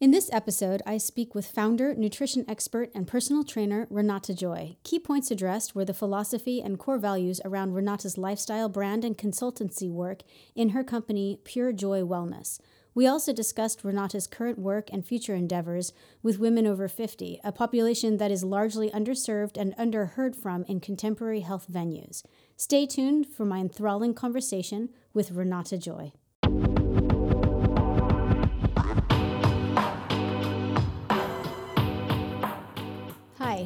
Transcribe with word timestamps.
In 0.00 0.12
this 0.12 0.30
episode, 0.32 0.80
I 0.86 0.96
speak 0.96 1.34
with 1.34 1.50
founder, 1.50 1.94
nutrition 1.94 2.46
expert, 2.48 2.90
and 2.94 3.06
personal 3.06 3.44
trainer 3.44 3.86
Renata 3.90 4.32
Joy. 4.32 4.78
Key 4.82 4.98
points 4.98 5.30
addressed 5.30 5.74
were 5.74 5.84
the 5.84 5.92
philosophy 5.92 6.62
and 6.62 6.78
core 6.78 6.96
values 6.96 7.38
around 7.44 7.74
Renata's 7.74 8.16
lifestyle 8.16 8.70
brand 8.70 9.04
and 9.04 9.18
consultancy 9.18 9.90
work 9.90 10.22
in 10.54 10.70
her 10.70 10.82
company, 10.82 11.38
Pure 11.44 11.74
Joy 11.74 12.00
Wellness. 12.00 12.60
We 12.94 13.06
also 13.06 13.34
discussed 13.34 13.84
Renata's 13.84 14.26
current 14.26 14.58
work 14.58 14.88
and 14.90 15.04
future 15.04 15.34
endeavors 15.34 15.92
with 16.22 16.40
women 16.40 16.66
over 16.66 16.88
50, 16.88 17.38
a 17.44 17.52
population 17.52 18.16
that 18.16 18.30
is 18.30 18.42
largely 18.42 18.90
underserved 18.92 19.58
and 19.58 19.76
underheard 19.76 20.34
from 20.34 20.64
in 20.64 20.80
contemporary 20.80 21.40
health 21.40 21.66
venues. 21.70 22.22
Stay 22.56 22.86
tuned 22.86 23.26
for 23.26 23.44
my 23.44 23.58
enthralling 23.58 24.14
conversation 24.14 24.88
with 25.12 25.32
Renata 25.32 25.76
Joy. 25.76 26.12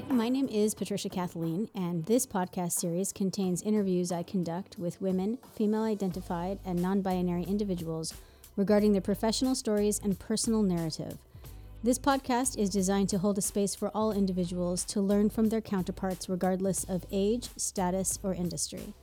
My 0.09 0.29
name 0.29 0.49
is 0.49 0.75
Patricia 0.75 1.09
Kathleen, 1.09 1.69
and 1.75 2.05
this 2.07 2.27
podcast 2.27 2.73
series 2.73 3.13
contains 3.13 3.63
interviews 3.63 4.11
I 4.11 4.25
conduct 4.25 4.77
with 4.77 5.01
women, 5.01 5.39
female 5.55 5.85
identified, 5.85 6.59
and 6.65 6.83
non 6.83 7.01
binary 7.01 7.45
individuals 7.45 8.13
regarding 8.57 8.93
their 8.93 9.01
professional 9.01 9.55
stories 9.55 10.01
and 10.03 10.19
personal 10.19 10.63
narrative. 10.63 11.19
This 11.85 11.99
podcast 11.99 12.59
is 12.59 12.71
designed 12.71 13.09
to 13.11 13.19
hold 13.19 13.39
a 13.39 13.43
space 13.43 13.75
for 13.75 13.91
all 13.95 14.11
individuals 14.11 14.85
to 14.87 15.01
learn 15.01 15.31
from 15.31 15.51
their 15.51 15.61
counterparts 15.61 16.29
regardless 16.29 16.83
of 16.85 17.07
age, 17.13 17.51
status, 17.57 18.19
or 18.23 18.35
industry. 18.35 18.95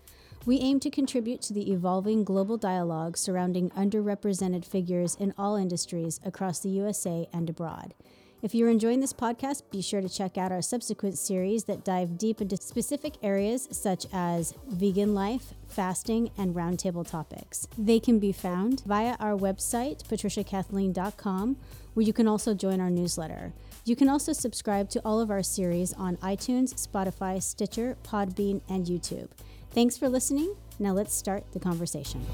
We 0.45 0.59
aim 0.59 0.79
to 0.81 0.89
contribute 0.89 1.41
to 1.43 1.53
the 1.53 1.71
evolving 1.71 2.23
global 2.23 2.57
dialogue 2.57 3.15
surrounding 3.15 3.69
underrepresented 3.71 4.65
figures 4.65 5.15
in 5.15 5.33
all 5.37 5.55
industries 5.55 6.19
across 6.25 6.59
the 6.59 6.69
USA 6.69 7.29
and 7.31 7.49
abroad. 7.49 7.93
If 8.43 8.55
you're 8.55 8.69
enjoying 8.69 9.01
this 9.01 9.13
podcast, 9.13 9.61
be 9.69 9.83
sure 9.83 10.01
to 10.01 10.09
check 10.09 10.35
out 10.35 10.51
our 10.51 10.63
subsequent 10.63 11.19
series 11.19 11.65
that 11.65 11.85
dive 11.85 12.17
deep 12.17 12.41
into 12.41 12.57
specific 12.57 13.13
areas 13.21 13.67
such 13.71 14.07
as 14.11 14.55
vegan 14.67 15.13
life, 15.13 15.53
fasting, 15.67 16.31
and 16.39 16.55
roundtable 16.55 17.07
topics. 17.07 17.67
They 17.77 17.99
can 17.99 18.17
be 18.17 18.31
found 18.31 18.81
via 18.83 19.15
our 19.19 19.37
website, 19.37 20.07
patriciakathleen.com, 20.07 21.57
where 21.93 22.05
you 22.05 22.13
can 22.13 22.27
also 22.27 22.55
join 22.55 22.81
our 22.81 22.89
newsletter. 22.89 23.53
You 23.85 23.95
can 23.95 24.09
also 24.09 24.33
subscribe 24.33 24.89
to 24.89 25.01
all 25.05 25.21
of 25.21 25.29
our 25.29 25.43
series 25.43 25.93
on 25.93 26.17
iTunes, 26.17 26.73
Spotify, 26.73 27.43
Stitcher, 27.43 27.95
Podbean, 28.03 28.61
and 28.67 28.87
YouTube. 28.87 29.29
Thanks 29.69 29.97
for 29.97 30.09
listening. 30.09 30.55
Now 30.79 30.93
let's 30.93 31.13
start 31.13 31.43
the 31.51 31.59
conversation. 31.59 32.25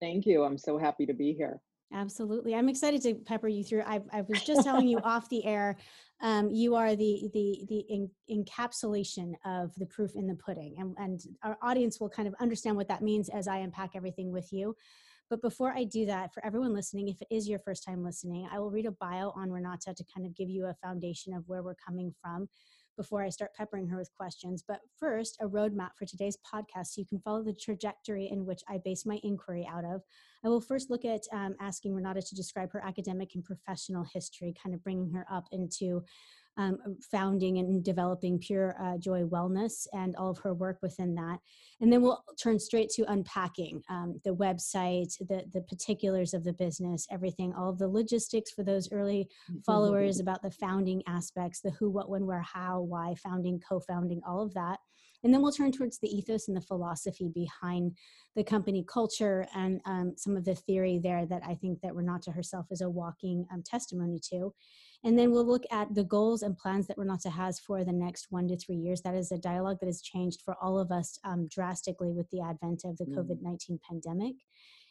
Thank 0.00 0.26
you. 0.26 0.44
I'm 0.44 0.58
so 0.58 0.78
happy 0.78 1.06
to 1.06 1.12
be 1.12 1.32
here. 1.32 1.60
Absolutely. 1.92 2.54
I'm 2.54 2.68
excited 2.68 3.02
to 3.02 3.14
pepper 3.14 3.48
you 3.48 3.62
through. 3.62 3.82
I, 3.82 4.00
I 4.12 4.22
was 4.22 4.42
just 4.42 4.64
telling 4.64 4.88
you 4.88 4.98
off 5.04 5.28
the 5.28 5.44
air, 5.44 5.76
um, 6.22 6.50
you 6.50 6.74
are 6.74 6.96
the, 6.96 7.28
the, 7.34 7.66
the 7.68 7.78
in, 7.88 8.10
encapsulation 8.30 9.34
of 9.44 9.74
the 9.76 9.86
proof 9.86 10.14
in 10.14 10.26
the 10.26 10.34
pudding. 10.34 10.76
And, 10.78 10.96
and 10.98 11.20
our 11.42 11.58
audience 11.62 12.00
will 12.00 12.08
kind 12.08 12.26
of 12.28 12.34
understand 12.40 12.76
what 12.76 12.88
that 12.88 13.02
means 13.02 13.28
as 13.28 13.46
I 13.46 13.58
unpack 13.58 13.90
everything 13.94 14.32
with 14.32 14.52
you. 14.52 14.74
But 15.28 15.42
before 15.42 15.72
I 15.72 15.84
do 15.84 16.06
that, 16.06 16.32
for 16.32 16.44
everyone 16.44 16.74
listening, 16.74 17.08
if 17.08 17.20
it 17.20 17.28
is 17.30 17.48
your 17.48 17.58
first 17.58 17.84
time 17.84 18.04
listening, 18.04 18.48
I 18.52 18.58
will 18.58 18.70
read 18.70 18.86
a 18.86 18.92
bio 18.92 19.32
on 19.34 19.50
Renata 19.50 19.94
to 19.94 20.04
kind 20.14 20.26
of 20.26 20.36
give 20.36 20.48
you 20.48 20.66
a 20.66 20.74
foundation 20.82 21.32
of 21.34 21.44
where 21.46 21.62
we're 21.62 21.74
coming 21.74 22.14
from 22.22 22.48
before 22.96 23.22
I 23.22 23.28
start 23.28 23.54
peppering 23.54 23.88
her 23.88 23.96
with 23.96 24.10
questions. 24.16 24.64
But 24.66 24.80
first, 24.98 25.38
a 25.40 25.48
roadmap 25.48 25.90
for 25.98 26.06
today's 26.06 26.36
podcast 26.36 26.88
so 26.88 27.00
you 27.00 27.06
can 27.06 27.20
follow 27.20 27.42
the 27.42 27.54
trajectory 27.54 28.28
in 28.30 28.44
which 28.46 28.62
I 28.68 28.78
base 28.84 29.06
my 29.06 29.18
inquiry 29.22 29.68
out 29.70 29.84
of. 29.84 30.02
I 30.44 30.48
will 30.48 30.60
first 30.60 30.90
look 30.90 31.04
at 31.04 31.22
um, 31.32 31.54
asking 31.60 31.94
Renata 31.94 32.22
to 32.22 32.34
describe 32.34 32.72
her 32.72 32.84
academic 32.84 33.34
and 33.34 33.44
professional 33.44 34.04
history, 34.12 34.54
kind 34.60 34.74
of 34.74 34.82
bringing 34.82 35.10
her 35.12 35.26
up 35.30 35.46
into 35.52 36.02
um, 36.56 36.78
founding 37.10 37.58
and 37.58 37.82
developing 37.84 38.38
Pure 38.38 38.76
uh, 38.80 38.98
Joy 38.98 39.22
Wellness 39.22 39.86
and 39.92 40.14
all 40.16 40.30
of 40.30 40.38
her 40.38 40.54
work 40.54 40.78
within 40.82 41.14
that. 41.14 41.38
And 41.80 41.92
then 41.92 42.02
we'll 42.02 42.22
turn 42.40 42.58
straight 42.58 42.90
to 42.90 43.10
unpacking 43.10 43.82
um, 43.88 44.20
the 44.24 44.34
website, 44.34 45.16
the, 45.18 45.44
the 45.52 45.62
particulars 45.62 46.34
of 46.34 46.44
the 46.44 46.52
business, 46.52 47.06
everything, 47.10 47.54
all 47.54 47.70
of 47.70 47.78
the 47.78 47.88
logistics 47.88 48.50
for 48.50 48.62
those 48.62 48.90
early 48.92 49.28
followers 49.64 50.20
about 50.20 50.42
the 50.42 50.50
founding 50.50 51.02
aspects, 51.06 51.60
the 51.60 51.70
who, 51.70 51.90
what, 51.90 52.10
when, 52.10 52.26
where, 52.26 52.42
how, 52.42 52.80
why, 52.80 53.14
founding, 53.14 53.60
co 53.66 53.80
founding, 53.80 54.20
all 54.26 54.42
of 54.42 54.54
that. 54.54 54.78
And 55.24 55.32
then 55.32 55.40
we'll 55.40 55.52
turn 55.52 55.70
towards 55.70 55.98
the 55.98 56.08
ethos 56.08 56.48
and 56.48 56.56
the 56.56 56.60
philosophy 56.60 57.30
behind 57.32 57.96
the 58.34 58.42
company 58.42 58.84
culture 58.86 59.46
and 59.54 59.80
um, 59.84 60.14
some 60.16 60.36
of 60.36 60.44
the 60.44 60.54
theory 60.54 60.98
there 61.02 61.26
that 61.26 61.42
I 61.46 61.54
think 61.54 61.80
that 61.82 61.94
Renata 61.94 62.32
herself 62.32 62.66
is 62.70 62.80
a 62.80 62.90
walking 62.90 63.46
um, 63.52 63.62
testimony 63.64 64.20
to. 64.30 64.52
And 65.04 65.18
then 65.18 65.32
we'll 65.32 65.46
look 65.46 65.64
at 65.70 65.94
the 65.94 66.04
goals 66.04 66.42
and 66.42 66.56
plans 66.56 66.86
that 66.86 66.96
Renata 66.96 67.30
has 67.30 67.58
for 67.58 67.84
the 67.84 67.92
next 67.92 68.28
one 68.30 68.46
to 68.48 68.56
three 68.56 68.76
years. 68.76 69.02
That 69.02 69.14
is 69.14 69.32
a 69.32 69.38
dialogue 69.38 69.78
that 69.80 69.86
has 69.86 70.00
changed 70.00 70.42
for 70.44 70.56
all 70.62 70.78
of 70.78 70.92
us 70.92 71.18
um, 71.24 71.48
drastically 71.48 72.12
with 72.12 72.30
the 72.30 72.40
advent 72.40 72.82
of 72.84 72.96
the 72.98 73.04
mm. 73.04 73.16
COVID 73.16 73.42
19 73.42 73.80
pandemic. 73.88 74.36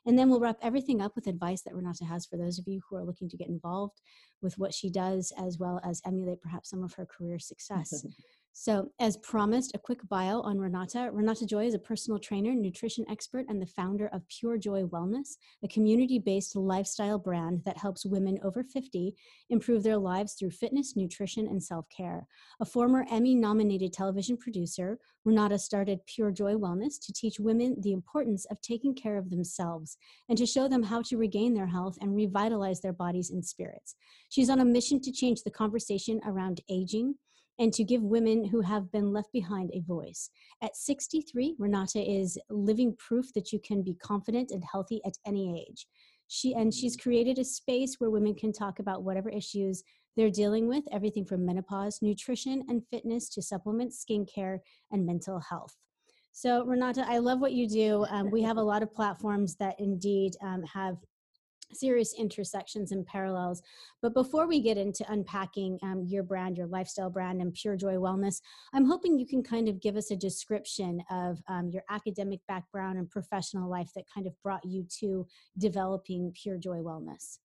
And 0.05 0.17
then 0.17 0.29
we'll 0.29 0.39
wrap 0.39 0.57
everything 0.61 1.01
up 1.01 1.15
with 1.15 1.27
advice 1.27 1.61
that 1.61 1.75
Renata 1.75 2.05
has 2.05 2.25
for 2.25 2.35
those 2.35 2.57
of 2.57 2.67
you 2.67 2.81
who 2.89 2.95
are 2.95 3.05
looking 3.05 3.29
to 3.29 3.37
get 3.37 3.47
involved 3.47 4.01
with 4.41 4.57
what 4.57 4.73
she 4.73 4.89
does, 4.89 5.31
as 5.37 5.59
well 5.59 5.79
as 5.83 6.01
emulate 6.05 6.41
perhaps 6.41 6.71
some 6.71 6.83
of 6.83 6.93
her 6.93 7.05
career 7.05 7.39
success. 7.39 8.05
So, 8.53 8.91
as 8.99 9.15
promised, 9.17 9.73
a 9.73 9.79
quick 9.79 9.99
bio 10.09 10.41
on 10.41 10.59
Renata. 10.59 11.09
Renata 11.11 11.45
Joy 11.45 11.67
is 11.67 11.73
a 11.73 11.79
personal 11.79 12.19
trainer, 12.19 12.53
nutrition 12.53 13.05
expert, 13.09 13.45
and 13.47 13.61
the 13.61 13.65
founder 13.65 14.07
of 14.07 14.27
Pure 14.27 14.57
Joy 14.57 14.83
Wellness, 14.83 15.37
a 15.63 15.69
community 15.69 16.19
based 16.19 16.55
lifestyle 16.57 17.17
brand 17.17 17.61
that 17.63 17.77
helps 17.77 18.05
women 18.05 18.37
over 18.43 18.61
50 18.61 19.15
improve 19.49 19.83
their 19.83 19.97
lives 19.97 20.33
through 20.33 20.51
fitness, 20.51 20.97
nutrition, 20.97 21.47
and 21.47 21.63
self 21.63 21.85
care. 21.95 22.27
A 22.59 22.65
former 22.65 23.05
Emmy 23.09 23.35
nominated 23.35 23.93
television 23.93 24.35
producer, 24.35 24.99
Renata 25.23 25.57
started 25.57 26.05
Pure 26.05 26.31
Joy 26.31 26.55
Wellness 26.55 26.99
to 27.05 27.13
teach 27.13 27.39
women 27.39 27.77
the 27.79 27.93
importance 27.93 28.45
of 28.51 28.59
taking 28.61 28.93
care 28.93 29.17
of 29.17 29.29
themselves 29.29 29.97
and 30.27 30.37
to 30.37 30.45
show 30.45 30.67
them 30.67 30.83
how 30.83 31.01
to 31.03 31.17
regain 31.17 31.53
their 31.53 31.67
health 31.67 31.97
and 32.01 32.13
revitalize 32.13 32.81
their 32.81 32.93
bodies 32.93 33.29
and 33.29 33.45
spirits. 33.45 33.95
She's 34.29 34.49
on 34.49 34.59
a 34.59 34.65
mission 34.65 34.99
to 35.01 35.11
change 35.11 35.43
the 35.43 35.51
conversation 35.51 36.19
around 36.25 36.59
aging 36.69 37.15
and 37.61 37.71
to 37.71 37.83
give 37.83 38.01
women 38.01 38.43
who 38.43 38.59
have 38.59 38.91
been 38.91 39.13
left 39.13 39.31
behind 39.31 39.69
a 39.71 39.81
voice. 39.81 40.31
At 40.63 40.75
63, 40.75 41.55
Renata 41.59 42.01
is 42.01 42.35
living 42.49 42.95
proof 42.97 43.31
that 43.35 43.53
you 43.53 43.59
can 43.59 43.83
be 43.83 43.93
confident 43.93 44.49
and 44.49 44.63
healthy 44.69 44.99
at 45.05 45.13
any 45.27 45.63
age. 45.69 45.85
She 46.27 46.55
and 46.55 46.73
she's 46.73 46.97
mm. 46.97 47.03
created 47.03 47.37
a 47.37 47.45
space 47.45 47.97
where 47.99 48.09
women 48.09 48.33
can 48.33 48.51
talk 48.51 48.79
about 48.79 49.03
whatever 49.03 49.29
issues 49.29 49.83
they're 50.17 50.31
dealing 50.31 50.67
with, 50.67 50.83
everything 50.91 51.23
from 51.23 51.45
menopause, 51.45 51.99
nutrition 52.01 52.63
and 52.67 52.81
fitness 52.89 53.29
to 53.29 53.43
supplements, 53.43 54.03
skincare, 54.03 54.57
and 54.91 55.05
mental 55.05 55.39
health. 55.39 55.77
So, 56.31 56.65
Renata, 56.65 57.05
I 57.07 57.19
love 57.19 57.41
what 57.41 57.51
you 57.51 57.69
do. 57.69 58.05
Um, 58.09 58.31
we 58.31 58.41
have 58.41 58.57
a 58.57 58.63
lot 58.63 58.81
of 58.81 58.91
platforms 58.91 59.55
that 59.57 59.75
indeed 59.79 60.33
um, 60.41 60.63
have 60.63 60.95
serious 61.75 62.13
intersections 62.17 62.91
and 62.91 63.05
parallels. 63.05 63.61
But 64.01 64.13
before 64.13 64.47
we 64.47 64.61
get 64.61 64.77
into 64.77 65.09
unpacking 65.11 65.79
um, 65.83 66.05
your 66.07 66.23
brand, 66.23 66.57
your 66.57 66.67
lifestyle 66.67 67.09
brand, 67.09 67.41
and 67.41 67.53
Pure 67.53 67.77
Joy 67.77 67.95
Wellness, 67.95 68.41
I'm 68.73 68.85
hoping 68.85 69.17
you 69.17 69.27
can 69.27 69.43
kind 69.43 69.67
of 69.67 69.81
give 69.81 69.95
us 69.95 70.11
a 70.11 70.15
description 70.15 71.03
of 71.09 71.41
um, 71.47 71.69
your 71.69 71.83
academic 71.89 72.39
background 72.47 72.97
and 72.97 73.09
professional 73.09 73.69
life 73.69 73.89
that 73.95 74.05
kind 74.13 74.27
of 74.27 74.33
brought 74.43 74.65
you 74.65 74.85
to 74.99 75.27
developing 75.57 76.33
Pure 76.41 76.57
Joy 76.57 76.77
Wellness. 76.77 77.39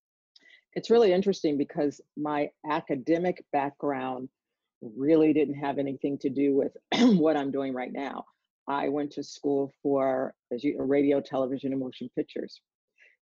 It's 0.73 0.89
really 0.89 1.11
interesting 1.11 1.57
because 1.57 2.01
my 2.15 2.49
academic 2.69 3.43
background 3.51 4.29
really 4.81 5.33
didn't 5.33 5.55
have 5.55 5.79
anything 5.79 6.17
to 6.19 6.29
do 6.29 6.55
with 6.55 6.77
what 7.19 7.35
I'm 7.35 7.51
doing 7.51 7.73
right 7.73 7.91
now. 7.91 8.25
I 8.67 8.89
went 8.89 9.11
to 9.13 9.23
school 9.23 9.73
for 9.81 10.33
radio, 10.77 11.21
television, 11.21 11.71
and 11.71 11.81
motion 11.81 12.09
pictures 12.15 12.61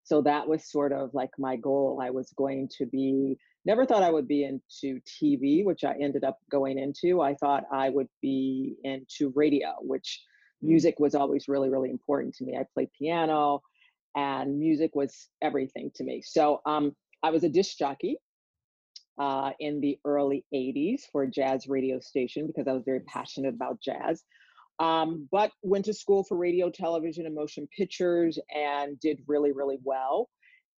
so 0.06 0.22
that 0.22 0.48
was 0.48 0.70
sort 0.70 0.94
of 0.94 1.10
like 1.14 1.32
my 1.40 1.56
goal. 1.56 2.00
I 2.02 2.12
was 2.12 2.32
going 2.38 2.70
to 2.78 2.86
be 2.86 3.38
never 3.66 3.84
thought 3.84 4.04
i 4.04 4.12
would 4.12 4.28
be 4.28 4.44
into 4.44 5.02
tv 5.02 5.66
which 5.66 5.84
i 5.84 5.96
ended 6.00 6.24
up 6.24 6.38
going 6.52 6.78
into. 6.78 7.22
I 7.22 7.34
thought 7.36 7.64
i 7.74 7.90
would 7.90 8.08
be 8.22 8.76
into 8.84 9.34
radio 9.36 9.74
which 9.82 10.22
mm. 10.64 10.70
music 10.70 10.96
was 11.00 11.16
always 11.16 11.48
really 11.48 11.70
really 11.70 11.90
important 11.90 12.36
to 12.36 12.46
me. 12.46 12.56
I 12.56 12.66
played 12.74 12.90
piano 12.98 13.62
and 14.16 14.58
music 14.60 14.92
was 14.94 15.28
everything 15.42 15.92
to 15.96 16.04
me. 16.04 16.22
So 16.24 16.62
um, 16.66 16.96
i 17.24 17.32
was 17.32 17.44
a 17.44 17.50
disc 17.50 17.78
jockey 17.78 18.18
uh, 19.18 19.52
in 19.60 19.82
the 19.82 19.98
early 20.06 20.46
80s 20.54 21.04
for 21.12 21.24
a 21.24 21.32
jazz 21.32 21.68
radio 21.68 22.00
station 22.00 22.46
because 22.46 22.68
i 22.68 22.74
was 22.74 22.84
very 22.86 23.00
passionate 23.02 23.56
about 23.56 23.82
jazz 23.82 24.24
Um, 24.80 25.28
but 25.32 25.52
went 25.62 25.86
to 25.86 25.94
school 25.94 26.24
for 26.24 26.38
radio, 26.38 26.70
television, 26.70 27.26
and 27.26 27.34
motion 27.34 27.68
pictures 27.76 28.38
and 28.54 29.00
did 29.00 29.22
really, 29.28 29.52
really 29.52 29.80
well. 29.84 30.30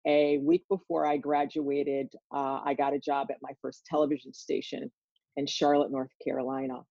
A 0.05 0.37
week 0.37 0.63
before 0.69 1.05
I 1.05 1.17
graduated, 1.17 2.07
uh, 2.33 2.61
I 2.63 2.75
got 2.75 2.93
a 2.93 2.99
job 2.99 3.27
at 3.31 3.37
my 3.41 3.51
first 3.61 3.85
television 3.85 4.33
station 4.33 4.89
in 5.35 5.47
Charlotte, 5.47 5.91
North 5.91 6.11
Carolina, 6.23 6.83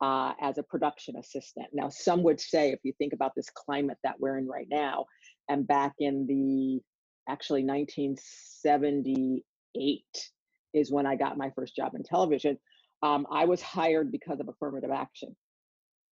uh, 0.00 0.34
as 0.40 0.58
a 0.58 0.62
production 0.62 1.16
assistant. 1.16 1.66
Now, 1.72 1.88
some 1.88 2.22
would 2.22 2.40
say, 2.40 2.70
if 2.70 2.78
you 2.82 2.92
think 2.98 3.14
about 3.14 3.32
this 3.34 3.50
climate 3.50 3.98
that 4.04 4.20
we're 4.20 4.38
in 4.38 4.46
right 4.46 4.68
now, 4.70 5.06
and 5.48 5.66
back 5.66 5.94
in 5.98 6.26
the 6.26 6.80
actually 7.28 7.64
1978 7.64 10.04
is 10.74 10.90
when 10.90 11.06
I 11.06 11.16
got 11.16 11.38
my 11.38 11.50
first 11.50 11.76
job 11.76 11.94
in 11.94 12.02
television. 12.02 12.58
Um, 13.02 13.26
I 13.30 13.44
was 13.44 13.60
hired 13.60 14.10
because 14.12 14.40
of 14.40 14.48
affirmative 14.48 14.90
action. 14.90 15.36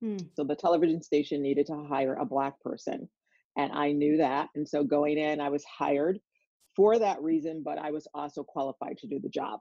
Hmm. 0.00 0.19
So 0.35 0.44
the 0.44 0.56
television 0.56 1.02
station 1.02 1.43
needed 1.43 1.67
to 1.67 1.87
hire 1.88 2.14
a 2.14 2.25
Black 2.25 2.61
person. 2.61 3.08
And 3.56 3.73
I 3.73 3.93
knew 3.93 4.17
that. 4.19 4.49
And 4.55 4.67
so 4.67 4.85
going 4.85 5.19
in, 5.19 5.41
I 5.41 5.49
was 5.49 5.64
hired 5.64 6.19
for 6.76 6.99
that 6.99 7.20
reason, 7.23 7.62
but 7.64 7.79
I 7.79 7.91
was 7.91 8.06
also 8.14 8.43
qualified 8.43 8.97
to 8.99 9.06
do 9.06 9.19
the 9.20 9.29
job. 9.29 9.61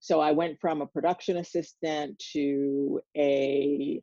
So 0.00 0.20
I 0.20 0.32
went 0.32 0.58
from 0.60 0.82
a 0.82 0.86
production 0.86 1.38
assistant 1.38 2.22
to 2.34 3.00
a 3.16 4.02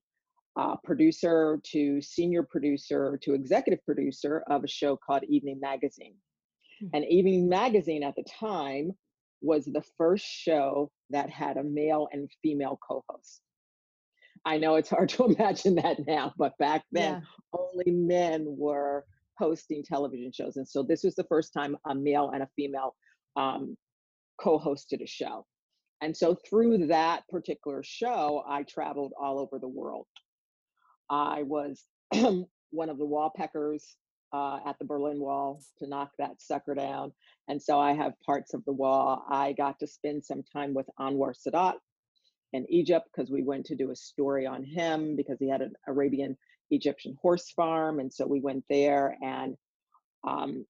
uh, 0.59 0.75
producer 0.83 1.61
to 1.63 2.01
senior 2.01 2.43
producer 2.43 3.19
to 3.21 3.33
executive 3.33 3.83
producer 3.85 4.43
of 4.49 4.63
a 4.63 4.67
show 4.67 4.97
called 4.97 5.23
Evening 5.29 5.59
Magazine. 5.61 6.15
Mm-hmm. 6.83 6.95
And 6.95 7.05
Evening 7.05 7.47
Magazine 7.47 8.03
at 8.03 8.15
the 8.15 8.23
time 8.23 8.91
was 9.41 9.65
the 9.65 9.83
first 9.97 10.25
show 10.25 10.91
that 11.09 11.29
had 11.29 11.57
a 11.57 11.63
male 11.63 12.07
and 12.11 12.29
female 12.41 12.79
co 12.85 13.03
host. 13.07 13.41
I 14.45 14.57
know 14.57 14.75
it's 14.75 14.89
hard 14.89 15.09
to 15.17 15.25
imagine 15.25 15.75
that 15.75 16.05
now, 16.07 16.33
but 16.37 16.57
back 16.57 16.83
then 16.91 17.21
yeah. 17.21 17.59
only 17.59 17.91
men 17.91 18.45
were 18.47 19.05
hosting 19.37 19.83
television 19.83 20.31
shows. 20.31 20.57
And 20.57 20.67
so 20.67 20.83
this 20.83 21.03
was 21.03 21.15
the 21.15 21.23
first 21.25 21.53
time 21.53 21.77
a 21.87 21.95
male 21.95 22.31
and 22.33 22.43
a 22.43 22.49
female 22.55 22.95
um, 23.35 23.75
co 24.39 24.59
hosted 24.59 25.03
a 25.03 25.07
show. 25.07 25.45
And 26.01 26.15
so 26.17 26.35
through 26.49 26.87
that 26.87 27.27
particular 27.29 27.83
show, 27.83 28.43
I 28.47 28.63
traveled 28.63 29.13
all 29.19 29.39
over 29.39 29.59
the 29.59 29.67
world. 29.67 30.07
I 31.09 31.43
was 31.43 31.83
one 32.11 32.89
of 32.89 32.97
the 32.97 33.05
wall 33.05 33.31
peckers 33.35 33.95
uh, 34.33 34.59
at 34.65 34.79
the 34.79 34.85
Berlin 34.85 35.19
Wall 35.19 35.61
to 35.77 35.87
knock 35.87 36.11
that 36.17 36.41
sucker 36.41 36.73
down. 36.73 37.11
And 37.47 37.61
so 37.61 37.79
I 37.79 37.93
have 37.93 38.13
parts 38.25 38.53
of 38.53 38.63
the 38.65 38.71
wall. 38.71 39.25
I 39.29 39.53
got 39.53 39.77
to 39.79 39.87
spend 39.87 40.23
some 40.23 40.41
time 40.43 40.73
with 40.73 40.87
Anwar 40.99 41.33
Sadat 41.35 41.75
in 42.53 42.65
Egypt 42.69 43.07
because 43.13 43.31
we 43.31 43.43
went 43.43 43.65
to 43.67 43.75
do 43.75 43.91
a 43.91 43.95
story 43.95 44.45
on 44.45 44.63
him 44.63 45.15
because 45.15 45.37
he 45.39 45.49
had 45.49 45.61
an 45.61 45.73
Arabian 45.87 46.37
Egyptian 46.69 47.17
horse 47.21 47.51
farm. 47.51 47.99
And 47.99 48.13
so 48.13 48.25
we 48.25 48.41
went 48.41 48.63
there 48.69 49.17
and, 49.21 49.55
um, 50.27 50.65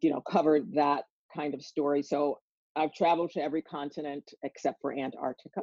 you 0.00 0.10
know, 0.10 0.20
covered 0.20 0.74
that 0.74 1.04
kind 1.34 1.54
of 1.54 1.62
story. 1.62 2.02
So 2.02 2.38
I've 2.76 2.94
traveled 2.94 3.32
to 3.32 3.42
every 3.42 3.62
continent 3.62 4.30
except 4.42 4.80
for 4.80 4.92
Antarctica. 4.92 5.60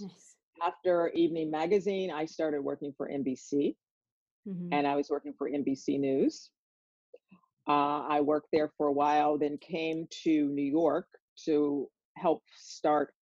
Nice. 0.00 0.34
After 0.62 1.10
Evening 1.14 1.50
Magazine, 1.50 2.10
I 2.10 2.24
started 2.24 2.62
working 2.62 2.92
for 2.96 3.08
NBC 3.08 3.76
mm-hmm. 4.48 4.68
and 4.72 4.86
I 4.86 4.96
was 4.96 5.10
working 5.10 5.34
for 5.36 5.50
NBC 5.50 6.00
News. 6.00 6.50
Uh, 7.68 8.06
I 8.08 8.20
worked 8.20 8.48
there 8.52 8.70
for 8.76 8.86
a 8.86 8.92
while, 8.92 9.36
then 9.38 9.58
came 9.58 10.06
to 10.22 10.48
New 10.48 10.64
York 10.64 11.06
to 11.44 11.88
help 12.16 12.42
start 12.56 13.12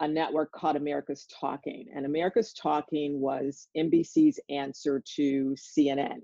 a 0.00 0.08
network 0.08 0.52
called 0.52 0.76
America's 0.76 1.26
Talking. 1.40 1.86
And 1.94 2.04
America's 2.04 2.52
Talking 2.52 3.20
was 3.20 3.68
NBC's 3.76 4.38
answer 4.50 5.02
to 5.16 5.56
CNN, 5.56 6.20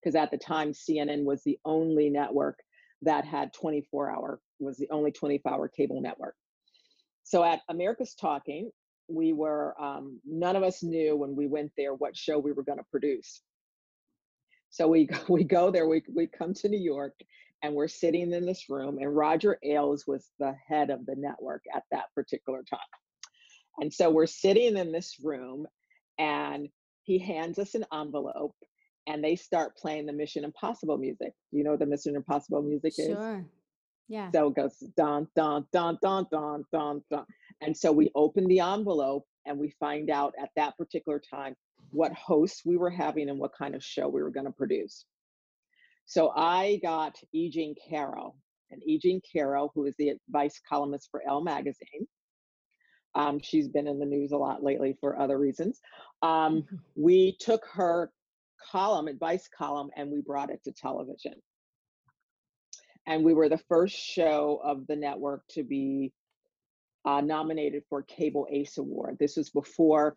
because 0.00 0.14
at 0.14 0.30
the 0.30 0.38
time, 0.38 0.72
CNN 0.72 1.24
was 1.24 1.42
the 1.44 1.58
only 1.64 2.08
network 2.08 2.58
that 3.02 3.24
had 3.24 3.52
24 3.52 4.10
hour, 4.10 4.40
was 4.60 4.78
the 4.78 4.88
only 4.90 5.12
24 5.12 5.52
hour 5.52 5.68
cable 5.68 6.00
network. 6.00 6.34
So 7.24 7.44
at 7.44 7.60
America's 7.68 8.14
Talking, 8.14 8.70
we 9.08 9.32
were, 9.32 9.80
um, 9.80 10.20
none 10.24 10.56
of 10.56 10.62
us 10.62 10.82
knew 10.82 11.16
when 11.16 11.36
we 11.36 11.46
went 11.46 11.72
there 11.76 11.94
what 11.94 12.16
show 12.16 12.38
we 12.38 12.52
were 12.52 12.62
going 12.62 12.78
to 12.78 12.84
produce. 12.90 13.42
So 14.70 14.88
we 14.88 15.08
we 15.28 15.44
go 15.44 15.70
there, 15.70 15.86
we 15.86 16.02
we 16.12 16.26
come 16.26 16.54
to 16.54 16.68
New 16.68 16.80
York, 16.80 17.14
and 17.62 17.74
we're 17.74 17.88
sitting 17.88 18.32
in 18.32 18.44
this 18.44 18.68
room, 18.68 18.98
and 18.98 19.14
Roger 19.14 19.58
Ailes 19.64 20.04
was 20.06 20.30
the 20.38 20.54
head 20.68 20.90
of 20.90 21.06
the 21.06 21.14
network 21.16 21.62
at 21.74 21.84
that 21.92 22.06
particular 22.14 22.62
time. 22.68 22.80
And 23.78 23.92
so 23.92 24.10
we're 24.10 24.26
sitting 24.26 24.76
in 24.76 24.92
this 24.92 25.16
room, 25.22 25.66
and 26.18 26.68
he 27.04 27.18
hands 27.18 27.58
us 27.58 27.74
an 27.74 27.84
envelope, 27.92 28.54
and 29.06 29.22
they 29.22 29.36
start 29.36 29.76
playing 29.76 30.06
the 30.06 30.12
Mission 30.12 30.44
Impossible 30.44 30.98
music. 30.98 31.32
Do 31.50 31.58
you 31.58 31.64
know 31.64 31.70
what 31.70 31.80
the 31.80 31.86
Mission 31.86 32.16
Impossible 32.16 32.62
music 32.62 32.94
is? 32.98 33.16
Sure. 33.16 33.44
Yeah. 34.08 34.30
So 34.32 34.48
it 34.48 34.56
goes 34.56 34.76
dun 34.96 35.26
dun 35.34 35.66
dun 35.72 35.98
dun 36.02 36.26
dun 36.30 36.64
dun 36.72 37.02
dun. 37.10 37.24
And 37.60 37.76
so 37.76 37.90
we 37.90 38.10
open 38.14 38.46
the 38.46 38.60
envelope 38.60 39.24
and 39.46 39.58
we 39.58 39.72
find 39.80 40.10
out 40.10 40.34
at 40.40 40.50
that 40.56 40.76
particular 40.76 41.20
time 41.32 41.54
what 41.90 42.12
hosts 42.12 42.62
we 42.64 42.76
were 42.76 42.90
having 42.90 43.30
and 43.30 43.38
what 43.38 43.52
kind 43.56 43.74
of 43.74 43.82
show 43.82 44.08
we 44.08 44.22
were 44.22 44.30
going 44.30 44.46
to 44.46 44.52
produce. 44.52 45.06
So 46.06 46.30
I 46.30 46.80
got 46.82 47.16
E. 47.32 47.50
Jean 47.50 47.74
Carroll, 47.88 48.36
and 48.70 48.82
E. 48.86 48.98
Jean 48.98 49.20
Carroll, 49.30 49.70
who 49.74 49.86
is 49.86 49.94
the 49.98 50.10
advice 50.10 50.60
columnist 50.68 51.08
for 51.10 51.22
Elle 51.26 51.42
magazine. 51.42 52.06
Um, 53.14 53.40
she's 53.42 53.68
been 53.68 53.86
in 53.86 53.98
the 53.98 54.06
news 54.06 54.32
a 54.32 54.36
lot 54.36 54.62
lately 54.62 54.96
for 55.00 55.18
other 55.18 55.38
reasons. 55.38 55.80
Um, 56.22 56.62
mm-hmm. 56.62 56.76
we 56.96 57.36
took 57.38 57.66
her 57.72 58.10
column, 58.70 59.08
advice 59.08 59.48
column, 59.56 59.90
and 59.96 60.10
we 60.10 60.20
brought 60.20 60.50
it 60.50 60.62
to 60.64 60.72
television. 60.72 61.34
And 63.06 63.24
we 63.24 63.34
were 63.34 63.48
the 63.48 63.60
first 63.68 63.96
show 63.96 64.60
of 64.64 64.86
the 64.86 64.96
network 64.96 65.42
to 65.50 65.62
be 65.62 66.12
uh, 67.04 67.20
nominated 67.20 67.82
for 67.88 68.02
Cable 68.02 68.46
Ace 68.50 68.78
Award. 68.78 69.16
This 69.18 69.36
was 69.36 69.50
before 69.50 70.16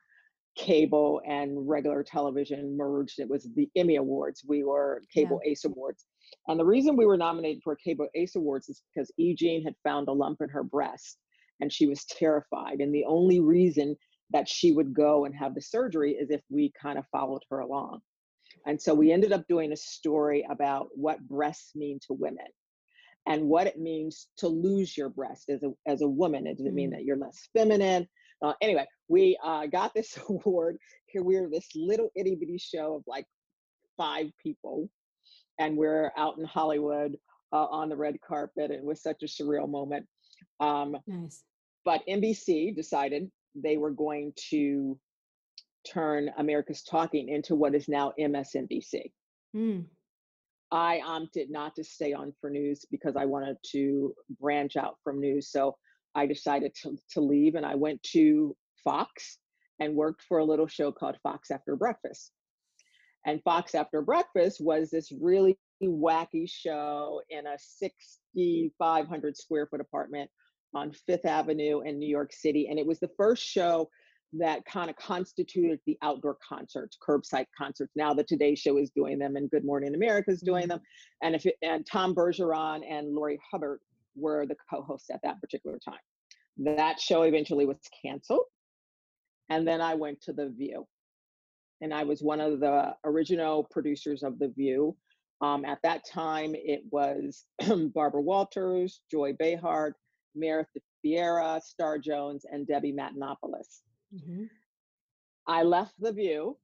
cable 0.55 1.21
and 1.27 1.67
regular 1.67 2.03
television 2.03 2.77
merged. 2.77 3.19
It 3.19 3.29
was 3.29 3.47
the 3.55 3.69
Emmy 3.75 3.97
Awards. 3.97 4.43
We 4.47 4.63
were 4.63 5.01
Cable 5.13 5.41
yeah. 5.43 5.51
Ace 5.51 5.65
Awards. 5.65 6.05
And 6.47 6.59
the 6.59 6.65
reason 6.65 6.95
we 6.95 7.05
were 7.05 7.17
nominated 7.17 7.61
for 7.63 7.75
Cable 7.75 8.07
Ace 8.15 8.35
Awards 8.35 8.69
is 8.69 8.81
because 8.93 9.11
E. 9.17 9.35
Jean 9.35 9.63
had 9.63 9.75
found 9.83 10.07
a 10.07 10.13
lump 10.13 10.41
in 10.41 10.49
her 10.49 10.63
breast 10.63 11.17
and 11.61 11.71
she 11.71 11.87
was 11.87 12.05
terrified. 12.05 12.79
And 12.79 12.93
the 12.93 13.05
only 13.05 13.39
reason 13.39 13.95
that 14.31 14.49
she 14.49 14.71
would 14.71 14.93
go 14.93 15.25
and 15.25 15.35
have 15.35 15.55
the 15.55 15.61
surgery 15.61 16.13
is 16.13 16.29
if 16.29 16.41
we 16.49 16.71
kind 16.81 16.97
of 16.97 17.05
followed 17.11 17.43
her 17.49 17.59
along. 17.59 17.99
And 18.65 18.81
so 18.81 18.93
we 18.93 19.11
ended 19.11 19.31
up 19.31 19.47
doing 19.47 19.71
a 19.71 19.77
story 19.77 20.45
about 20.49 20.87
what 20.93 21.27
breasts 21.27 21.75
mean 21.75 21.99
to 22.07 22.13
women 22.13 22.47
and 23.27 23.43
what 23.43 23.67
it 23.67 23.79
means 23.79 24.27
to 24.37 24.47
lose 24.47 24.97
your 24.97 25.09
breast 25.09 25.49
as 25.49 25.63
a, 25.63 25.71
as 25.85 26.01
a 26.01 26.07
woman. 26.07 26.47
It 26.47 26.57
Does 26.57 26.65
it 26.65 26.73
mean 26.73 26.89
mm. 26.89 26.93
that 26.93 27.03
you're 27.03 27.17
less 27.17 27.49
feminine? 27.53 28.07
Uh, 28.45 28.53
anyway, 28.61 28.85
we 29.07 29.37
uh, 29.43 29.65
got 29.65 29.91
this 29.95 30.17
award. 30.29 30.77
Here 31.07 31.23
we 31.23 31.35
are, 31.37 31.49
this 31.49 31.67
little 31.75 32.09
itty 32.15 32.35
bitty 32.35 32.59
show 32.59 32.95
of 32.95 33.03
like 33.07 33.25
five 33.97 34.27
people, 34.41 34.87
and 35.59 35.75
we're 35.75 36.11
out 36.15 36.37
in 36.37 36.45
Hollywood 36.45 37.15
uh, 37.51 37.65
on 37.65 37.89
the 37.89 37.95
red 37.95 38.17
carpet. 38.21 38.69
It 38.69 38.83
was 38.83 39.01
such 39.01 39.23
a 39.23 39.25
surreal 39.25 39.67
moment. 39.67 40.05
Um, 40.59 40.95
nice. 41.07 41.43
But 41.85 42.01
NBC 42.07 42.75
decided 42.75 43.31
they 43.55 43.77
were 43.77 43.91
going 43.91 44.33
to 44.49 44.99
turn 45.87 46.29
America's 46.37 46.83
Talking 46.83 47.29
into 47.29 47.55
what 47.55 47.73
is 47.73 47.87
now 47.87 48.13
MSNBC. 48.19 49.11
Mm. 49.55 49.85
I 50.71 51.01
opted 51.05 51.49
not 51.49 51.75
to 51.75 51.83
stay 51.83 52.13
on 52.13 52.33
for 52.41 52.49
news 52.49 52.85
because 52.91 53.15
I 53.15 53.25
wanted 53.25 53.57
to 53.71 54.13
branch 54.39 54.75
out 54.75 54.97
from 55.03 55.19
news. 55.19 55.49
So 55.51 55.75
I 56.15 56.25
decided 56.25 56.73
to, 56.83 56.97
to 57.11 57.21
leave 57.21 57.55
and 57.55 57.65
I 57.65 57.75
went 57.75 58.01
to 58.13 58.55
Fox 58.83 59.39
and 59.79 59.95
worked 59.95 60.23
for 60.27 60.37
a 60.39 60.45
little 60.45 60.67
show 60.67 60.91
called 60.91 61.17
Fox 61.21 61.51
After 61.51 61.75
Breakfast. 61.75 62.31
And 63.25 63.41
Fox 63.43 63.75
After 63.75 64.01
Breakfast 64.01 64.61
was 64.61 64.89
this 64.89 65.11
really 65.19 65.57
wacky 65.83 66.49
show 66.49 67.21
in 67.29 67.45
a 67.47 67.57
6,500 67.57 69.37
square 69.37 69.67
foot 69.67 69.81
apartment 69.81 70.29
on 70.73 70.91
Fifth 70.91 71.25
Avenue 71.25 71.81
in 71.81 71.99
New 71.99 72.07
York 72.07 72.31
City. 72.33 72.67
And 72.69 72.79
it 72.79 72.85
was 72.85 72.99
the 72.99 73.09
first 73.17 73.43
show 73.43 73.89
that 74.33 74.65
kind 74.65 74.89
of 74.89 74.95
constituted 74.97 75.79
the 75.85 75.97
outdoor 76.01 76.37
concerts, 76.47 76.97
curbside 77.07 77.45
concerts. 77.57 77.93
Now 77.95 78.13
the 78.13 78.23
Today 78.23 78.55
Show 78.55 78.77
is 78.77 78.91
doing 78.95 79.17
them, 79.17 79.35
and 79.35 79.49
Good 79.49 79.63
Morning 79.63 79.95
America 79.95 80.31
is 80.31 80.41
doing 80.41 80.67
them, 80.67 80.79
mm-hmm. 80.79 81.27
and 81.27 81.35
if 81.35 81.45
it, 81.45 81.55
and 81.61 81.85
Tom 81.85 82.13
Bergeron 82.13 82.81
and 82.89 83.13
Laurie 83.13 83.39
Hibberd 83.53 83.77
were 84.15 84.45
the 84.45 84.55
co-hosts 84.69 85.09
at 85.09 85.21
that 85.23 85.39
particular 85.41 85.79
time. 85.83 85.99
That 86.57 86.99
show 86.99 87.23
eventually 87.23 87.65
was 87.65 87.77
canceled. 88.01 88.45
And 89.49 89.67
then 89.67 89.81
I 89.81 89.95
went 89.95 90.21
to 90.21 90.33
The 90.33 90.49
View. 90.49 90.87
And 91.81 91.93
I 91.93 92.03
was 92.03 92.23
one 92.23 92.39
of 92.41 92.59
the 92.59 92.95
original 93.03 93.67
producers 93.69 94.23
of 94.23 94.39
The 94.39 94.49
View. 94.49 94.95
Um, 95.41 95.65
at 95.65 95.79
that 95.83 96.01
time, 96.11 96.55
it 96.55 96.81
was 96.89 97.45
Barbara 97.93 98.21
Walters, 98.21 99.01
Joy 99.11 99.33
Behar, 99.37 99.95
Meredith 100.33 100.83
Vieira, 101.05 101.61
Star 101.61 101.97
Jones, 101.97 102.45
and 102.49 102.65
Debbie 102.65 102.93
Matenopoulos. 102.93 103.81
Mm-hmm. 104.13 104.45
I 105.47 105.63
left 105.63 105.93
The 105.99 106.13
View 106.13 106.57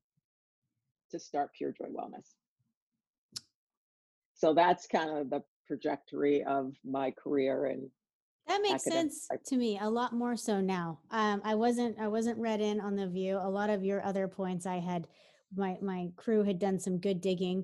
to 1.11 1.19
start 1.19 1.51
Pure 1.57 1.73
Joy 1.73 1.87
Wellness. 1.87 2.27
So 4.33 4.53
that's 4.55 4.87
kind 4.87 5.17
of 5.17 5.29
the 5.29 5.43
trajectory 5.71 6.43
of 6.43 6.75
my 6.83 7.11
career 7.11 7.67
and 7.67 7.89
that 8.45 8.61
makes 8.61 8.83
sense 8.83 9.27
life. 9.31 9.39
to 9.45 9.55
me 9.55 9.79
a 9.81 9.89
lot 9.89 10.11
more 10.11 10.35
so 10.35 10.59
now. 10.59 10.99
Um, 11.11 11.41
I 11.45 11.55
wasn't 11.55 11.97
I 11.97 12.09
wasn't 12.09 12.37
read 12.39 12.59
in 12.59 12.81
on 12.81 12.97
the 12.97 13.07
view. 13.07 13.37
A 13.37 13.49
lot 13.49 13.69
of 13.69 13.85
your 13.85 14.03
other 14.03 14.27
points 14.27 14.65
I 14.65 14.79
had 14.79 15.07
my 15.55 15.77
my 15.81 16.09
crew 16.17 16.43
had 16.43 16.59
done 16.59 16.77
some 16.77 16.97
good 16.97 17.21
digging. 17.21 17.63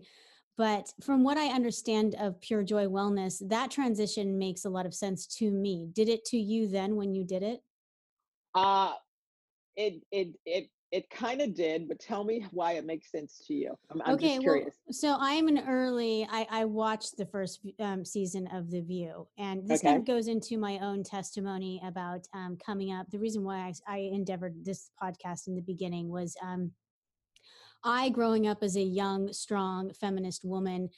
But 0.56 0.94
from 1.04 1.26
what 1.26 1.38
I 1.38 1.48
understand 1.48 2.16
of 2.18 2.40
Pure 2.40 2.64
Joy 2.64 2.86
Wellness, 2.86 3.42
that 3.50 3.70
transition 3.72 4.38
makes 4.38 4.64
a 4.64 4.70
lot 4.70 4.86
of 4.86 4.94
sense 4.94 5.28
to 5.40 5.52
me. 5.52 5.90
Did 5.92 6.08
it 6.08 6.24
to 6.26 6.38
you 6.38 6.70
then 6.70 6.96
when 6.96 7.14
you 7.14 7.26
did 7.26 7.44
it? 7.44 7.60
Uh 8.56 8.94
it 9.76 10.02
it 10.12 10.30
it 10.46 10.70
it 10.92 11.10
kind 11.10 11.42
of 11.42 11.54
did, 11.54 11.88
but 11.88 12.00
tell 12.00 12.24
me 12.24 12.46
why 12.52 12.74
it 12.74 12.86
makes 12.86 13.12
sense 13.12 13.44
to 13.48 13.54
you. 13.54 13.78
I'm 13.90 14.02
I'm 14.04 14.14
Okay, 14.16 14.28
just 14.28 14.46
well, 14.46 14.56
curious. 14.56 14.76
so 14.92 15.18
I'm 15.20 15.48
an 15.48 15.68
early. 15.68 16.28
I, 16.32 16.48
I 16.50 16.66
watched 16.66 17.18
the 17.18 17.26
first 17.26 17.60
um, 17.80 18.06
season 18.06 18.48
of 18.54 18.72
The 18.72 18.82
View, 18.82 19.28
and 19.38 19.68
this 19.68 19.82
kind 19.82 19.98
of 19.98 20.06
goes 20.06 20.28
into 20.28 20.58
my 20.58 20.80
own 20.80 21.04
testimony 21.04 21.82
about 21.86 22.28
um, 22.34 22.58
coming 22.66 22.94
up. 22.94 23.10
The 23.12 23.20
reason 23.20 23.44
why 23.44 23.74
I 23.88 23.98
endeavored 23.98 24.64
this 24.64 24.92
podcast 25.02 25.48
in 25.48 25.56
the 25.56 25.62
beginning 25.62 26.10
was 26.10 26.36
um, 26.42 26.72
I, 27.84 28.10
growing 28.10 28.48
up 28.48 28.64
as 28.64 28.76
a 28.78 28.82
young, 28.82 29.32
strong 29.34 29.92
feminist 29.94 30.46
woman, 30.46 30.90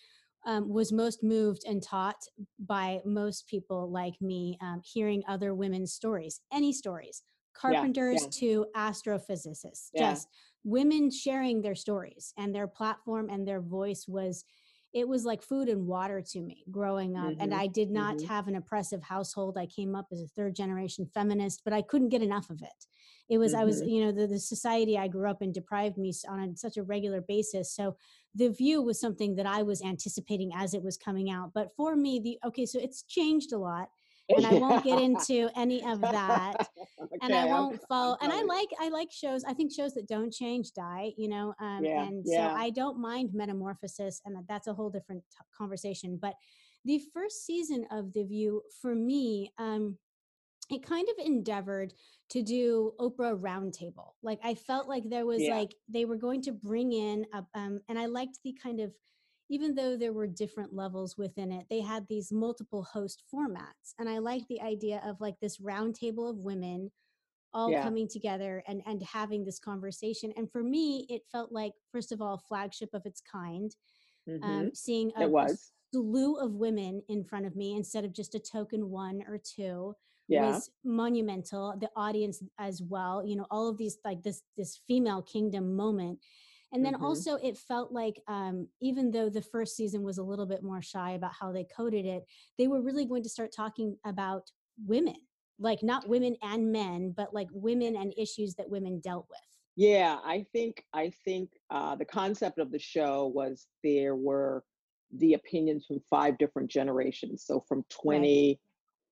um, 0.46 0.70
was 0.70 0.92
most 0.92 1.24
moved 1.24 1.64
and 1.68 1.84
taught 1.84 2.24
by 2.60 3.02
most 3.06 3.48
people 3.48 3.90
like 3.92 4.22
me, 4.22 4.58
um, 4.62 4.82
hearing 4.84 5.24
other 5.28 5.54
women's 5.54 5.94
stories, 5.94 6.42
any 6.52 6.72
stories, 6.72 7.24
carpenters 7.60 8.22
yeah, 8.22 8.28
to 8.40 8.66
astrophysicists, 8.76 9.90
yeah. 9.94 10.12
just 10.14 10.28
women 10.64 11.10
sharing 11.12 11.62
their 11.62 11.76
stories 11.76 12.34
and 12.38 12.54
their 12.54 12.68
platform 12.68 13.30
and 13.30 13.48
their 13.48 13.62
voice 13.62 14.06
was. 14.08 14.46
It 14.92 15.08
was 15.08 15.24
like 15.24 15.44
food 15.44 15.70
and 15.70 15.86
water 15.86 16.20
to 16.32 16.42
me 16.42 16.64
growing 16.72 17.16
up. 17.16 17.36
And 17.40 17.52
Mhm. 17.52 17.60
I 17.60 17.68
did 17.68 17.92
not 17.92 18.18
Mhm. 18.18 18.26
have 18.26 18.48
an 18.48 18.56
oppressive 18.56 19.04
household. 19.04 19.56
I 19.56 19.68
came 19.68 19.94
up 19.94 20.08
as 20.12 20.20
a 20.20 20.28
third 20.28 20.56
generation 20.56 21.06
feminist, 21.06 21.62
but 21.64 21.74
I 21.74 21.84
couldn't 21.84 22.10
get 22.10 22.24
enough 22.24 22.50
of 22.50 22.64
it 22.64 22.88
it 23.30 23.38
was 23.38 23.54
i 23.54 23.64
was 23.64 23.82
Mhm. 23.82 23.90
you 23.92 24.04
know 24.04 24.12
the, 24.12 24.28
the 24.28 24.40
society 24.40 24.98
i 24.98 25.08
grew 25.08 25.30
up 25.30 25.42
in 25.42 25.52
deprived 25.52 25.98
me 25.98 26.12
on 26.28 26.40
a, 26.40 26.58
such 26.58 26.78
a 26.78 26.84
regular 26.84 27.22
basis 27.22 27.72
so 27.72 27.96
the 28.36 28.50
view 28.50 28.82
was 28.82 29.00
something 29.00 29.36
that 29.36 29.46
i 29.46 29.62
was 29.62 29.82
anticipating 29.84 30.52
as 30.56 30.74
it 30.74 30.84
was 30.84 30.98
coming 30.98 31.30
out 31.30 31.52
but 31.54 31.72
for 31.76 31.96
me 31.96 32.20
the 32.20 32.40
okay 32.44 32.66
so 32.66 32.80
it's 32.80 33.04
changed 33.04 33.54
a 33.54 33.58
lot 33.58 33.90
and 34.30 34.46
i 34.46 34.54
won't 34.54 34.84
get 34.84 35.00
into 35.00 35.50
any 35.56 35.84
of 35.86 36.02
that 36.02 36.56
and 37.22 37.34
i 37.34 37.40
Okay, 37.40 37.40
I'm 37.40 37.50
won't 37.50 37.82
I'm 37.90 38.18
and 38.22 38.32
i 38.32 38.42
like 38.42 38.70
i 38.80 38.90
like 38.90 39.12
shows 39.12 39.44
i 39.44 39.54
think 39.54 39.72
shows 39.72 39.94
that 39.96 40.08
don't 40.08 40.32
change 40.32 40.72
die 40.74 41.12
you 41.18 41.28
know 41.28 41.54
um 41.60 41.84
Yeah, 41.84 42.04
and 42.04 42.26
so 42.26 42.40
i 42.40 42.70
don't 42.70 43.00
mind 43.00 43.32
metamorphosis 43.34 44.22
and 44.26 44.38
that's 44.48 44.68
a 44.68 44.74
whole 44.74 44.90
different 44.90 45.24
t- 45.32 45.46
conversation 45.58 46.18
but 46.22 46.36
the 46.86 47.02
first 47.14 47.46
season 47.46 47.86
of 47.92 48.14
the 48.14 48.24
view 48.24 48.62
for 48.82 48.96
me 48.96 49.52
um 49.58 49.98
it 50.70 50.86
kind 50.86 51.08
of 51.10 51.26
endeavored 51.26 51.94
to 52.30 52.44
do 52.44 52.94
Oprah 53.00 53.40
Roundtable. 53.40 54.12
Like 54.22 54.40
I 54.44 54.54
felt 54.54 54.88
like 54.88 55.10
there 55.10 55.26
was 55.26 55.42
yeah. 55.42 55.56
like 55.56 55.74
they 55.88 56.06
were 56.06 56.16
going 56.16 56.44
to 56.44 56.52
bring 56.52 56.94
in 56.94 57.26
a, 57.34 57.44
um, 57.56 57.82
and 57.90 57.98
I 57.98 58.06
liked 58.06 58.40
the 58.44 58.56
kind 58.62 58.80
of 58.80 58.94
even 59.50 59.76
though 59.76 59.98
there 59.98 60.14
were 60.14 60.28
different 60.28 60.74
levels 60.74 61.18
within 61.18 61.52
it, 61.52 61.68
they 61.70 61.82
had 61.82 62.08
these 62.08 62.32
multiple 62.32 62.84
host 62.84 63.24
formats, 63.34 63.94
and 64.00 64.10
I 64.10 64.20
like 64.20 64.48
the 64.48 64.62
idea 64.62 65.02
of 65.06 65.20
like 65.22 65.40
this 65.40 65.58
roundtable 65.58 66.30
of 66.30 66.38
women 66.38 66.92
all 67.54 67.72
Yeah. 67.72 67.84
coming 67.84 68.08
together 68.08 68.64
and 68.68 68.82
and 68.86 69.02
having 69.04 69.44
this 69.46 69.60
conversation. 69.60 70.32
And 70.38 70.52
for 70.52 70.64
me, 70.64 71.06
it 71.10 71.24
felt 71.32 71.52
like 71.52 71.74
first 71.92 72.12
of 72.12 72.22
all, 72.22 72.38
flagship 72.38 72.90
of 72.94 73.06
its 73.06 73.22
kind 73.22 73.76
um, 74.44 74.68
Mhm. 74.68 74.76
seeing 74.76 75.12
a, 75.18 75.24
It 75.24 75.32
was. 75.32 75.72
slew 75.94 76.36
of 76.38 76.54
women 76.56 77.02
in 77.10 77.24
front 77.24 77.46
of 77.48 77.56
me 77.56 77.76
instead 77.76 78.06
of 78.06 78.14
just 78.14 78.36
a 78.36 78.40
token 78.40 78.90
one 78.92 79.24
or 79.28 79.38
two 79.40 79.96
Yeah. 80.28 80.42
was 80.42 80.72
monumental 80.84 81.76
the 81.80 81.90
audience 81.96 82.44
as 82.60 82.82
well 82.84 83.26
you 83.26 83.36
know 83.36 83.48
all 83.50 83.68
of 83.68 83.78
these 83.78 83.98
like 84.06 84.22
this 84.24 84.44
this 84.58 84.78
female 84.88 85.22
kingdom 85.24 85.76
moment 85.76 86.20
and 86.72 86.86
then 86.86 86.94
Mhm. 86.96 87.02
also 87.04 87.36
it 87.36 87.58
felt 87.58 87.92
like 87.92 88.22
um, 88.28 88.68
even 88.82 89.12
though 89.12 89.30
the 89.30 89.42
first 89.42 89.76
season 89.76 90.04
was 90.04 90.18
a 90.18 90.24
little 90.24 90.46
bit 90.46 90.64
more 90.64 90.82
shy 90.82 91.12
about 91.12 91.34
how 91.34 91.52
they 91.52 91.64
coded 91.66 92.06
it 92.06 92.26
they 92.58 92.68
were 92.68 92.82
really 92.82 93.06
going 93.06 93.24
to 93.24 93.30
start 93.30 93.52
talking 93.52 93.98
about 94.06 94.52
women 94.86 95.16
like 95.60 95.84
not 95.84 96.08
women 96.08 96.36
and 96.42 96.72
men 96.72 97.12
but 97.16 97.34
like 97.34 97.48
women 97.52 97.96
and 97.96 98.14
issues 98.18 98.56
that 98.56 98.70
women 98.70 99.00
dealt 99.00 99.26
with 99.30 99.40
Yeah, 99.76 100.18
I 100.26 100.46
think 100.54 100.84
I 100.94 101.12
think 101.26 101.50
uh, 101.70 101.96
the 101.96 102.06
concept 102.06 102.60
of 102.60 102.72
the 102.72 102.80
show 102.80 103.28
was 103.34 103.68
there 103.84 104.16
were 104.16 104.64
the 105.18 105.34
opinions 105.34 105.86
from 105.88 106.00
five 106.10 106.38
different 106.38 106.70
generations, 106.70 107.44
so 107.46 107.62
from 107.68 107.80
right 107.80 107.90
20 108.04 108.60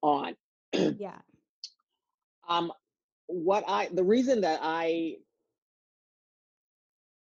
on. 0.03 0.35
yeah 0.73 1.19
Um, 2.47 2.71
what 3.27 3.63
I 3.67 3.89
the 3.93 4.03
reason 4.03 4.41
that 4.41 4.59
I 4.61 5.17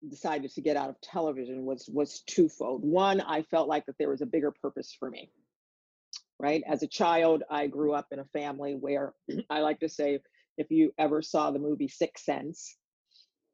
decided 0.09 0.51
to 0.51 0.61
get 0.61 0.77
out 0.77 0.89
of 0.89 0.99
television 1.01 1.65
was 1.65 1.89
was 1.91 2.21
twofold. 2.27 2.83
One, 2.83 3.21
I 3.21 3.43
felt 3.43 3.67
like 3.67 3.85
that 3.85 3.95
there 3.97 4.09
was 4.09 4.21
a 4.21 4.25
bigger 4.25 4.51
purpose 4.51 4.95
for 4.97 5.09
me, 5.09 5.29
right? 6.39 6.63
As 6.67 6.83
a 6.83 6.87
child, 6.87 7.43
I 7.49 7.67
grew 7.67 7.93
up 7.93 8.07
in 8.11 8.19
a 8.19 8.25
family 8.25 8.73
where 8.73 9.13
I 9.49 9.61
like 9.61 9.79
to 9.79 9.89
say, 9.89 10.19
if 10.57 10.71
you 10.71 10.91
ever 10.97 11.21
saw 11.21 11.51
the 11.51 11.59
movie 11.59 11.87
Sixth 11.87 12.23
Sense, 12.23 12.77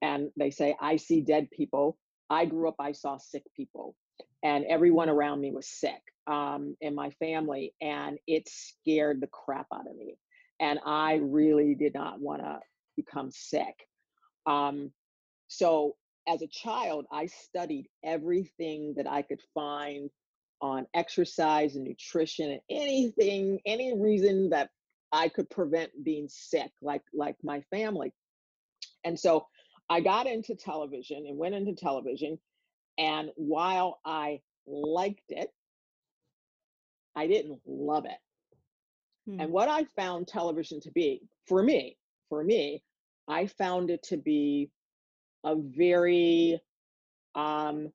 and 0.02 0.30
they 0.38 0.52
say, 0.52 0.76
I 0.80 0.96
see 0.96 1.22
dead 1.22 1.50
people. 1.52 1.98
I 2.30 2.46
grew 2.46 2.68
up, 2.70 2.76
I 2.80 2.92
saw 2.92 3.18
sick 3.18 3.44
people, 3.56 3.96
and 4.44 4.66
everyone 4.66 5.10
around 5.10 5.42
me 5.42 5.52
was 5.52 5.68
sick 5.68 6.02
um, 6.28 6.76
in 6.80 6.94
my 6.94 7.10
family, 7.12 7.74
and 7.82 8.18
it 8.28 8.48
scared 8.48 9.20
the 9.20 9.28
crap 9.28 9.68
out 9.74 9.90
of 9.90 9.96
me. 9.98 10.18
And 10.60 10.80
I 10.86 11.16
really 11.16 11.76
did 11.76 11.94
not 11.94 12.20
want 12.20 12.42
to 12.42 12.60
become 12.96 13.32
sick. 13.32 13.76
Um, 14.46 14.92
so 15.48 15.96
as 16.28 16.42
a 16.42 16.48
child, 16.48 17.06
I 17.12 17.28
studied 17.28 17.88
everything 18.04 18.94
that 18.98 19.08
I 19.08 19.22
could 19.22 19.42
find 19.54 20.10
on 20.62 20.88
exercise 20.94 21.76
and 21.76 21.86
nutrition 21.86 22.52
and 22.52 22.62
anything, 22.70 23.60
any 23.66 23.98
reason 24.00 24.50
that 24.50 24.70
I 25.12 25.30
could 25.30 25.50
prevent 25.50 25.92
being 26.04 26.28
sick, 26.30 26.72
like 26.82 27.04
like 27.14 27.36
my 27.44 27.62
family. 27.72 28.14
And 29.04 29.20
so 29.20 29.48
I 29.90 30.02
got 30.02 30.28
into 30.28 30.56
television 30.56 31.26
and 31.28 31.38
went 31.38 31.56
into 31.56 31.74
television. 31.74 32.40
And 32.98 33.30
while 33.36 34.00
I 34.06 34.42
liked 34.68 35.30
it, 35.30 35.50
I 37.16 37.28
didn't 37.28 37.62
love 37.66 38.06
it. 38.06 38.18
mm, 39.28 39.42
And 39.42 39.52
what 39.52 39.70
I 39.70 39.86
found 39.96 40.28
television 40.28 40.80
to 40.82 40.92
be, 40.92 41.22
for 41.48 41.64
me, 41.64 41.98
for 42.30 42.44
me, 42.44 42.84
I 43.28 43.48
found 43.48 43.90
it 43.90 44.04
to 44.04 44.18
be 44.18 44.70
a 45.44 45.56
very 45.56 46.60
um 47.36 47.92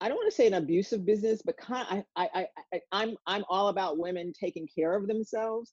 I 0.00 0.08
don't 0.08 0.16
want 0.16 0.30
to 0.30 0.34
say 0.36 0.48
an 0.48 0.54
abusive 0.54 1.06
business, 1.06 1.42
but 1.44 1.56
kind 1.56 2.04
I, 2.16 2.28
I 2.34 2.46
I 2.72 2.80
I'm 2.90 3.16
I'm 3.26 3.44
all 3.48 3.68
about 3.68 3.98
women 3.98 4.32
taking 4.38 4.66
care 4.66 4.96
of 4.96 5.06
themselves. 5.06 5.72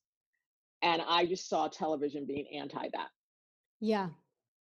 And 0.81 1.01
I 1.07 1.25
just 1.25 1.49
saw 1.49 1.67
television 1.67 2.25
being 2.25 2.45
anti 2.53 2.87
that. 2.93 3.09
yeah 3.81 4.09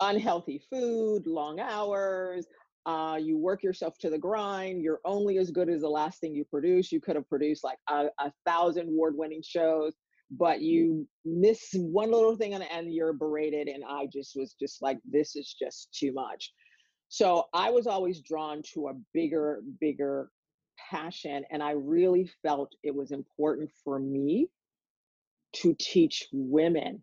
unhealthy 0.01 0.61
food, 0.69 1.25
long 1.25 1.59
hours. 1.59 2.47
Uh, 2.85 3.17
you 3.19 3.37
work 3.37 3.63
yourself 3.63 3.97
to 3.99 4.09
the 4.09 4.17
grind. 4.17 4.83
You're 4.83 4.99
only 5.05 5.37
as 5.39 5.49
good 5.49 5.69
as 5.69 5.81
the 5.81 5.89
last 5.89 6.19
thing 6.19 6.35
you 6.35 6.45
produce. 6.45 6.91
You 6.91 7.01
could 7.01 7.15
have 7.15 7.27
produced 7.27 7.63
like 7.63 7.79
a, 7.89 8.07
a 8.19 8.31
thousand 8.45 8.89
award-winning 8.89 9.41
shows, 9.43 9.93
but 10.31 10.61
you 10.61 11.07
miss 11.23 11.69
one 11.73 12.11
little 12.11 12.35
thing 12.35 12.53
and, 12.53 12.65
and 12.71 12.93
you're 12.93 13.13
berated. 13.13 13.67
And 13.67 13.83
I 13.87 14.07
just 14.11 14.35
was 14.35 14.55
just 14.59 14.81
like, 14.81 14.97
this 15.05 15.35
is 15.35 15.55
just 15.57 15.93
too 15.93 16.13
much. 16.13 16.51
So 17.09 17.45
I 17.53 17.69
was 17.69 17.87
always 17.87 18.21
drawn 18.21 18.61
to 18.73 18.87
a 18.87 18.93
bigger, 19.13 19.61
bigger 19.79 20.29
passion, 20.89 21.45
and 21.51 21.61
I 21.61 21.71
really 21.71 22.29
felt 22.41 22.73
it 22.83 22.93
was 22.93 23.11
important 23.11 23.69
for 23.83 23.99
me 23.99 24.47
to 25.57 25.75
teach 25.79 26.27
women 26.33 27.01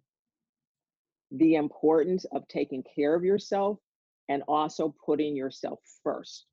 the 1.30 1.54
importance 1.54 2.26
of 2.32 2.46
taking 2.48 2.82
care 2.94 3.14
of 3.14 3.24
yourself 3.24 3.78
and 4.28 4.42
also 4.48 4.94
putting 5.04 5.34
yourself 5.34 5.78
first. 6.02 6.46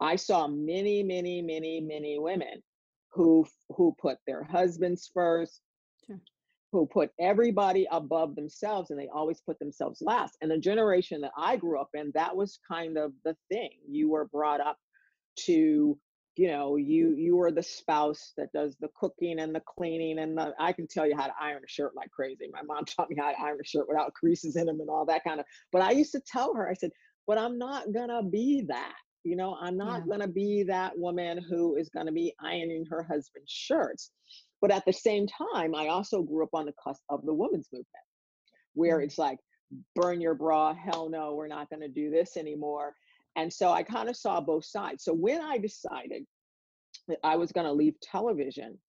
I 0.00 0.16
saw 0.16 0.46
many, 0.46 1.02
many, 1.02 1.42
many, 1.42 1.80
many 1.80 2.18
women 2.18 2.62
who 3.12 3.46
who 3.76 3.94
put 4.00 4.18
their 4.26 4.42
husbands 4.44 5.10
first, 5.12 5.60
sure 6.06 6.20
who 6.72 6.86
put 6.86 7.10
everybody 7.20 7.86
above 7.90 8.34
themselves 8.34 8.90
and 8.90 8.98
they 8.98 9.08
always 9.08 9.42
put 9.42 9.58
themselves 9.58 10.00
last. 10.00 10.38
And 10.40 10.50
the 10.50 10.58
generation 10.58 11.20
that 11.20 11.32
I 11.36 11.56
grew 11.56 11.78
up 11.78 11.90
in, 11.92 12.10
that 12.14 12.34
was 12.34 12.58
kind 12.66 12.96
of 12.96 13.12
the 13.26 13.36
thing. 13.50 13.72
You 13.86 14.08
were 14.08 14.24
brought 14.24 14.60
up 14.60 14.78
to 15.40 15.98
you 16.36 16.48
know 16.48 16.76
you 16.76 17.14
you 17.14 17.38
are 17.42 17.50
the 17.50 17.62
spouse 17.62 18.32
that 18.38 18.52
does 18.52 18.74
the 18.80 18.88
cooking 18.98 19.38
and 19.38 19.54
the 19.54 19.62
cleaning 19.66 20.18
and 20.18 20.36
the 20.36 20.54
i 20.58 20.72
can 20.72 20.86
tell 20.86 21.06
you 21.06 21.14
how 21.14 21.26
to 21.26 21.32
iron 21.38 21.62
a 21.62 21.68
shirt 21.68 21.92
like 21.94 22.10
crazy 22.10 22.48
my 22.52 22.62
mom 22.62 22.84
taught 22.86 23.10
me 23.10 23.16
how 23.18 23.30
to 23.30 23.38
iron 23.40 23.58
a 23.62 23.66
shirt 23.66 23.86
without 23.86 24.14
creases 24.14 24.56
in 24.56 24.64
them 24.66 24.80
and 24.80 24.88
all 24.88 25.04
that 25.04 25.24
kind 25.24 25.40
of 25.40 25.46
but 25.72 25.82
i 25.82 25.90
used 25.90 26.12
to 26.12 26.20
tell 26.20 26.54
her 26.54 26.68
i 26.70 26.74
said 26.74 26.90
but 27.26 27.38
I'm 27.38 27.58
not 27.58 27.92
gonna 27.92 28.22
be 28.22 28.62
that. 28.68 28.94
You 29.24 29.36
know, 29.36 29.56
I'm 29.60 29.76
Yeah. 29.82 30.00
not 30.00 30.08
gonna 30.08 30.28
be 30.28 30.64
that 30.64 30.98
woman 30.98 31.38
who 31.38 31.76
is 31.76 31.88
gonna 31.90 32.12
be 32.12 32.34
ironing 32.40 32.86
her 32.86 33.02
husband's 33.02 33.50
shirts. 33.50 34.10
But 34.60 34.70
at 34.72 34.84
the 34.84 34.92
same 34.92 35.26
time, 35.26 35.74
I 35.74 35.88
also 35.88 36.22
grew 36.22 36.44
up 36.44 36.54
on 36.54 36.66
the 36.66 36.74
cusp 36.82 37.02
of 37.08 37.24
the 37.24 37.34
women's 37.34 37.68
movement, 37.72 38.06
where 38.74 39.00
Mm. 39.00 39.04
it's 39.04 39.18
like, 39.18 39.38
burn 39.94 40.20
your 40.20 40.34
bra, 40.34 40.74
hell 40.74 41.08
no, 41.08 41.34
we're 41.34 41.48
not 41.48 41.70
gonna 41.70 41.88
do 41.88 42.10
this 42.10 42.36
anymore. 42.36 42.94
And 43.36 43.52
so 43.52 43.72
I 43.72 43.82
kind 43.82 44.08
of 44.08 44.16
saw 44.16 44.40
both 44.40 44.64
sides. 44.64 45.04
So 45.04 45.14
when 45.14 45.40
I 45.40 45.58
decided 45.58 46.26
that 47.08 47.18
I 47.24 47.36
was 47.36 47.52
gonna 47.52 47.72
leave 47.72 47.98
television, 48.00 48.80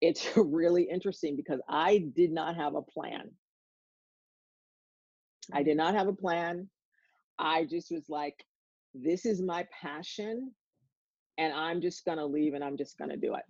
it's 0.00 0.26
really 0.36 0.84
interesting 0.84 1.36
because 1.36 1.60
I 1.68 1.98
did 2.14 2.32
not 2.32 2.56
have 2.56 2.74
a 2.74 2.82
plan. 2.82 3.30
I 5.52 5.62
Mm. 5.62 5.64
did 5.64 5.76
not 5.76 5.94
have 5.94 6.08
a 6.08 6.12
plan. 6.12 6.70
I 7.38 7.64
just 7.64 7.90
was 7.90 8.08
like, 8.08 8.44
this 8.94 9.24
is 9.26 9.40
my 9.42 9.66
passion, 9.80 10.52
and 11.38 11.52
I'm 11.52 11.80
just 11.80 12.04
gonna 12.04 12.26
leave 12.26 12.54
and 12.54 12.62
I'm 12.64 12.76
just 12.76 12.98
gonna 12.98 13.16
do 13.16 13.34
it. 13.34 13.44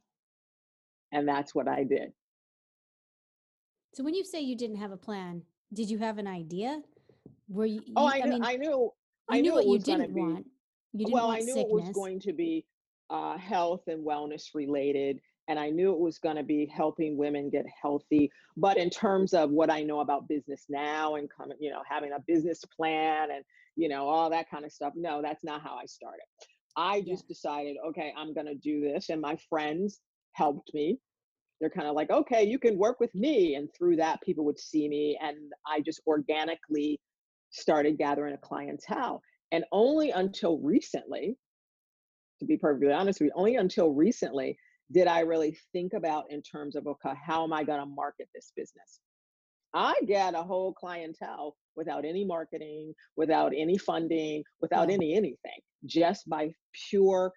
And 1.12 1.26
that's 1.28 1.54
what 1.54 1.68
I 1.68 1.84
did. 1.84 2.12
So 3.94 4.02
when 4.02 4.14
you 4.14 4.25
say 4.25 4.40
you 4.40 4.56
didn't 4.56 4.76
have 4.76 4.92
a 4.92 4.96
plan, 4.96 5.42
did 5.72 5.90
you 5.90 5.99
have 5.99 6.18
an 6.18 6.26
idea? 6.26 6.82
Were 7.49 7.66
you, 7.66 7.82
Oh, 7.96 8.06
you 8.06 8.12
I 8.14 8.18
I 8.18 8.20
knew 8.22 8.30
mean, 8.30 8.44
I 8.44 8.56
knew 8.56 8.90
I 9.28 9.40
knew 9.40 9.52
what 9.54 9.66
you 9.66 9.78
didn't 9.78 10.14
want. 10.14 10.46
You 10.92 11.06
didn't 11.06 11.12
want 11.12 11.12
sickness. 11.12 11.12
well, 11.12 11.30
I 11.30 11.40
want 11.40 11.46
knew 11.46 11.61
it 11.61 11.68
was 11.68 11.90
going 11.90 12.20
to 12.20 12.32
be 12.32 12.66
uh, 13.11 13.37
health 13.38 13.82
and 13.88 14.04
wellness 14.06 14.54
related, 14.54 15.20
and 15.49 15.58
I 15.58 15.70
knew 15.70 15.92
it 15.92 15.99
was 15.99 16.18
going 16.18 16.37
to 16.37 16.42
be 16.42 16.66
helping 16.66 17.16
women 17.16 17.50
get 17.50 17.66
healthy. 17.80 18.30
But 18.56 18.76
in 18.76 18.90
terms 18.90 19.34
of 19.34 19.50
what 19.50 19.70
I 19.70 19.82
know 19.82 20.00
about 20.00 20.28
business 20.28 20.66
now 20.68 21.16
and 21.16 21.28
coming, 21.30 21.56
you 21.61 21.70
know, 21.70 21.82
having 21.88 22.12
a 22.12 22.20
business 22.26 22.64
plan 22.76 23.30
and 23.32 23.44
you 23.76 23.88
know 23.88 24.08
all 24.08 24.30
that 24.30 24.50
kind 24.50 24.64
of 24.64 24.72
stuff, 24.72 24.92
no, 24.96 25.22
that's 25.22 25.44
not 25.44 25.62
how 25.62 25.76
I 25.76 25.87
started. 25.87 26.25
I 26.76 27.02
Yeah. 27.04 27.14
just 27.14 27.28
decided, 27.28 27.76
okay, 27.88 28.12
I'm 28.16 28.32
going 28.34 28.46
to 28.46 28.54
do 28.54 28.80
this, 28.80 29.08
and 29.11 29.20
my 29.20 29.37
friends 29.49 30.00
helped 30.32 30.72
me. 30.75 30.99
They're 31.61 31.70
kind 31.70 31.87
of 31.88 31.94
like, 31.94 32.11
okay, 32.11 32.44
you 32.44 32.58
can 32.58 32.78
work 32.78 32.99
with 33.00 33.14
me, 33.14 33.54
and 33.56 33.68
through 33.76 33.96
that, 33.96 34.20
people 34.22 34.44
would 34.46 34.58
see 34.58 34.88
me, 34.88 35.18
and 35.22 35.52
I 35.66 35.80
just 35.80 36.00
organically 36.06 37.00
started 37.50 37.99
gathering 37.99 38.34
a 38.34 38.38
clientele. 38.38 39.22
And 39.52 39.64
only 39.70 40.11
until 40.11 40.58
recently, 40.58 41.37
to 42.40 42.46
be 42.46 42.56
perfectly 42.56 42.92
honest 42.92 43.20
with 43.20 43.26
you, 43.26 43.32
only 43.37 43.56
until 43.56 43.92
recently 43.92 44.56
did 44.92 45.06
I 45.06 45.20
really 45.20 45.56
think 45.72 45.92
about 45.94 46.25
in 46.30 46.42
terms 46.42 46.76
of, 46.76 46.87
okay, 46.87 47.14
how 47.25 47.44
am 47.44 47.52
I 47.52 47.64
going 47.64 47.80
to 47.80 47.87
market 47.87 48.28
this 48.34 48.52
business? 48.54 49.00
I 49.75 49.94
get 50.06 50.34
a 50.34 50.42
whole 50.42 50.75
clientele 50.75 51.56
without 51.76 52.04
any 52.04 52.25
marketing, 52.25 52.92
without 53.16 53.52
any 53.56 53.78
funding, 53.78 54.44
without 54.61 54.88
Yeah. 54.88 54.94
any 54.94 55.14
anything, 55.14 55.61
just 55.87 56.28
by 56.28 56.54
pure 56.90 57.32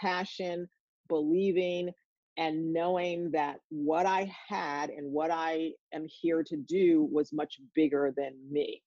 passion, 0.00 0.68
believing, 1.08 1.90
and 2.36 2.72
knowing 2.72 3.30
that 3.30 3.60
what 3.70 4.06
I 4.06 4.30
had 4.48 4.90
and 4.90 5.10
what 5.10 5.30
I 5.30 5.72
am 5.92 6.06
here 6.06 6.42
to 6.42 6.56
do 6.56 7.08
was 7.10 7.32
much 7.32 7.58
bigger 7.74 8.12
than 8.14 8.34
me. 8.50 8.82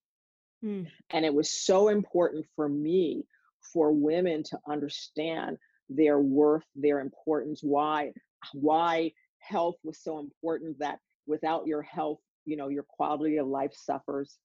Mm. 0.64 0.88
And 1.12 1.26
it 1.26 1.34
was 1.34 1.66
so 1.66 1.88
important 1.88 2.46
for 2.56 2.68
me 2.70 3.26
for 3.74 3.92
women 3.92 4.44
to 4.44 4.60
understand 4.70 5.58
their 5.90 6.20
worth, 6.20 6.66
their 6.76 7.00
importance, 7.00 7.62
why 7.64 8.12
why 8.54 9.12
health 9.40 9.76
was 9.84 10.00
so 10.02 10.20
important 10.20 10.78
that 10.80 11.00
without 11.26 11.68
your 11.68 11.82
health, 11.82 12.20
you 12.46 12.58
know, 12.58 12.70
your 12.70 12.86
quality 12.88 13.38
of 13.38 13.48
life 13.48 13.74
suffers. 13.74 14.38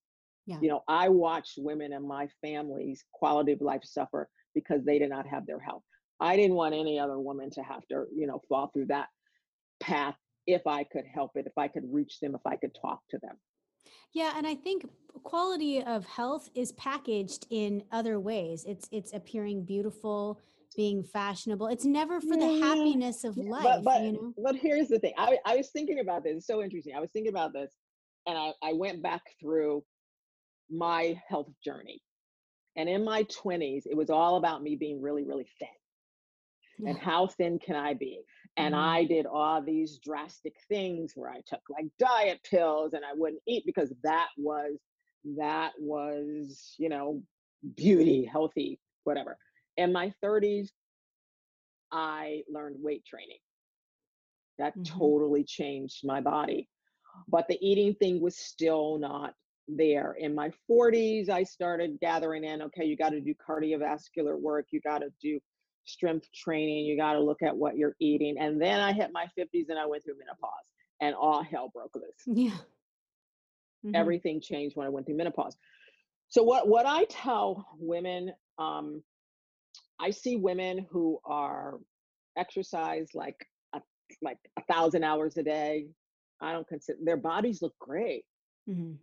Yeah. 0.46 0.58
You 0.60 0.68
know, 0.68 0.82
I 0.88 1.08
watched 1.08 1.54
women 1.58 1.92
in 1.92 2.06
my 2.06 2.28
family's 2.40 3.04
quality 3.12 3.52
of 3.52 3.60
life 3.60 3.82
suffer 3.84 4.28
because 4.54 4.84
they 4.84 4.98
did 4.98 5.10
not 5.10 5.26
have 5.26 5.46
their 5.46 5.60
health. 5.60 5.82
I 6.20 6.36
didn't 6.36 6.56
want 6.56 6.74
any 6.74 6.98
other 6.98 7.18
woman 7.18 7.50
to 7.52 7.62
have 7.62 7.86
to, 7.90 8.04
you 8.14 8.26
know, 8.26 8.40
fall 8.48 8.70
through 8.72 8.86
that 8.86 9.08
path 9.80 10.16
if 10.46 10.66
I 10.66 10.84
could 10.84 11.04
help 11.12 11.32
it, 11.36 11.46
if 11.46 11.56
I 11.56 11.68
could 11.68 11.84
reach 11.88 12.18
them, 12.20 12.34
if 12.34 12.40
I 12.44 12.56
could 12.56 12.76
talk 12.80 13.00
to 13.10 13.18
them. 13.22 13.36
Yeah, 14.12 14.32
and 14.36 14.46
I 14.46 14.54
think 14.54 14.86
quality 15.22 15.82
of 15.82 16.04
health 16.04 16.50
is 16.54 16.72
packaged 16.72 17.46
in 17.50 17.82
other 17.90 18.20
ways. 18.20 18.64
It's 18.66 18.88
it's 18.92 19.12
appearing 19.12 19.64
beautiful, 19.64 20.40
being 20.74 21.02
fashionable. 21.04 21.68
It's 21.68 21.84
never 21.84 22.20
for 22.20 22.36
the 22.36 22.60
happiness 22.60 23.24
of 23.24 23.36
life, 23.36 23.64
but 23.64 23.84
but 23.84 24.02
you 24.02 24.12
know? 24.12 24.34
but 24.38 24.56
here's 24.56 24.88
the 24.88 24.98
thing. 24.98 25.12
I 25.16 25.38
I 25.44 25.56
was 25.56 25.70
thinking 25.70 26.00
about 26.00 26.24
this. 26.24 26.38
It's 26.38 26.46
so 26.46 26.62
interesting. 26.62 26.94
I 26.94 27.00
was 27.00 27.10
thinking 27.12 27.32
about 27.32 27.52
this, 27.52 27.72
and 28.26 28.36
I 28.38 28.52
I 28.62 28.72
went 28.72 29.02
back 29.02 29.22
through 29.40 29.84
my 30.70 31.20
health 31.28 31.50
journey. 31.64 32.02
And 32.74 32.88
in 32.88 33.04
my 33.04 33.24
20s, 33.24 33.82
it 33.84 33.94
was 33.94 34.08
all 34.08 34.36
about 34.36 34.62
me 34.62 34.76
being 34.76 35.02
really, 35.02 35.24
really 35.24 35.46
thin. 35.58 36.88
And 36.88 36.96
how 36.96 37.26
thin 37.26 37.58
can 37.58 37.76
I 37.76 37.92
be? 37.92 38.22
And 38.56 38.74
Mhm. 38.74 38.78
I 38.78 39.04
did 39.04 39.26
all 39.26 39.60
these 39.62 39.98
drastic 39.98 40.54
things 40.68 41.12
where 41.14 41.30
I 41.30 41.42
took 41.42 41.60
like 41.68 41.86
diet 41.98 42.40
pills 42.44 42.94
and 42.94 43.04
I 43.04 43.12
wouldn't 43.12 43.42
eat 43.46 43.64
because 43.66 43.92
that 44.02 44.28
was 44.38 44.78
that 45.36 45.72
was, 45.78 46.74
you 46.78 46.88
know, 46.88 47.22
beauty, 47.76 48.24
healthy, 48.24 48.80
whatever. 49.04 49.38
In 49.76 49.92
my 49.92 50.10
30s, 50.22 50.72
I 51.92 52.44
learned 52.48 52.82
weight 52.82 53.04
training. 53.04 53.38
That 54.58 54.74
Mhm. 54.76 54.84
totally 54.84 55.44
changed 55.44 56.06
my 56.06 56.20
body. 56.20 56.68
But 57.28 57.48
the 57.48 57.58
eating 57.66 57.94
thing 57.94 58.20
was 58.20 58.36
still 58.38 58.98
not 58.98 59.34
there. 59.68 60.14
In 60.14 60.34
my 60.34 60.50
40s, 60.66 61.28
I 61.28 61.42
started 61.44 61.98
gathering 62.00 62.44
in, 62.44 62.62
okay, 62.62 62.84
you 62.84 62.96
got 62.96 63.10
to 63.10 63.20
do 63.20 63.34
cardiovascular 63.34 64.38
work, 64.40 64.66
you 64.72 64.80
got 64.80 64.98
to 65.00 65.10
do 65.20 65.40
strength 65.84 66.30
training, 66.32 66.86
you 66.86 66.96
got 66.96 67.14
to 67.14 67.20
look 67.20 67.42
at 67.42 67.56
what 67.56 67.76
you're 67.76 67.96
eating. 68.00 68.38
And 68.38 68.60
then 68.60 68.80
I 68.80 68.92
hit 68.92 69.10
my 69.12 69.26
50s 69.38 69.68
and 69.70 69.78
I 69.78 69.86
went 69.86 70.04
through 70.04 70.18
menopause 70.18 70.72
and 71.00 71.14
all 71.14 71.42
hell 71.42 71.68
broke 71.68 71.96
loose. 71.96 72.26
Yeah. 72.26 72.58
Mhm. 73.84 73.94
Everything 73.94 74.40
changed 74.40 74.76
when 74.76 74.86
I 74.86 74.90
went 74.90 75.06
through 75.06 75.16
menopause. 75.16 75.56
So 76.28 76.42
what 76.42 76.68
what 76.68 76.86
I 76.86 77.04
tell 77.06 77.66
women, 77.78 78.32
um, 78.58 79.02
I 80.02 80.10
see 80.10 80.36
women 80.36 80.86
who 80.90 81.18
are 81.24 81.78
exercise 82.36 83.10
like 83.14 83.36
a, 83.72 83.80
like 84.20 84.38
a 84.58 84.62
thousand 84.72 85.04
hours 85.04 85.36
a 85.36 85.42
day. 85.44 85.86
I 86.40 86.52
don't 86.52 86.66
consider 86.66 86.98
their 87.04 87.16
bodies 87.16 87.62
look 87.62 87.74
great. 87.78 88.24
Mhm. 88.68 88.96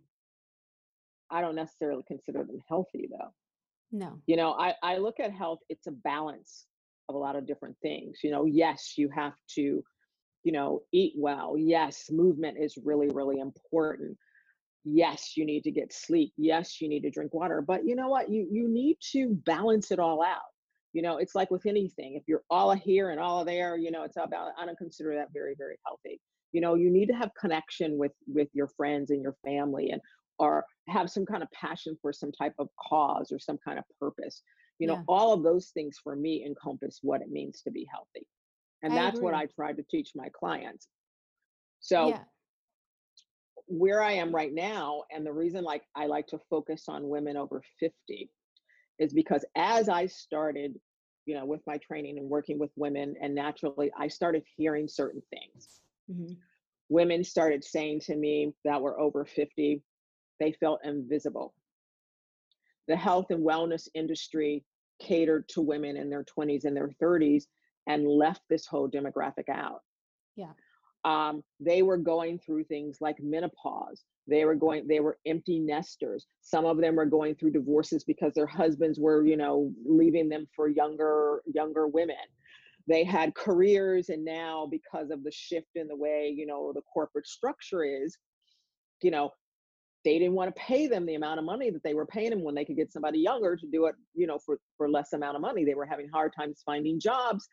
I 1.30 1.40
don't 1.40 1.54
necessarily 1.54 2.02
consider 2.06 2.44
them 2.44 2.60
healthy 2.68 3.08
though. 3.10 3.32
No. 3.92 4.20
You 4.26 4.36
know, 4.36 4.52
I, 4.52 4.74
I 4.82 4.98
look 4.98 5.20
at 5.20 5.32
health, 5.32 5.60
it's 5.68 5.86
a 5.86 5.92
balance 5.92 6.66
of 7.08 7.14
a 7.14 7.18
lot 7.18 7.34
of 7.36 7.46
different 7.46 7.76
things. 7.82 8.18
You 8.22 8.30
know, 8.30 8.44
yes, 8.44 8.94
you 8.98 9.08
have 9.08 9.34
to, 9.54 9.82
you 10.44 10.52
know, 10.52 10.82
eat 10.92 11.14
well. 11.16 11.56
Yes, 11.56 12.10
movement 12.10 12.58
is 12.60 12.76
really, 12.84 13.08
really 13.08 13.40
important. 13.40 14.16
Yes, 14.84 15.36
you 15.36 15.44
need 15.44 15.62
to 15.64 15.70
get 15.70 15.92
sleep. 15.92 16.32
Yes, 16.36 16.80
you 16.80 16.88
need 16.88 17.02
to 17.02 17.10
drink 17.10 17.32
water. 17.34 17.62
But 17.62 17.84
you 17.84 17.96
know 17.96 18.08
what? 18.08 18.30
You 18.30 18.46
you 18.50 18.68
need 18.68 18.96
to 19.12 19.34
balance 19.44 19.90
it 19.90 19.98
all 19.98 20.22
out. 20.22 20.49
You 20.92 21.02
know, 21.02 21.18
it's 21.18 21.34
like 21.34 21.50
with 21.50 21.66
anything. 21.66 22.14
If 22.16 22.24
you're 22.26 22.42
all 22.50 22.72
here 22.72 23.10
and 23.10 23.20
all 23.20 23.44
there, 23.44 23.76
you 23.76 23.90
know, 23.90 24.02
it's 24.02 24.16
about 24.16 24.52
I 24.58 24.66
don't 24.66 24.78
consider 24.78 25.14
that 25.14 25.28
very, 25.32 25.54
very 25.56 25.78
healthy. 25.86 26.20
You 26.52 26.60
know, 26.60 26.74
you 26.74 26.90
need 26.90 27.06
to 27.06 27.14
have 27.14 27.30
connection 27.40 27.96
with 27.96 28.12
with 28.26 28.48
your 28.54 28.68
friends 28.76 29.10
and 29.10 29.22
your 29.22 29.36
family 29.44 29.90
and 29.90 30.00
or 30.38 30.64
have 30.88 31.10
some 31.10 31.26
kind 31.26 31.42
of 31.42 31.50
passion 31.52 31.96
for 32.00 32.12
some 32.12 32.32
type 32.32 32.54
of 32.58 32.68
cause 32.88 33.30
or 33.30 33.38
some 33.38 33.58
kind 33.64 33.78
of 33.78 33.84
purpose. 34.00 34.42
You 34.78 34.86
know, 34.88 34.94
Yeah. 34.94 35.02
all 35.06 35.32
of 35.32 35.42
those 35.42 35.70
things 35.70 35.98
for 36.02 36.16
me 36.16 36.44
encompass 36.44 37.00
what 37.02 37.20
it 37.20 37.30
means 37.30 37.60
to 37.62 37.70
be 37.70 37.86
healthy. 37.92 38.26
And 38.82 38.92
I 38.92 38.96
that's 38.96 39.20
what. 39.20 39.34
I 39.34 39.46
try 39.46 39.72
to 39.74 39.82
teach 39.90 40.12
my 40.16 40.28
clients. 40.30 40.88
So 41.80 42.08
Yeah. 42.08 42.24
where 43.66 44.02
I 44.02 44.12
am 44.12 44.34
right 44.34 44.52
now, 44.52 45.04
and 45.12 45.24
the 45.24 45.32
reason 45.32 45.62
like 45.62 45.84
I 45.94 46.06
like 46.06 46.26
to 46.28 46.40
focus 46.50 46.88
on 46.88 47.08
women 47.08 47.36
over 47.36 47.62
50 47.78 48.30
is 49.00 49.12
because 49.12 49.44
as 49.56 49.88
I 49.88 50.06
started, 50.06 50.78
you 51.26 51.34
know, 51.34 51.44
with 51.44 51.66
my 51.66 51.78
training 51.78 52.18
and 52.18 52.28
working 52.28 52.58
with 52.58 52.70
women, 52.76 53.16
and 53.20 53.34
naturally 53.34 53.90
I 53.98 54.06
started 54.08 54.44
hearing 54.56 54.86
certain 54.86 55.22
things. 55.30 55.80
Mhm. 56.08 56.36
Women 56.88 57.24
started 57.24 57.64
saying 57.64 58.00
to 58.02 58.16
me 58.16 58.54
that 58.64 58.80
were 58.80 59.00
over 59.00 59.24
50, 59.24 59.82
they 60.38 60.52
felt 60.52 60.84
invisible. 60.84 61.54
The 62.88 62.96
health 62.96 63.30
and 63.30 63.44
wellness 63.44 63.88
industry 63.94 64.64
catered 65.00 65.48
to 65.48 65.62
women 65.62 65.96
in 65.96 66.10
their 66.10 66.24
20s 66.24 66.64
and 66.64 66.76
their 66.76 66.90
30s 67.00 67.46
and 67.86 68.06
left 68.06 68.42
this 68.48 68.66
whole 68.66 68.88
demographic 68.88 69.48
out. 69.48 69.82
Yeah. 70.36 70.52
um, 71.04 71.42
they 71.60 71.82
were 71.82 71.96
going 71.96 72.38
through 72.38 72.64
things 72.64 73.00
like 73.00 73.18
menopause 73.20 74.04
they 74.26 74.44
were 74.44 74.54
going 74.54 74.86
they 74.86 75.00
were 75.00 75.18
empty 75.26 75.58
nesters 75.58 76.26
some 76.40 76.64
of 76.64 76.78
them 76.78 76.96
were 76.96 77.06
going 77.06 77.34
through 77.34 77.50
divorces 77.50 78.04
because 78.04 78.32
their 78.34 78.46
husbands 78.46 78.98
were 78.98 79.24
you 79.24 79.36
know 79.36 79.72
leaving 79.84 80.28
them 80.28 80.46
for 80.54 80.68
younger 80.68 81.42
younger 81.52 81.86
women 81.86 82.16
they 82.88 83.04
had 83.04 83.34
careers 83.34 84.08
and 84.08 84.24
now 84.24 84.68
because 84.70 85.10
of 85.10 85.22
the 85.24 85.30
shift 85.32 85.70
in 85.74 85.88
the 85.88 85.96
way 85.96 86.32
you 86.34 86.46
know 86.46 86.72
the 86.74 86.82
corporate 86.82 87.26
structure 87.26 87.84
is 87.84 88.16
you 89.02 89.10
know 89.10 89.30
they 90.04 90.18
didn't 90.18 90.34
want 90.34 90.54
to 90.54 90.60
pay 90.60 90.86
them 90.86 91.04
the 91.04 91.14
amount 91.14 91.38
of 91.38 91.44
money 91.44 91.70
that 91.70 91.82
they 91.82 91.94
were 91.94 92.06
paying 92.06 92.30
them 92.30 92.42
when 92.42 92.54
they 92.54 92.64
could 92.64 92.76
get 92.76 92.92
somebody 92.92 93.18
younger 93.18 93.56
to 93.56 93.66
do 93.66 93.86
it, 93.86 93.94
you 94.14 94.26
know, 94.26 94.38
for, 94.38 94.58
for 94.76 94.88
less 94.88 95.12
amount 95.12 95.36
of 95.36 95.42
money. 95.42 95.64
They 95.64 95.74
were 95.74 95.84
having 95.84 96.08
hard 96.08 96.32
times 96.34 96.62
finding 96.64 96.98
jobs 96.98 97.48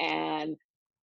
and 0.00 0.56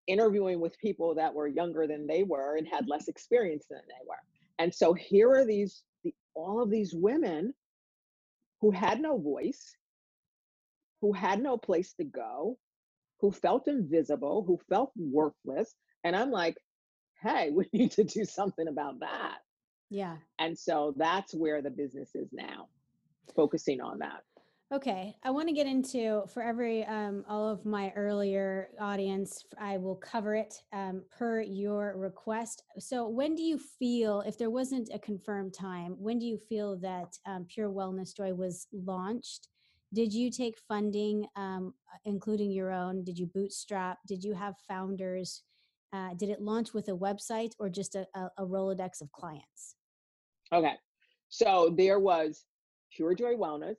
interviewing 0.08 0.60
with 0.60 0.78
people 0.80 1.16
that 1.16 1.34
were 1.34 1.48
younger 1.48 1.88
than 1.88 2.06
they 2.06 2.24
were 2.24 2.58
and 2.58 2.68
had 2.68 2.88
less 2.88 3.08
experience 3.08 3.66
than 3.70 3.80
they 3.88 4.06
were. 4.08 4.18
And 4.60 4.74
so 4.74 4.94
here 4.94 5.32
are 5.32 5.46
these 5.46 5.84
the, 6.04 6.14
all 6.36 6.62
of 6.62 6.70
these 6.70 6.94
women 6.94 7.54
who 8.62 8.72
had 8.72 9.02
no 9.02 9.18
voice, 9.18 9.76
who 11.02 11.14
had 11.14 11.42
no 11.42 11.58
place 11.58 11.94
to 11.94 12.04
go, 12.04 12.58
who 13.20 13.32
felt 13.32 13.68
invisible, 13.68 14.44
who 14.46 14.60
felt 14.70 14.92
worthless. 14.96 15.74
And 16.04 16.16
I'm 16.16 16.32
like, 16.32 16.58
hey, 17.22 17.52
we 17.54 17.68
need 17.74 17.92
to 17.92 18.04
do 18.04 18.26
something 18.26 18.68
about 18.68 19.00
that. 19.00 19.38
Yeah. 19.90 20.18
And 20.40 20.58
so 20.58 20.94
that's 20.98 21.34
where 21.34 21.62
the 21.62 21.70
business 21.70 22.16
is 22.16 22.30
now, 22.32 22.68
focusing 23.36 23.82
on 23.82 24.00
that. 24.00 24.24
Okay, 24.72 25.16
I 25.24 25.30
want 25.30 25.48
to 25.50 25.54
get 25.54 25.68
into 25.68 26.24
for 26.34 26.42
every 26.42 26.84
um, 26.86 27.24
all 27.30 27.48
of 27.48 27.64
my 27.64 27.92
earlier 27.96 28.70
audience. 28.80 29.46
I 29.60 29.78
will 29.78 29.98
cover 29.98 30.34
it 30.36 30.56
um, 30.72 31.04
per 31.12 31.42
your 31.42 31.94
request. 31.96 32.64
So, 32.80 33.08
when 33.08 33.36
do 33.36 33.44
you 33.44 33.60
feel, 33.60 34.22
if 34.22 34.36
there 34.38 34.50
wasn't 34.50 34.90
a 34.92 34.98
confirmed 34.98 35.54
time, 35.54 35.96
when 36.00 36.18
do 36.18 36.26
you 36.26 36.40
feel 36.50 36.78
that 36.80 37.16
um, 37.28 37.46
Pure 37.48 37.70
Wellness 37.70 38.16
Joy 38.18 38.34
was 38.34 38.66
launched? 38.72 39.50
Did 39.94 40.12
you 40.12 40.32
take 40.32 40.58
funding, 40.68 41.28
um, 41.36 41.76
including 42.06 42.50
your 42.50 42.72
own? 42.72 43.04
Did 43.04 43.20
you 43.20 43.28
bootstrap? 43.28 44.00
Did 44.08 44.24
you 44.24 44.34
have 44.34 44.56
founders? 44.68 45.44
Uh, 45.92 46.16
did 46.16 46.30
it 46.30 46.42
launch 46.42 46.74
with 46.74 46.88
a 46.88 46.98
website 46.98 47.52
or 47.60 47.70
just 47.70 47.94
a, 47.94 48.08
a, 48.16 48.30
a 48.40 48.44
Rolodex 48.44 49.02
of 49.02 49.12
clients? 49.12 49.76
Okay, 50.52 50.74
so 51.30 51.72
there 51.78 52.00
was 52.00 52.46
Pure 52.92 53.14
Joy 53.16 53.36
Wellness 53.36 53.76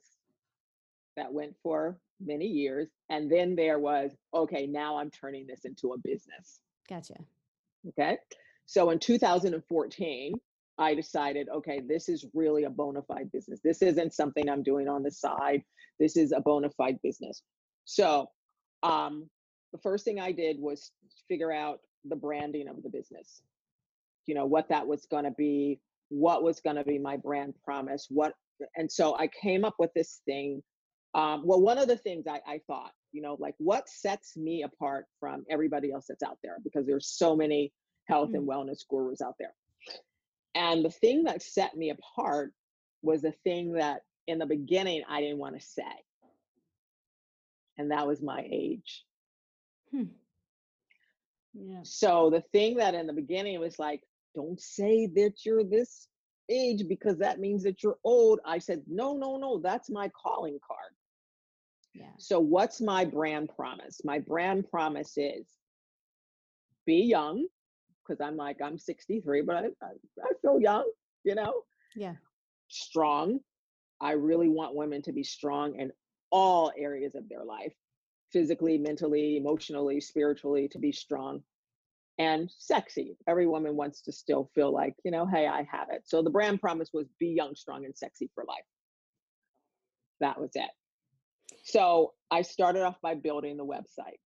that 1.17 1.31
went 1.31 1.55
for 1.61 1.97
many 2.19 2.45
years. 2.45 2.87
And 3.09 3.31
then 3.31 3.55
there 3.55 3.79
was, 3.79 4.11
okay, 4.33 4.67
now 4.67 4.97
I'm 4.97 5.11
turning 5.11 5.47
this 5.47 5.65
into 5.65 5.93
a 5.93 5.97
business. 5.97 6.59
Gotcha. 6.89 7.15
Okay. 7.89 8.17
So 8.65 8.89
in 8.89 8.99
2014, 8.99 10.33
I 10.77 10.93
decided, 10.93 11.47
okay, 11.49 11.81
this 11.87 12.09
is 12.09 12.25
really 12.33 12.63
a 12.63 12.69
bona 12.69 13.01
fide 13.03 13.31
business. 13.31 13.59
This 13.63 13.81
isn't 13.81 14.13
something 14.13 14.49
I'm 14.49 14.63
doing 14.63 14.87
on 14.87 15.03
the 15.03 15.11
side. 15.11 15.63
This 15.99 16.17
is 16.17 16.31
a 16.31 16.41
bona 16.41 16.69
fide 16.71 16.99
business. 17.01 17.43
So 17.85 18.27
um, 18.83 19.29
the 19.71 19.79
first 19.79 20.03
thing 20.03 20.19
I 20.19 20.31
did 20.31 20.59
was 20.59 20.91
figure 21.27 21.51
out 21.51 21.79
the 22.03 22.15
branding 22.15 22.67
of 22.67 22.83
the 22.83 22.89
business. 22.89 23.41
You 24.25 24.35
know, 24.35 24.45
what 24.45 24.67
that 24.69 24.85
was 24.85 25.05
going 25.09 25.23
to 25.23 25.31
be, 25.31 25.79
what 26.09 26.43
was 26.43 26.59
going 26.59 26.75
to 26.75 26.83
be 26.83 26.97
my 26.97 27.15
brand 27.15 27.53
promise, 27.63 28.07
what, 28.09 28.33
and 28.75 28.91
so 28.91 29.15
I 29.17 29.27
came 29.27 29.63
up 29.63 29.75
with 29.79 29.91
this 29.95 30.21
thing 30.25 30.61
um, 31.15 31.43
well, 31.45 31.61
one 31.61 31.77
of 31.77 31.87
the 31.87 31.95
things 31.95 32.25
I, 32.27 32.41
I 32.45 32.59
thought, 32.67 32.91
you 33.13 33.21
know, 33.21 33.37
like 33.39 33.55
what 33.57 33.87
sets 33.87 34.35
me 34.35 34.63
apart 34.63 35.05
from 35.21 35.45
everybody 35.49 35.91
else 35.91 36.07
that's 36.09 36.21
out 36.21 36.37
there 36.43 36.57
because 36.61 36.85
there's 36.85 37.07
so 37.07 37.37
many 37.37 37.71
health 38.03 38.31
mm. 38.31 38.35
and 38.35 38.47
wellness 38.47 38.79
gurus 38.89 39.21
out 39.21 39.35
there. 39.39 39.53
And 40.55 40.83
the 40.83 40.91
thing 40.91 41.23
that 41.23 41.41
set 41.41 41.75
me 41.75 41.91
apart 41.91 42.51
was 43.01 43.21
the 43.21 43.33
thing 43.45 43.73
that 43.73 44.01
in 44.27 44.39
the 44.39 44.45
beginning 44.45 45.03
I 45.09 45.21
didn't 45.21 45.37
want 45.37 45.57
to 45.57 45.65
say. 45.65 45.83
And 47.77 47.91
that 47.91 48.07
was 48.07 48.21
my 48.21 48.45
age. 48.51 49.03
Hmm. 49.91 50.03
Yeah. 51.53 51.79
So 51.83 52.29
the 52.29 52.43
thing 52.51 52.75
that 52.77 52.93
in 52.93 53.07
the 53.07 53.13
beginning 53.13 53.57
was 53.61 53.79
like, 53.79 54.01
don't 54.33 54.59
say 54.59 55.07
that 55.15 55.45
you're 55.45 55.63
this 55.63 56.09
age 56.49 56.83
because 56.89 57.17
that 57.19 57.39
means 57.39 57.63
that 57.63 57.81
you're 57.81 57.97
old. 58.03 58.41
I 58.45 58.59
said, 58.59 58.83
no, 58.87 59.15
no, 59.15 59.37
no, 59.37 59.59
that's 59.59 59.89
my 59.89 60.11
calling 60.21 60.59
card. 60.65 60.91
Yeah. 61.95 62.11
So, 62.17 62.39
what's 62.39 62.81
my 62.81 63.05
brand 63.05 63.49
promise? 63.55 64.01
My 64.03 64.19
brand 64.19 64.69
promise 64.69 65.17
is 65.17 65.47
be 66.85 66.97
young, 67.03 67.47
because 68.05 68.21
I'm 68.21 68.35
like, 68.35 68.57
I'm 68.61 68.77
63, 68.77 69.41
but 69.41 69.55
I, 69.55 69.59
I, 69.81 69.89
I 70.23 70.31
feel 70.41 70.59
young, 70.59 70.89
you 71.23 71.35
know? 71.35 71.63
Yeah. 71.95 72.13
Strong. 72.67 73.39
I 74.01 74.11
really 74.11 74.49
want 74.49 74.75
women 74.75 75.01
to 75.03 75.13
be 75.13 75.23
strong 75.23 75.79
in 75.79 75.91
all 76.31 76.71
areas 76.77 77.15
of 77.15 77.27
their 77.29 77.43
life 77.43 77.73
physically, 78.31 78.77
mentally, 78.77 79.37
emotionally, 79.37 80.01
spiritually, 80.01 80.67
to 80.67 80.79
be 80.79 80.91
strong 80.91 81.41
and 82.17 82.51
sexy. 82.57 83.17
Every 83.27 83.47
woman 83.47 83.75
wants 83.75 84.01
to 84.01 84.11
still 84.11 84.49
feel 84.53 84.71
like, 84.71 84.95
you 85.03 85.11
know, 85.11 85.25
hey, 85.25 85.47
I 85.47 85.67
have 85.71 85.89
it. 85.91 86.03
So 86.05 86.21
the 86.21 86.29
brand 86.29 86.59
promise 86.59 86.89
was 86.93 87.07
be 87.19 87.27
young, 87.27 87.55
strong, 87.55 87.85
and 87.85 87.95
sexy 87.95 88.29
for 88.35 88.43
life. 88.47 88.65
That 90.19 90.39
was 90.39 90.51
it. 90.55 90.69
So 91.63 92.13
I 92.31 92.41
started 92.41 92.83
off 92.83 92.99
by 93.01 93.15
building 93.15 93.57
the 93.57 93.65
website. 93.65 94.19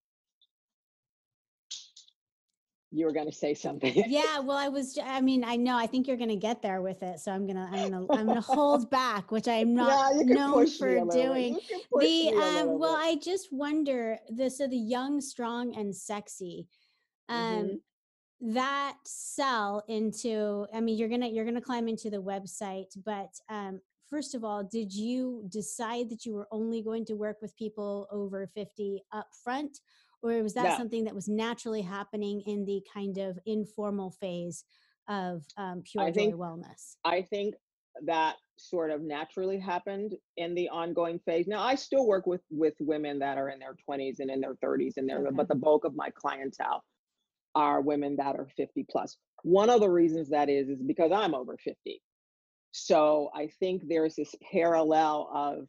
You 2.92 3.06
were 3.06 3.14
going 3.14 3.28
to 3.28 3.36
say 3.36 3.54
something. 3.54 3.94
yeah, 4.08 4.40
well, 4.40 4.58
I 4.58 4.68
was. 4.68 4.98
I 5.04 5.22
mean, 5.22 5.44
I 5.44 5.56
know. 5.58 5.78
I 5.78 5.86
think 5.86 6.08
you're 6.08 6.18
going 6.18 6.30
to 6.30 6.36
get 6.36 6.64
there 6.64 6.82
with 6.82 7.04
it. 7.04 7.20
So 7.20 7.32
I'm 7.32 7.46
gonna. 7.46 7.70
I'm 7.72 7.92
gonna. 7.92 8.06
I'm 8.12 8.26
gonna 8.26 8.42
hold 8.42 8.90
back, 8.90 9.32
which 9.32 9.48
I'm 9.48 9.76
not 9.76 10.16
yeah, 10.16 10.34
known 10.34 10.68
for 10.68 11.06
doing. 11.12 11.60
The 12.00 12.30
um. 12.34 12.80
Well. 12.80 12.96
I 12.96 13.18
just 13.22 13.50
wonder. 13.52 14.18
The 14.36 14.50
so 14.50 14.68
the 14.68 14.76
young, 14.76 15.22
strong, 15.22 15.76
and 15.76 15.96
sexy. 15.96 16.68
Um. 17.28 17.38
Mm-hmm 17.38 17.76
that 18.42 18.96
sell 19.04 19.84
into 19.90 20.66
i 20.74 20.80
mean 20.80 20.98
you're 20.98 21.10
gonna 21.10 21.28
you're 21.28 21.44
gonna 21.44 21.60
climb 21.60 21.90
into 21.90 22.10
the 22.10 22.22
website 22.22 22.88
but 23.04 23.30
um 23.50 23.82
first 24.10 24.36
of 24.36 24.44
all, 24.44 24.64
did 24.64 24.94
you 24.94 25.44
decide 25.50 26.10
that 26.10 26.26
you 26.26 26.34
were 26.34 26.48
only 26.52 26.82
going 26.82 27.06
to 27.06 27.14
work 27.14 27.38
with 27.42 27.56
people 27.56 28.08
over 28.12 28.48
50 28.48 29.04
up 29.12 29.28
front? 29.44 29.80
Or 30.22 30.44
was 30.44 30.54
that 30.56 30.64
no. 30.64 30.78
something 30.78 31.06
that 31.06 31.16
was 31.16 31.28
naturally 31.28 31.82
happening 31.82 32.42
in 32.42 32.66
the 32.66 32.82
kind 32.94 33.18
of 33.18 33.40
informal 33.46 34.12
phase 34.12 34.66
of 35.08 35.46
um, 35.58 35.82
Pure 35.90 36.04
I 36.04 36.12
Joy 36.12 36.14
think, 36.14 36.36
Wellness? 36.36 36.96
I 37.06 37.22
think 37.22 37.56
that 38.06 38.36
sort 38.58 38.92
of 38.92 39.02
naturally 39.02 39.58
happened 39.58 40.16
in 40.38 40.56
the 40.56 40.70
ongoing 40.70 41.20
phase. 41.20 41.48
Now 41.48 41.62
I 41.62 41.76
still 41.76 42.06
work 42.06 42.28
with 42.28 42.42
with 42.52 42.74
women 42.80 43.20
that 43.20 43.38
are 43.38 43.50
in 43.50 43.60
their 43.60 43.76
20s 43.90 44.20
and 44.20 44.30
in 44.30 44.42
their 44.42 44.56
30s 44.56 44.98
and 44.98 45.08
there, 45.08 45.20
okay. 45.20 45.30
but 45.34 45.48
the 45.48 45.56
bulk 45.56 45.86
of 45.86 45.96
my 45.96 46.10
clientele 46.10 46.84
are 47.56 47.82
women 47.82 48.16
that 48.18 48.36
are 48.36 48.48
50 48.58 48.86
plus. 48.90 49.18
One 49.44 49.70
of 49.70 49.80
the 49.80 49.90
reasons 49.90 50.30
that 50.30 50.50
is 50.50 50.70
is 50.70 50.82
because 50.84 51.12
I'm 51.12 51.34
over 51.34 51.58
50. 51.58 52.02
So 52.72 53.30
I 53.36 53.50
think 53.60 53.84
there's 53.88 54.16
this 54.16 54.34
parallel 54.52 55.30
of 55.34 55.68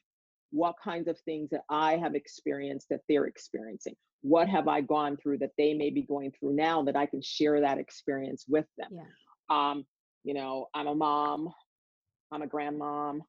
what 0.51 0.75
kinds 0.83 1.09
of 1.09 1.19
things 1.21 1.51
that 1.51 1.63
I 1.71 1.97
have 1.97 2.15
experienced 2.15 2.89
that 2.91 3.01
they're 3.09 3.27
experiencing. 3.27 3.95
What 4.23 4.49
have 4.49 4.69
I 4.69 4.83
gone 4.83 5.17
through 5.17 5.39
that 5.39 5.53
they 5.57 5.73
may 5.73 5.91
be 5.91 6.03
going 6.03 6.33
through 6.33 6.55
now 6.55 6.83
that 6.83 6.97
I 6.97 7.07
can 7.07 7.23
share 7.23 7.61
that 7.61 7.79
experience 7.79 8.45
with 8.49 8.67
them? 8.77 8.91
Yeah. 8.93 9.71
Um, 9.71 9.85
you 10.25 10.35
know, 10.35 10.67
I'm 10.75 10.87
a 10.87 10.95
mom, 10.95 11.49
I'm 12.31 12.43
a 12.43 12.47
grandmom, 12.47 13.21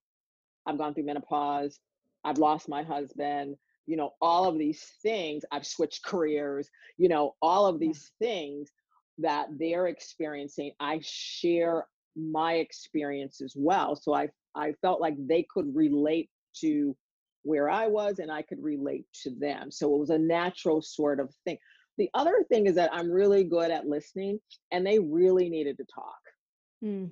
I've 0.66 0.78
gone 0.78 0.94
through 0.94 1.06
menopause, 1.06 1.80
I've 2.24 2.38
lost 2.38 2.68
my 2.68 2.84
husband, 2.84 3.56
you 3.86 3.96
know, 3.96 4.12
all 4.22 4.46
of 4.46 4.58
these 4.58 4.84
things, 5.02 5.44
I've 5.52 5.66
switched 5.66 6.04
careers, 6.04 6.70
you 6.98 7.10
know, 7.10 7.36
all 7.42 7.66
of 7.66 7.80
these 7.80 8.12
yeah. 8.20 8.28
things 8.28 8.70
that 9.20 9.48
they're 9.58 9.88
experiencing, 9.88 10.72
I 10.80 11.00
share 11.02 11.86
my 12.16 12.56
experience 12.56 13.42
as 13.42 13.54
well. 13.56 13.96
So 13.96 14.14
I 14.14 14.30
I 14.56 14.74
felt 14.82 15.02
like 15.02 15.16
they 15.18 15.46
could 15.54 15.74
relate 15.74 16.30
to 16.62 16.96
where 17.44 17.70
I 17.70 17.88
was 17.88 18.20
and 18.20 18.32
I 18.32 18.42
could 18.42 18.62
relate 18.62 19.06
to 19.24 19.32
them. 19.32 19.72
So 19.72 19.94
it 19.94 20.00
was 20.00 20.10
a 20.10 20.18
natural 20.18 20.82
sort 20.82 21.20
of 21.20 21.34
thing. 21.46 21.58
The 21.98 22.10
other 22.14 22.44
thing 22.50 22.68
is 22.68 22.76
that 22.76 22.94
I'm 22.94 23.12
really 23.12 23.44
good 23.44 23.72
at 23.72 23.88
listening 23.88 24.40
and 24.72 24.86
they 24.86 25.00
really 25.00 25.50
needed 25.50 25.78
to 25.78 25.86
talk. 25.94 26.20
Mm. 26.84 27.12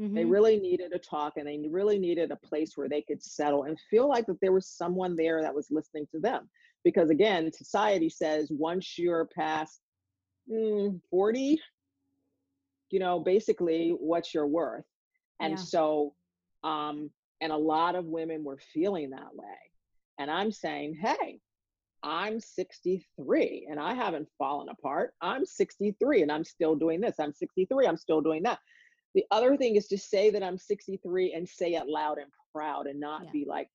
Mm-hmm. 0.00 0.14
They 0.14 0.24
really 0.24 0.58
needed 0.58 0.90
to 0.92 0.98
talk 0.98 1.34
and 1.36 1.46
they 1.46 1.60
really 1.68 1.98
needed 1.98 2.30
a 2.30 2.46
place 2.46 2.72
where 2.76 2.88
they 2.88 3.02
could 3.02 3.22
settle 3.22 3.64
and 3.64 3.78
feel 3.90 4.08
like 4.08 4.26
that 4.26 4.40
there 4.40 4.52
was 4.52 4.66
someone 4.66 5.16
there 5.16 5.42
that 5.42 5.54
was 5.54 5.68
listening 5.70 6.06
to 6.12 6.20
them. 6.20 6.48
Because 6.84 7.10
again, 7.10 7.52
society 7.52 8.08
says 8.08 8.48
once 8.50 8.98
you're 8.98 9.28
past 9.36 9.80
mm, 10.50 11.00
40, 11.10 11.60
you 12.92 13.00
know, 13.00 13.18
basically 13.18 13.96
what's 13.98 14.32
your 14.32 14.46
worth. 14.46 14.84
And 15.40 15.54
yeah. 15.54 15.64
so, 15.64 16.14
um, 16.62 17.10
and 17.40 17.50
a 17.50 17.56
lot 17.56 17.96
of 17.96 18.04
women 18.04 18.44
were 18.44 18.58
feeling 18.72 19.10
that 19.10 19.34
way. 19.34 19.46
And 20.18 20.30
I'm 20.30 20.52
saying, 20.52 20.98
hey, 21.00 21.40
I'm 22.04 22.38
63 22.38 23.66
and 23.70 23.80
I 23.80 23.94
haven't 23.94 24.28
fallen 24.38 24.68
apart. 24.68 25.14
I'm 25.22 25.46
63 25.46 26.22
and 26.22 26.30
I'm 26.30 26.44
still 26.44 26.76
doing 26.76 27.00
this. 27.00 27.16
I'm 27.18 27.32
63, 27.32 27.86
I'm 27.86 27.96
still 27.96 28.20
doing 28.20 28.42
that. 28.44 28.58
The 29.14 29.24
other 29.30 29.56
thing 29.56 29.76
is 29.76 29.88
to 29.88 29.98
say 29.98 30.30
that 30.30 30.42
I'm 30.42 30.58
63 30.58 31.32
and 31.32 31.48
say 31.48 31.74
it 31.74 31.88
loud 31.88 32.18
and 32.18 32.30
proud 32.54 32.86
and 32.86 33.00
not 33.00 33.22
yeah. 33.24 33.30
be 33.32 33.44
like, 33.48 33.68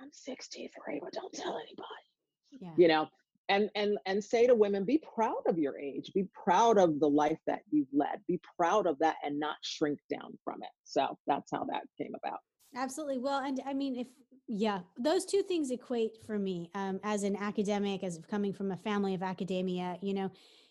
I'm 0.00 0.10
63, 0.12 1.00
but 1.02 1.12
don't 1.12 1.32
tell 1.32 1.56
anybody. 1.56 2.60
Yeah. 2.60 2.72
You 2.76 2.88
know, 2.88 3.08
and 3.52 3.70
and 3.74 3.98
and 4.06 4.24
say 4.24 4.46
to 4.46 4.54
women 4.54 4.84
be 4.84 5.02
proud 5.14 5.42
of 5.46 5.58
your 5.58 5.78
age. 5.78 6.10
Be 6.14 6.26
proud 6.32 6.78
of 6.78 6.98
the 6.98 7.08
life 7.08 7.38
that 7.46 7.60
you've 7.70 7.92
led. 7.92 8.20
Be 8.26 8.40
proud 8.56 8.86
of 8.86 8.98
that 9.00 9.16
and 9.22 9.38
not 9.38 9.56
shrink 9.62 9.98
down 10.10 10.38
from 10.42 10.62
it. 10.62 10.70
So 10.84 11.18
that's 11.26 11.50
how 11.52 11.64
that 11.64 11.82
came 11.98 12.12
about. 12.24 12.40
Absolutely. 12.74 13.18
Well 13.18 13.40
and 13.44 13.60
i 13.66 13.74
mean 13.74 13.96
if 13.96 14.06
yeah 14.48 14.80
those 14.98 15.24
two 15.24 15.42
things 15.42 15.70
equate 15.70 16.16
for 16.26 16.38
me 16.38 16.70
um, 16.74 16.98
as 17.04 17.22
an 17.22 17.36
academic 17.36 18.02
as 18.02 18.18
coming 18.28 18.52
from 18.52 18.72
a 18.72 18.76
family 18.76 19.14
of 19.14 19.22
academia 19.22 19.96
you 20.02 20.12
know 20.12 20.30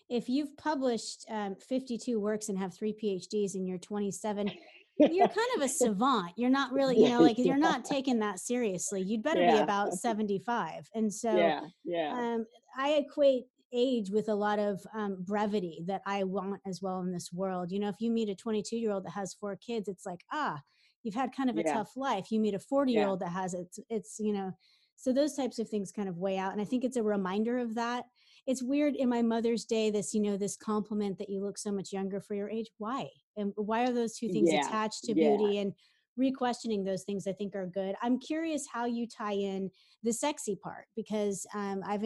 if 0.09 0.27
you've 0.27 0.55
published 0.57 1.25
um, 1.29 1.55
52 1.55 2.19
works 2.19 2.49
and 2.49 2.59
have 2.59 2.73
three 2.75 2.93
phds 2.93 3.55
and 3.55 3.65
you're 3.65 3.77
27 3.77 4.51
you're 4.97 5.27
kind 5.27 5.47
of 5.55 5.61
a 5.61 5.67
savant. 5.69 6.31
You're 6.35 6.49
not 6.49 6.71
really, 6.71 6.97
you 6.97 7.09
know, 7.09 7.21
like 7.21 7.37
you're 7.37 7.57
not 7.71 7.85
taking 7.85 8.19
that 8.19 8.39
seriously. 8.39 9.01
You'd 9.01 9.23
better 9.23 9.41
yeah. 9.41 9.57
be 9.57 9.59
about 9.59 9.93
75. 9.93 10.89
And 10.93 11.13
so 11.13 11.35
yeah, 11.35 11.61
yeah. 11.83 12.13
Um, 12.13 12.45
I 12.77 12.91
equate 12.91 13.45
age 13.73 14.09
with 14.09 14.29
a 14.29 14.35
lot 14.35 14.59
of 14.59 14.81
um, 14.93 15.17
brevity 15.21 15.81
that 15.87 16.01
I 16.05 16.23
want 16.23 16.61
as 16.67 16.81
well 16.81 16.99
in 17.01 17.11
this 17.11 17.31
world. 17.31 17.71
You 17.71 17.79
know, 17.79 17.89
if 17.89 17.95
you 17.99 18.11
meet 18.11 18.29
a 18.29 18.35
22 18.35 18.77
year 18.77 18.91
old 18.91 19.05
that 19.05 19.11
has 19.11 19.33
four 19.33 19.55
kids, 19.55 19.87
it's 19.87 20.05
like, 20.05 20.23
ah, 20.31 20.59
you've 21.03 21.15
had 21.15 21.35
kind 21.35 21.49
of 21.49 21.57
a 21.57 21.63
yeah. 21.63 21.73
tough 21.73 21.95
life. 21.95 22.31
You 22.31 22.39
meet 22.39 22.53
a 22.53 22.59
40 22.59 22.91
year 22.91 23.07
old 23.07 23.19
that 23.21 23.31
has 23.31 23.53
it, 23.53 23.75
it's, 23.89 24.17
you 24.19 24.33
know, 24.33 24.51
so 24.95 25.11
those 25.11 25.33
types 25.33 25.57
of 25.57 25.67
things 25.67 25.91
kind 25.91 26.07
of 26.07 26.17
weigh 26.17 26.37
out. 26.37 26.51
And 26.51 26.61
I 26.61 26.65
think 26.65 26.83
it's 26.83 26.97
a 26.97 27.03
reminder 27.03 27.57
of 27.57 27.75
that 27.75 28.05
it's 28.47 28.63
weird 28.63 28.95
in 28.95 29.09
my 29.09 29.21
mother's 29.21 29.65
day 29.65 29.89
this 29.89 30.13
you 30.13 30.21
know 30.21 30.37
this 30.37 30.57
compliment 30.57 31.17
that 31.17 31.29
you 31.29 31.41
look 31.43 31.57
so 31.57 31.71
much 31.71 31.91
younger 31.91 32.19
for 32.19 32.35
your 32.35 32.49
age 32.49 32.67
why 32.77 33.07
and 33.37 33.53
why 33.55 33.83
are 33.83 33.93
those 33.93 34.17
two 34.17 34.29
things 34.29 34.51
yeah. 34.51 34.65
attached 34.65 35.03
to 35.03 35.13
yeah. 35.13 35.35
beauty 35.35 35.59
and 35.59 35.73
re-questioning 36.17 36.83
those 36.83 37.03
things 37.03 37.27
i 37.27 37.31
think 37.31 37.55
are 37.55 37.67
good 37.67 37.95
i'm 38.01 38.19
curious 38.19 38.67
how 38.71 38.85
you 38.85 39.07
tie 39.07 39.33
in 39.33 39.69
the 40.03 40.11
sexy 40.11 40.55
part 40.55 40.85
because 40.95 41.45
um, 41.55 41.81
i've 41.87 42.03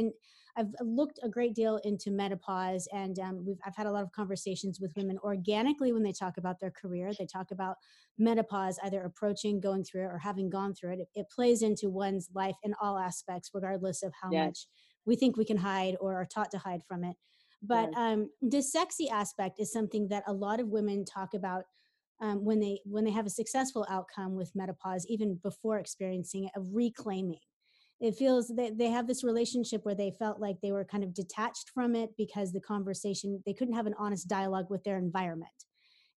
I've 0.57 0.73
looked 0.81 1.19
a 1.21 1.29
great 1.29 1.53
deal 1.53 1.77
into 1.83 2.11
menopause, 2.11 2.87
and 2.93 3.19
um, 3.19 3.43
we've 3.45 3.59
I've 3.65 3.75
had 3.75 3.87
a 3.87 3.91
lot 3.91 4.03
of 4.03 4.11
conversations 4.13 4.79
with 4.79 4.93
women 4.95 5.17
organically 5.21 5.91
when 5.91 6.03
they 6.03 6.13
talk 6.13 6.37
about 6.37 6.59
their 6.59 6.71
career. 6.71 7.11
They 7.17 7.25
talk 7.25 7.51
about 7.51 7.75
menopause 8.17 8.79
either 8.83 9.01
approaching, 9.01 9.59
going 9.59 9.83
through 9.83 10.05
it, 10.05 10.11
or 10.11 10.17
having 10.17 10.49
gone 10.49 10.73
through 10.73 10.93
it. 10.93 10.99
It, 10.99 11.07
it 11.13 11.25
plays 11.29 11.61
into 11.61 11.89
one's 11.89 12.29
life 12.33 12.55
in 12.63 12.73
all 12.81 12.97
aspects, 12.97 13.51
regardless 13.53 14.01
of 14.01 14.13
how 14.21 14.29
yes. 14.31 14.45
much 14.45 14.67
we 15.05 15.15
think 15.15 15.37
we 15.37 15.45
can 15.45 15.57
hide 15.57 15.95
or 15.99 16.15
are 16.15 16.25
taught 16.25 16.51
to 16.51 16.57
hide 16.57 16.81
from 16.87 17.03
it. 17.03 17.15
But 17.61 17.95
um, 17.97 18.29
the 18.41 18.61
sexy 18.61 19.09
aspect 19.09 19.59
is 19.59 19.71
something 19.71 20.07
that 20.09 20.23
a 20.27 20.33
lot 20.33 20.59
of 20.59 20.67
women 20.67 21.03
talk 21.05 21.33
about 21.33 21.63
um, 22.21 22.45
when 22.45 22.59
they 22.59 22.79
when 22.85 23.03
they 23.03 23.11
have 23.11 23.25
a 23.25 23.31
successful 23.31 23.85
outcome 23.89 24.35
with 24.35 24.55
menopause, 24.55 25.05
even 25.07 25.39
before 25.43 25.79
experiencing 25.79 26.45
it, 26.45 26.51
of 26.55 26.67
reclaiming. 26.71 27.39
It 28.01 28.15
feels 28.15 28.49
that 28.55 28.77
they 28.77 28.89
have 28.89 29.07
this 29.07 29.23
relationship 29.23 29.85
where 29.85 29.95
they 29.95 30.11
felt 30.19 30.39
like 30.39 30.57
they 30.61 30.71
were 30.71 30.85
kind 30.85 31.03
of 31.03 31.13
detached 31.13 31.71
from 31.73 31.95
it 31.95 32.11
because 32.17 32.51
the 32.51 32.61
conversation 32.61 33.41
they 33.45 33.53
couldn't 33.53 33.73
have 33.73 33.87
an 33.87 33.95
honest 33.97 34.27
dialogue 34.27 34.67
with 34.69 34.83
their 34.83 34.97
environment, 34.97 35.51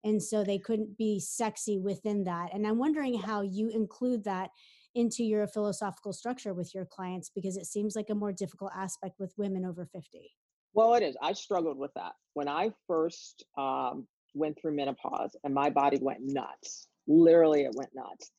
and 0.05 0.23
so 0.23 0.45
they 0.45 0.59
couldn't 0.59 0.99
be 0.99 1.19
sexy 1.19 1.79
within 1.79 2.25
that. 2.25 2.51
And 2.53 2.67
I'm 2.67 2.79
wondering 2.79 3.19
how 3.19 3.43
you 3.43 3.71
include 3.71 4.25
that 4.25 4.51
into 4.95 5.23
your 5.25 5.47
philosophical 5.47 6.13
structure 6.13 6.55
with 6.55 6.75
your 6.75 6.85
clients 6.85 7.31
because 7.35 7.57
it 7.57 7.67
seems 7.67 7.95
like 7.95 8.11
a 8.11 8.15
more 8.15 8.33
difficult 8.33 8.73
aspect 8.75 9.15
with 9.19 9.33
women 9.37 9.65
over 9.65 9.87
50 9.87 10.31
well 10.75 10.95
it 10.95 11.03
is 11.03 11.17
i 11.23 11.33
struggled 11.33 11.79
with 11.79 11.93
that. 11.95 12.13
When 12.35 12.49
i 12.49 12.71
first 12.87 13.45
um, 13.57 14.07
went 14.35 14.59
through 14.61 14.77
menopause 14.77 15.37
and 15.45 15.55
my 15.55 15.71
body 15.71 15.99
went 16.01 16.21
nuts 16.23 16.89
literally 17.07 17.63
it 17.63 17.75
went 17.75 17.91
nuts 17.95 18.31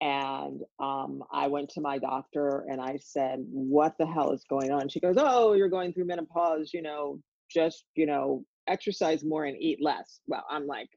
and 0.00 0.60
um, 0.80 1.22
i 1.32 1.46
went 1.46 1.68
to 1.70 1.80
my 1.80 1.98
doctor 1.98 2.64
and 2.68 2.80
i 2.80 2.98
said 3.00 3.38
what 3.50 3.94
the 3.98 4.06
hell 4.06 4.32
is 4.32 4.44
going 4.48 4.70
on? 4.70 4.88
She 4.88 5.00
goes 5.00 5.16
oh 5.18 5.52
you're 5.54 5.68
going 5.68 5.92
through 5.92 6.06
menopause 6.06 6.70
you 6.72 6.82
know 6.82 7.18
just 7.50 7.84
you 7.94 8.06
know 8.06 8.44
exercise 8.66 9.24
more 9.24 9.44
and 9.44 9.56
eat 9.60 9.78
less. 9.82 10.20
Well 10.26 10.44
i'm 10.50 10.66
like 10.66 10.88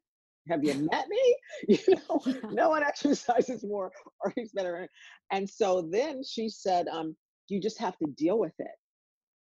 have 0.49 0.63
you 0.63 0.88
met 0.91 1.07
me? 1.10 1.36
You 1.67 1.95
know, 2.10 2.21
no 2.51 2.69
one 2.69 2.83
exercises 2.83 3.63
more 3.63 3.91
or 4.21 4.33
eats 4.38 4.51
better. 4.53 4.88
And 5.31 5.49
so 5.49 5.88
then 5.91 6.21
she 6.23 6.49
said, 6.49 6.88
um, 6.88 7.15
you 7.47 7.60
just 7.60 7.79
have 7.79 7.97
to 7.97 8.05
deal 8.05 8.38
with 8.38 8.53
it. 8.60 8.75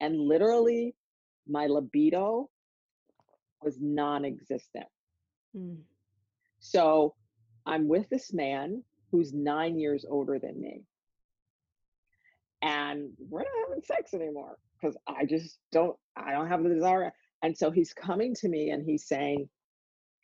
And 0.01 0.19
literally, 0.19 0.95
my 1.49 1.67
libido 1.67 2.49
was 3.63 3.79
non 3.81 4.25
existent. 4.25 4.87
Mm. 5.57 5.79
So 6.61 7.15
I'm 7.65 7.89
with 7.89 8.09
this 8.09 8.33
man 8.33 8.83
who's 9.11 9.33
nine 9.33 9.79
years 9.79 10.05
older 10.09 10.39
than 10.39 10.61
me. 10.61 10.83
And 12.63 13.11
we're 13.19 13.41
not 13.41 13.69
having 13.69 13.83
sex 13.83 14.15
anymore 14.15 14.57
because 14.81 14.97
I 15.07 15.25
just 15.25 15.59
don't, 15.73 15.97
I 16.17 16.33
don't 16.33 16.49
have 16.49 16.63
the 16.63 16.71
desire. 16.71 17.13
And 17.43 17.57
so 17.57 17.71
he's 17.71 17.93
coming 17.93 18.35
to 18.37 18.49
me 18.49 18.71
and 18.71 18.85
he's 18.85 19.07
saying, 19.07 19.49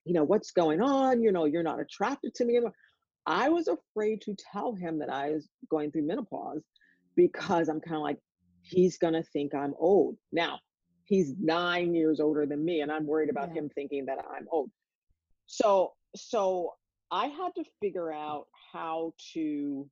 you 0.05 0.15
know, 0.15 0.25
what's 0.25 0.51
going 0.51 0.81
on? 0.81 1.23
You 1.23 1.33
know, 1.33 1.45
you're 1.45 1.63
not 1.63 1.81
attracted 1.81 2.35
to 2.37 2.45
me 2.45 2.57
anymore. 2.57 2.75
I 3.27 3.49
was 3.49 3.69
afraid 3.69 4.21
to 4.23 4.35
tell 4.53 4.75
him 4.75 4.99
that 4.99 5.11
I 5.11 5.31
was 5.31 5.49
going 5.71 5.93
through 5.93 6.07
menopause 6.07 6.63
because 7.17 7.69
I'm 7.69 7.81
kind 7.81 7.97
of 7.97 8.03
like, 8.03 8.19
he's 8.63 8.99
going 8.99 9.15
to 9.15 9.23
think 9.23 9.55
I'm 9.55 9.75
old. 9.79 10.17
Now, 10.33 10.59
he's 11.05 11.35
nine 11.41 11.95
years 11.95 12.21
older 12.21 12.47
than 12.47 12.65
me, 12.65 12.81
and 12.81 12.91
I'm 12.91 13.07
worried 13.07 13.31
about 13.31 13.49
yeah. 13.49 13.63
him 13.63 13.71
thinking 13.75 14.07
that 14.07 14.19
I'm 14.19 14.47
old. 14.51 14.71
So, 15.47 15.93
so 16.17 16.73
I 17.11 17.27
had 17.27 17.55
to 17.57 17.65
figure 17.81 18.13
out 18.13 18.47
how 18.73 19.13
to 19.35 19.89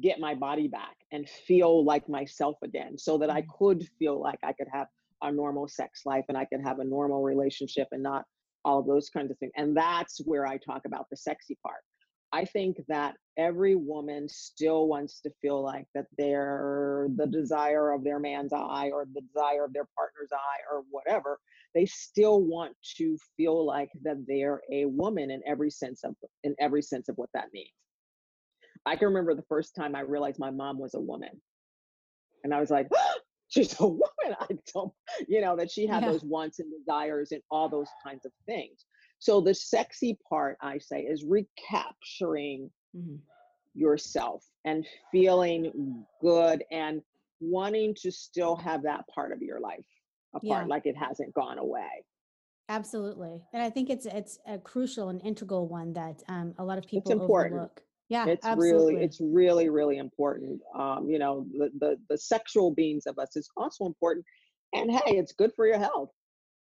get 0.00 0.18
my 0.18 0.34
body 0.34 0.66
back 0.66 0.96
and 1.12 1.28
feel 1.28 1.84
like 1.84 2.08
myself 2.08 2.56
again 2.62 2.98
so 2.98 3.18
that 3.18 3.30
I 3.30 3.42
mm-hmm. 3.42 3.50
could 3.58 3.88
feel 3.98 4.20
like 4.20 4.38
I 4.42 4.52
could 4.52 4.68
have 4.72 4.88
a 5.22 5.30
normal 5.30 5.68
sex 5.68 6.02
life 6.06 6.24
and 6.28 6.36
I 6.36 6.46
could 6.46 6.60
have 6.64 6.78
a 6.78 6.84
normal 6.84 7.22
relationship 7.22 7.88
and 7.92 8.02
not 8.02 8.24
all 8.64 8.82
those 8.82 9.08
kinds 9.08 9.30
of 9.30 9.38
things. 9.38 9.52
And 9.56 9.76
that's 9.76 10.20
where 10.24 10.46
I 10.46 10.58
talk 10.58 10.82
about 10.86 11.06
the 11.10 11.16
sexy 11.16 11.58
part. 11.64 11.82
I 12.32 12.44
think 12.44 12.76
that 12.88 13.16
every 13.36 13.74
woman 13.74 14.28
still 14.28 14.86
wants 14.86 15.20
to 15.22 15.30
feel 15.42 15.62
like 15.62 15.86
that 15.94 16.06
they're 16.16 17.08
the 17.16 17.26
desire 17.26 17.90
of 17.90 18.04
their 18.04 18.20
man's 18.20 18.52
eye 18.52 18.90
or 18.92 19.04
the 19.12 19.22
desire 19.22 19.64
of 19.64 19.72
their 19.72 19.88
partner's 19.96 20.30
eye 20.32 20.60
or 20.72 20.84
whatever. 20.90 21.38
They 21.74 21.86
still 21.86 22.42
want 22.42 22.74
to 22.96 23.16
feel 23.36 23.64
like 23.64 23.90
that 24.02 24.24
they're 24.28 24.60
a 24.72 24.84
woman 24.84 25.30
in 25.30 25.40
every 25.46 25.70
sense 25.70 26.04
of 26.04 26.14
in 26.44 26.54
every 26.60 26.82
sense 26.82 27.08
of 27.08 27.16
what 27.16 27.30
that 27.34 27.48
means. 27.52 27.70
I 28.86 28.96
can 28.96 29.08
remember 29.08 29.34
the 29.34 29.42
first 29.48 29.74
time 29.74 29.94
I 29.94 30.00
realized 30.00 30.38
my 30.38 30.50
mom 30.50 30.78
was 30.78 30.94
a 30.94 31.00
woman. 31.00 31.40
And 32.44 32.54
I 32.54 32.60
was 32.60 32.70
like, 32.70 32.88
she's 33.50 33.78
a 33.78 33.86
woman. 33.86 34.36
I 34.40 34.48
don't, 34.72 34.92
you 35.28 35.40
know, 35.42 35.54
that 35.56 35.70
she 35.70 35.86
had 35.86 36.02
yeah. 36.02 36.12
those 36.12 36.24
wants 36.24 36.58
and 36.58 36.72
desires 36.72 37.32
and 37.32 37.42
all 37.50 37.68
those 37.68 37.88
kinds 38.04 38.24
of 38.24 38.32
things. 38.46 38.86
So 39.18 39.40
the 39.40 39.54
sexy 39.54 40.18
part, 40.28 40.56
I 40.62 40.78
say, 40.78 41.02
is 41.02 41.24
recapturing 41.24 42.70
mm-hmm. 42.96 43.16
yourself 43.74 44.42
and 44.64 44.86
feeling 45.12 46.04
good 46.22 46.64
and 46.72 47.02
wanting 47.40 47.94
to 48.02 48.10
still 48.10 48.56
have 48.56 48.82
that 48.84 49.04
part 49.14 49.32
of 49.32 49.42
your 49.42 49.60
life 49.60 49.84
apart, 50.34 50.64
yeah. 50.64 50.64
like 50.64 50.86
it 50.86 50.96
hasn't 50.96 51.34
gone 51.34 51.58
away. 51.58 52.04
Absolutely, 52.68 53.42
and 53.52 53.62
I 53.62 53.68
think 53.68 53.90
it's 53.90 54.06
it's 54.06 54.38
a 54.46 54.56
crucial 54.56 55.08
and 55.08 55.20
integral 55.22 55.66
one 55.66 55.92
that 55.94 56.22
um, 56.28 56.54
a 56.56 56.64
lot 56.64 56.78
of 56.78 56.86
people 56.86 57.12
overlook. 57.20 57.82
Yeah, 58.10 58.26
it's 58.26 58.44
absolutely. 58.44 58.94
really 58.94 59.04
it's 59.04 59.20
really 59.20 59.68
really 59.68 59.98
important. 59.98 60.60
Um, 60.74 61.08
you 61.08 61.18
know, 61.18 61.46
the, 61.56 61.70
the 61.78 61.96
the 62.10 62.18
sexual 62.18 62.72
beings 62.72 63.06
of 63.06 63.18
us 63.18 63.36
is 63.36 63.48
also 63.56 63.86
important, 63.86 64.26
and 64.74 64.90
hey, 64.90 65.16
it's 65.16 65.32
good 65.32 65.52
for 65.54 65.66
your 65.66 65.78
health. 65.78 66.10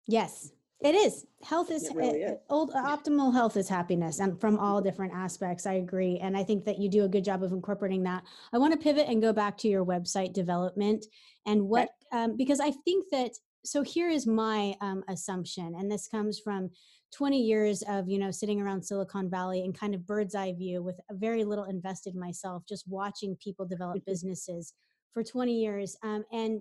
Yes, 0.06 0.52
it 0.80 0.94
is. 0.94 1.26
Health 1.42 1.70
is, 1.70 1.90
really 1.94 2.20
is. 2.20 2.38
old 2.50 2.72
optimal 2.72 3.32
health 3.32 3.56
is 3.56 3.68
happiness 3.68 4.20
and 4.20 4.40
from 4.40 4.58
all 4.58 4.80
different 4.80 5.12
aspects. 5.14 5.66
I 5.66 5.74
agree. 5.74 6.18
And 6.18 6.36
I 6.36 6.44
think 6.44 6.64
that 6.66 6.78
you 6.78 6.88
do 6.88 7.04
a 7.04 7.08
good 7.08 7.24
job 7.24 7.42
of 7.42 7.52
incorporating 7.52 8.04
that. 8.04 8.22
I 8.52 8.58
want 8.58 8.72
to 8.72 8.78
pivot 8.78 9.08
and 9.08 9.20
go 9.20 9.32
back 9.32 9.56
to 9.58 9.68
your 9.68 9.84
website 9.84 10.34
development 10.34 11.06
and 11.46 11.62
what 11.62 11.88
um, 12.12 12.36
because 12.36 12.60
I 12.60 12.70
think 12.84 13.06
that 13.10 13.32
so 13.64 13.82
here 13.82 14.08
is 14.08 14.26
my 14.26 14.74
um, 14.80 15.02
assumption, 15.08 15.74
and 15.76 15.90
this 15.90 16.06
comes 16.08 16.38
from 16.38 16.70
20 17.12 17.40
years 17.40 17.82
of 17.88 18.08
you 18.08 18.18
know 18.18 18.30
sitting 18.30 18.60
around 18.60 18.82
silicon 18.82 19.30
valley 19.30 19.62
and 19.64 19.78
kind 19.78 19.94
of 19.94 20.06
bird's 20.06 20.34
eye 20.34 20.52
view 20.52 20.82
with 20.82 21.00
very 21.12 21.44
little 21.44 21.64
invested 21.64 22.14
myself 22.14 22.62
just 22.68 22.86
watching 22.86 23.36
people 23.42 23.64
develop 23.64 24.04
businesses 24.04 24.74
for 25.14 25.24
20 25.24 25.52
years 25.52 25.96
um, 26.02 26.24
and 26.32 26.60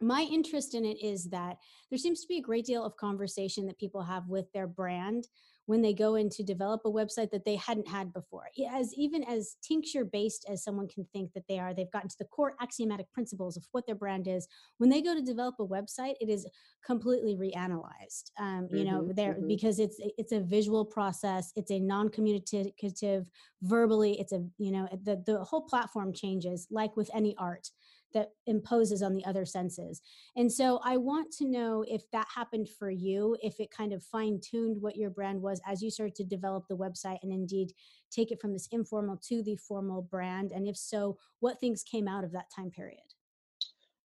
my 0.00 0.22
interest 0.30 0.74
in 0.74 0.84
it 0.84 1.02
is 1.02 1.28
that 1.30 1.56
there 1.90 1.98
seems 1.98 2.20
to 2.20 2.28
be 2.28 2.38
a 2.38 2.42
great 2.42 2.66
deal 2.66 2.84
of 2.84 2.96
conversation 2.96 3.66
that 3.66 3.78
people 3.78 4.02
have 4.02 4.28
with 4.28 4.50
their 4.52 4.66
brand 4.66 5.26
when 5.66 5.80
they 5.80 5.94
go 5.94 6.16
in 6.16 6.28
to 6.28 6.42
develop 6.42 6.82
a 6.84 6.90
website 6.90 7.30
that 7.30 7.44
they 7.44 7.56
hadn't 7.56 7.88
had 7.88 8.12
before. 8.12 8.44
As 8.70 8.92
even 8.94 9.24
as 9.24 9.56
tincture 9.62 10.04
based 10.04 10.44
as 10.48 10.62
someone 10.62 10.88
can 10.88 11.06
think 11.12 11.32
that 11.32 11.44
they 11.48 11.58
are, 11.58 11.72
they've 11.72 11.90
gotten 11.90 12.08
to 12.08 12.18
the 12.18 12.26
core 12.26 12.54
axiomatic 12.60 13.10
principles 13.12 13.56
of 13.56 13.66
what 13.72 13.86
their 13.86 13.94
brand 13.94 14.28
is. 14.28 14.46
When 14.78 14.90
they 14.90 15.00
go 15.00 15.14
to 15.14 15.22
develop 15.22 15.56
a 15.58 15.66
website, 15.66 16.14
it 16.20 16.28
is 16.28 16.46
completely 16.84 17.36
reanalyzed. 17.36 18.30
Um, 18.38 18.68
you 18.70 18.84
mm-hmm, 18.84 18.90
know, 18.90 19.12
there 19.14 19.34
mm-hmm. 19.34 19.48
because 19.48 19.78
it's 19.78 19.96
it's 20.18 20.32
a 20.32 20.40
visual 20.40 20.84
process, 20.84 21.52
it's 21.56 21.70
a 21.70 21.80
non-communicative, 21.80 23.26
verbally, 23.62 24.20
it's 24.20 24.32
a 24.32 24.44
you 24.58 24.70
know 24.70 24.88
the 25.02 25.22
the 25.26 25.42
whole 25.44 25.62
platform 25.62 26.12
changes 26.12 26.66
like 26.70 26.96
with 26.96 27.10
any 27.14 27.34
art 27.38 27.70
that 28.14 28.30
imposes 28.46 29.02
on 29.02 29.12
the 29.12 29.24
other 29.24 29.44
senses. 29.44 30.00
And 30.36 30.50
so 30.50 30.80
I 30.84 30.96
want 30.96 31.32
to 31.32 31.46
know 31.46 31.84
if 31.86 32.08
that 32.12 32.26
happened 32.34 32.68
for 32.78 32.88
you, 32.90 33.36
if 33.42 33.60
it 33.60 33.70
kind 33.70 33.92
of 33.92 34.02
fine 34.02 34.40
tuned 34.40 34.80
what 34.80 34.96
your 34.96 35.10
brand 35.10 35.42
was 35.42 35.60
as 35.66 35.82
you 35.82 35.90
started 35.90 36.14
to 36.16 36.24
develop 36.24 36.64
the 36.68 36.76
website 36.76 37.18
and 37.22 37.32
indeed 37.32 37.72
take 38.10 38.30
it 38.30 38.40
from 38.40 38.52
this 38.52 38.68
informal 38.70 39.20
to 39.28 39.42
the 39.42 39.56
formal 39.56 40.02
brand. 40.02 40.52
And 40.52 40.66
if 40.66 40.76
so, 40.76 41.18
what 41.40 41.60
things 41.60 41.82
came 41.82 42.08
out 42.08 42.24
of 42.24 42.32
that 42.32 42.46
time 42.54 42.70
period? 42.70 43.00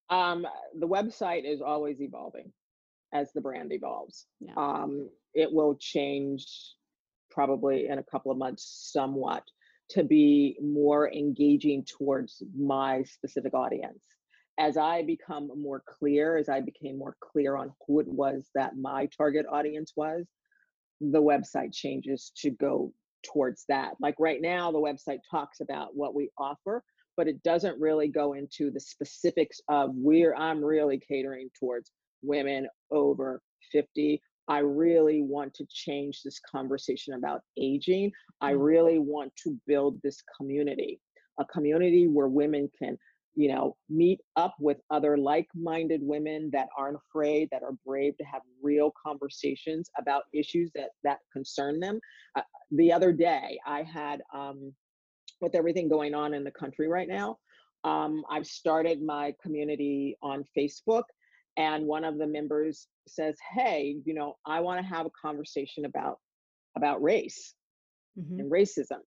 Um, 0.09 0.45
the 0.79 0.87
website 0.87 1.45
is 1.45 1.61
always 1.61 2.01
evolving 2.01 2.51
as 3.13 3.31
the 3.31 3.41
brand 3.41 3.71
evolves. 3.71 4.25
Yeah. 4.39 4.53
Um, 4.57 5.09
it 5.35 5.51
will 5.51 5.75
change 5.75 6.47
probably 7.29 7.87
in 7.87 7.99
a 7.99 8.03
couple 8.03 8.31
of 8.31 8.37
months 8.37 8.89
somewhat 8.91 9.43
to 9.91 10.03
be 10.03 10.57
more 10.61 11.11
engaging 11.11 11.83
towards 11.85 12.43
my 12.57 13.03
specific 13.03 13.53
audience. 13.53 13.99
As 14.59 14.77
I 14.77 15.03
become 15.03 15.49
more 15.55 15.81
clear, 15.87 16.37
as 16.37 16.49
I 16.49 16.61
became 16.61 16.97
more 16.97 17.15
clear 17.21 17.55
on 17.55 17.71
who 17.87 17.99
it 18.01 18.07
was 18.07 18.49
that 18.55 18.77
my 18.77 19.07
target 19.17 19.45
audience 19.49 19.93
was, 19.95 20.27
the 20.99 21.21
website 21.21 21.73
changes 21.73 22.31
to 22.37 22.49
go 22.51 22.91
towards 23.25 23.65
that. 23.69 23.93
Like 24.01 24.15
right 24.19 24.41
now, 24.41 24.71
the 24.71 24.79
website 24.79 25.19
talks 25.29 25.61
about 25.61 25.95
what 25.95 26.13
we 26.13 26.29
offer, 26.37 26.83
but 27.15 27.27
it 27.27 27.41
doesn't 27.43 27.79
really 27.79 28.09
go 28.09 28.33
into 28.33 28.69
the 28.69 28.79
specifics 28.79 29.61
of 29.69 29.91
where 29.95 30.35
I'm 30.35 30.63
really 30.63 30.99
catering 30.99 31.49
towards 31.59 31.91
women 32.21 32.67
over 32.91 33.41
50 33.71 34.21
I 34.49 34.59
really 34.59 35.21
want 35.21 35.53
to 35.55 35.65
change 35.69 36.23
this 36.23 36.39
conversation 36.39 37.13
about 37.13 37.41
aging. 37.55 38.11
I 38.41 38.53
Mm. 38.53 38.65
really 38.65 38.99
want 38.99 39.33
to 39.43 39.57
build 39.67 40.01
this 40.01 40.21
community, 40.35 40.99
a 41.37 41.45
community 41.45 42.07
where 42.07 42.27
women 42.27 42.69
can, 42.77 42.97
you 43.35 43.47
know, 43.53 43.77
meet 43.89 44.19
up 44.35 44.55
with 44.59 44.81
other 44.89 45.15
like-minded 45.17 46.01
women 46.01 46.49
that 46.51 46.67
aren't 46.75 46.97
afraid, 46.97 47.47
that 47.51 47.63
are 47.63 47.77
brave 47.85 48.17
to 48.17 48.23
have 48.23 48.41
real 48.61 48.91
conversations 49.05 49.89
about 49.97 50.23
issues 50.33 50.71
that 50.73 50.89
that 51.03 51.19
concern 51.31 51.79
them. 51.79 51.99
Uh, 52.35 52.41
the 52.71 52.91
other 52.91 53.13
day, 53.13 53.59
I 53.65 53.83
had, 53.83 54.21
um, 54.33 54.73
with 55.41 55.55
everything 55.55 55.87
going 55.87 56.13
on 56.15 56.33
in 56.33 56.43
the 56.43 56.51
country 56.51 56.87
right 56.87 57.07
now, 57.07 57.37
um, 57.83 58.25
I've 58.29 58.47
started 58.47 59.01
my 59.01 59.33
community 59.43 60.17
on 60.21 60.43
Facebook 60.57 61.03
and 61.59 61.85
one 61.85 62.03
of 62.03 62.17
the 62.17 62.25
members 62.25 62.87
says 63.07 63.37
hey 63.53 63.97
you 64.05 64.13
know 64.13 64.35
i 64.47 64.59
want 64.59 64.79
to 64.81 64.87
have 64.87 65.05
a 65.05 65.11
conversation 65.21 65.85
about 65.85 66.17
about 66.75 67.01
race 67.03 67.53
hmm 68.15 68.39
and 68.39 68.51
racism 68.51 68.99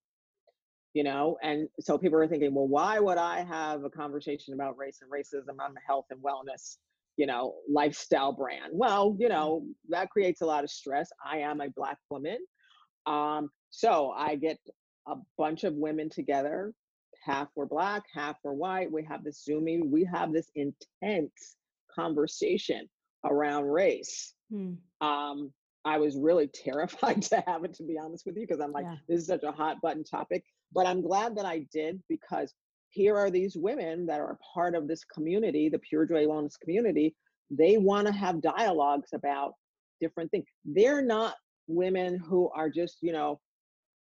you 0.94 1.02
know 1.02 1.36
and 1.42 1.68
so 1.80 1.98
people 1.98 2.18
are 2.18 2.28
thinking 2.28 2.54
well 2.54 2.68
why 2.68 3.00
would 3.00 3.18
i 3.18 3.42
have 3.42 3.84
a 3.84 3.90
conversation 3.90 4.54
about 4.54 4.76
race 4.76 5.00
and 5.02 5.10
racism? 5.10 5.56
On 5.60 5.74
the 5.74 5.80
health 5.86 6.06
and 6.10 6.20
wellness 6.22 6.76
you 7.16 7.26
know 7.26 7.54
lifestyle 7.70 8.32
brand. 8.32 8.70
Well 8.72 9.16
you 9.18 9.28
know 9.28 9.64
that 9.88 10.10
creates 10.10 10.40
a 10.40 10.46
lot 10.46 10.64
of 10.64 10.70
stress. 10.70 11.10
I 11.24 11.38
am 11.38 11.60
a 11.60 11.68
black 11.70 11.98
woman 12.10 12.38
um 13.06 13.50
so 13.70 14.12
i 14.16 14.36
get 14.36 14.58
a 15.08 15.16
bunch 15.36 15.64
of 15.64 15.74
women 15.74 16.08
together. 16.08 16.72
Half 17.24 17.48
were 17.56 17.66
black 17.66 18.02
half 18.14 18.36
were 18.44 18.54
white. 18.54 18.90
We 18.90 19.04
have 19.04 19.24
this 19.24 19.44
zooming 19.44 19.90
we 19.90 20.04
have 20.12 20.32
this 20.32 20.50
intense 20.54 21.56
conversation 21.94 22.88
around 23.24 23.64
race 23.64 24.34
Hmm. 24.50 24.74
um, 25.00 25.50
I 25.84 25.96
was 25.98 26.16
really 26.16 26.46
terrified 26.64 27.22
to 27.22 27.42
have 27.46 27.64
it, 27.64 27.72
to 27.74 27.82
be 27.84 27.98
honest 27.98 28.24
with 28.26 28.36
you, 28.36 28.46
because 28.46 28.60
I'm 28.60 28.72
like, 28.72 28.84
Yeah. 28.84 28.96
this 29.08 29.20
is 29.22 29.26
such 29.26 29.42
a 29.44 29.50
hot 29.50 29.78
button 29.82 30.04
topic. 30.04 30.44
But 30.72 30.86
I'm 30.86 31.00
glad 31.00 31.36
that 31.36 31.46
I 31.46 31.66
did 31.72 32.02
because 32.08 32.52
here 32.90 33.16
are 33.16 33.30
these 33.30 33.56
women 33.56 34.04
that 34.06 34.20
are 34.20 34.38
part 34.54 34.74
of 34.74 34.86
this 34.86 35.04
community, 35.04 35.68
the 35.70 35.78
Pure 35.78 36.06
Joy 36.06 36.26
Wellness 36.26 36.58
community. 36.60 37.14
They 37.50 37.78
want 37.78 38.06
to 38.06 38.12
have 38.12 38.42
dialogues 38.42 39.08
about 39.14 39.54
different 40.00 40.30
things. 40.30 40.44
They're 40.66 41.02
not 41.02 41.34
women 41.66 42.18
who 42.18 42.50
are 42.50 42.68
just, 42.70 42.98
you 43.00 43.12
know, 43.12 43.40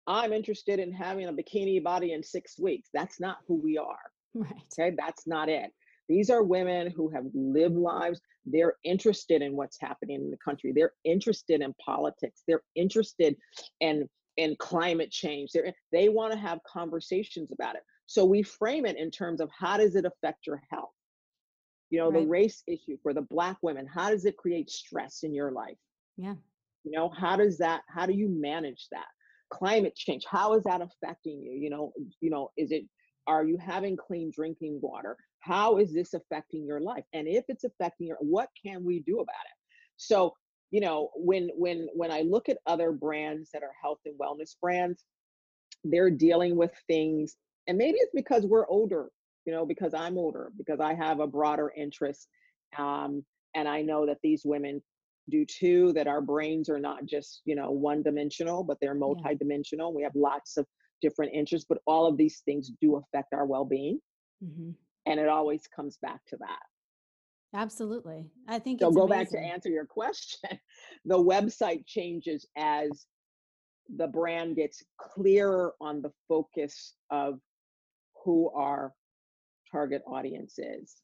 I'm 0.07 0.33
interested 0.33 0.79
in 0.79 0.91
having 0.91 1.27
a 1.27 1.33
bikini 1.33 1.81
body 1.81 2.11
in 2.11 2.21
six 2.23 2.59
weeks. 2.59 2.89
That's 2.93 3.19
not 3.21 3.37
who 3.47 3.55
we 3.55 3.77
are. 3.77 3.97
Right. 4.33 4.63
Okay, 4.79 4.95
that's 4.97 5.27
not 5.27 5.49
it. 5.49 5.71
These 6.11 6.29
are 6.29 6.43
women 6.43 6.91
who 6.91 7.09
have 7.09 7.23
lived 7.33 7.77
lives. 7.77 8.19
They're 8.45 8.75
interested 8.83 9.41
in 9.41 9.55
what's 9.55 9.79
happening 9.79 10.17
in 10.17 10.29
the 10.29 10.37
country. 10.43 10.73
They're 10.75 10.91
interested 11.05 11.61
in 11.61 11.73
politics. 11.83 12.43
They're 12.47 12.63
interested 12.75 13.37
in 13.79 14.09
in 14.37 14.55
climate 14.59 15.11
change. 15.11 15.51
They're, 15.53 15.73
they 15.91 16.09
want 16.09 16.33
to 16.33 16.39
have 16.39 16.59
conversations 16.63 17.51
about 17.51 17.75
it. 17.75 17.81
So 18.07 18.25
we 18.25 18.43
frame 18.43 18.85
it 18.85 18.97
in 18.97 19.11
terms 19.11 19.39
of 19.39 19.49
how 19.57 19.77
does 19.77 19.95
it 19.95 20.05
affect 20.05 20.47
your 20.47 20.61
health? 20.69 20.91
You 21.89 21.99
know, 21.99 22.11
the 22.11 22.25
race 22.25 22.63
issue 22.67 22.97
for 23.03 23.13
the 23.13 23.21
black 23.21 23.57
women. 23.61 23.85
How 23.85 24.09
does 24.09 24.25
it 24.25 24.37
create 24.37 24.69
stress 24.69 25.23
in 25.23 25.33
your 25.33 25.51
life? 25.51 25.77
Yeah. 26.17 26.35
You 26.83 26.91
know, 26.91 27.09
how 27.09 27.37
does 27.37 27.57
that? 27.59 27.81
How 27.87 28.05
do 28.05 28.13
you 28.13 28.27
manage 28.29 28.87
that? 28.91 29.07
Climate 29.49 29.95
change. 29.95 30.23
How 30.29 30.55
is 30.55 30.63
that 30.63 30.81
affecting 30.81 31.41
you? 31.41 31.53
You 31.53 31.69
know, 31.69 31.93
you 32.19 32.29
know, 32.29 32.51
is 32.57 32.71
it 32.71 32.83
are 33.27 33.45
you 33.45 33.57
having 33.57 33.95
clean 33.95 34.31
drinking 34.33 34.79
water? 34.81 35.15
How 35.41 35.77
is 35.77 35.93
this 35.93 36.13
affecting 36.13 36.65
your 36.65 36.79
life? 36.79 37.03
And 37.13 37.27
if 37.27 37.45
it's 37.47 37.63
affecting 37.63 38.07
your, 38.07 38.17
what 38.19 38.49
can 38.63 38.83
we 38.83 39.01
do 39.01 39.15
about 39.19 39.45
it? 39.45 39.57
So, 39.97 40.33
you 40.71 40.81
know, 40.81 41.09
when 41.15 41.49
when 41.55 41.87
when 41.93 42.11
I 42.11 42.21
look 42.21 42.47
at 42.49 42.57
other 42.65 42.91
brands 42.91 43.49
that 43.53 43.63
are 43.63 43.73
health 43.81 43.99
and 44.05 44.17
wellness 44.19 44.55
brands, 44.61 45.03
they're 45.83 46.09
dealing 46.11 46.55
with 46.55 46.71
things, 46.87 47.35
and 47.67 47.77
maybe 47.77 47.97
it's 47.99 48.13
because 48.15 48.45
we're 48.45 48.67
older, 48.67 49.09
you 49.45 49.53
know, 49.53 49.65
because 49.65 49.93
I'm 49.93 50.17
older, 50.17 50.51
because 50.57 50.79
I 50.79 50.93
have 50.93 51.19
a 51.19 51.27
broader 51.27 51.71
interest, 51.75 52.27
um, 52.77 53.23
and 53.55 53.67
I 53.67 53.81
know 53.81 54.05
that 54.05 54.19
these 54.23 54.43
women 54.45 54.81
do 55.29 55.45
too. 55.45 55.91
That 55.93 56.07
our 56.07 56.21
brains 56.21 56.69
are 56.69 56.79
not 56.79 57.05
just 57.05 57.41
you 57.45 57.55
know 57.55 57.71
one 57.71 58.01
dimensional, 58.03 58.63
but 58.63 58.77
they're 58.81 58.95
multidimensional. 58.95 59.93
We 59.93 60.03
have 60.03 60.15
lots 60.15 60.57
of 60.57 60.65
different 61.01 61.33
interests, 61.33 61.65
but 61.67 61.79
all 61.85 62.05
of 62.05 62.17
these 62.17 62.41
things 62.45 62.71
do 62.79 62.95
affect 62.95 63.33
our 63.33 63.45
well-being, 63.45 63.99
hmm 64.43 64.71
and 65.05 65.19
it 65.19 65.27
always 65.27 65.67
comes 65.67 65.97
back 66.01 66.25
to 66.27 66.37
that. 66.37 66.59
Absolutely. 67.53 68.31
I 68.47 68.59
think 68.59 68.79
So 68.79 68.87
it's 68.87 68.95
go 68.95 69.07
back 69.07 69.29
to 69.31 69.39
answer 69.39 69.69
your 69.69 69.85
question. 69.85 70.49
The 71.05 71.17
website 71.17 71.85
changes 71.87 72.45
as 72.55 73.07
the 73.97 74.07
brand 74.07 74.55
gets 74.55 74.83
clearer 74.99 75.73
on 75.81 76.01
the 76.01 76.11
focus 76.27 76.93
of 77.09 77.39
who 78.23 78.51
our 78.51 78.93
target 79.71 80.03
audience 80.05 80.59
is 80.59 80.97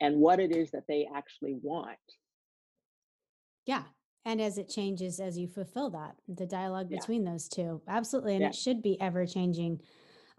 and 0.00 0.16
what 0.16 0.40
it 0.40 0.56
is 0.56 0.70
that 0.70 0.84
they 0.88 1.06
actually 1.14 1.58
want. 1.62 1.98
Yeah. 3.66 3.82
And 4.24 4.40
as 4.40 4.56
it 4.56 4.68
changes, 4.68 5.20
as 5.20 5.36
you 5.36 5.48
fulfill 5.48 5.90
that, 5.90 6.16
the 6.28 6.46
dialogue 6.46 6.88
Yeah, 6.90 6.98
between 6.98 7.24
those 7.24 7.48
two. 7.48 7.82
Absolutely. 7.88 8.34
And 8.34 8.42
yeah, 8.42 8.48
it 8.48 8.54
should 8.54 8.80
be 8.82 9.00
ever 9.00 9.26
changing. 9.26 9.80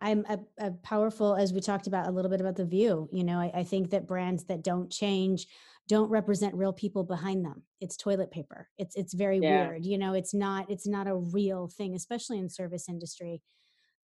I'm 0.04 0.26
a, 0.28 0.40
a 0.60 0.72
powerful, 0.72 1.36
as 1.36 1.54
we 1.54 1.62
talked 1.62 1.88
about 1.88 2.08
a 2.08 2.12
little 2.12 2.30
bit 2.30 2.42
about 2.42 2.58
the 2.58 2.66
view. 2.66 3.08
You 3.12 3.24
know, 3.24 3.40
I, 3.40 3.52
I 3.56 3.64
think 3.64 3.90
that 3.92 4.06
brands 4.06 4.44
that 4.46 4.62
don't 4.62 4.92
change 4.92 5.48
don't 5.88 6.10
represent 6.10 6.56
real 6.56 6.74
people 6.74 7.04
behind 7.04 7.44
them. 7.44 7.64
It's 7.82 7.98
toilet 7.98 8.30
paper. 8.30 8.70
It's 8.78 8.96
it's 8.96 9.14
very 9.14 9.40
yeah, 9.40 9.70
weird. 9.70 9.86
You 9.86 9.98
know, 9.98 10.14
it's 10.14 10.34
not 10.34 10.70
it's 10.70 10.88
not 10.88 11.08
a 11.08 11.16
real 11.16 11.70
thing, 11.70 11.96
especially 11.96 12.38
in 12.38 12.50
service 12.50 12.90
industry. 12.90 13.42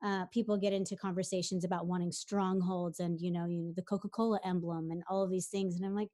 Uh, 0.03 0.25
people 0.27 0.57
get 0.57 0.71
into 0.71 0.95
conversations 0.95 1.65
about 1.65 1.85
wanting 1.85 2.13
strongholds 2.13 3.01
and 3.01 3.19
you 3.19 3.31
know, 3.31 3.45
you 3.45 3.57
know 3.57 3.73
the 3.75 3.81
Coca-Cola 3.81 4.39
emblem 4.45 4.91
and 4.91 5.03
all 5.09 5.21
of 5.21 5.29
these 5.29 5.47
things. 5.47 5.75
And 5.75 5.85
I'm 5.85 5.95
like, 5.95 6.09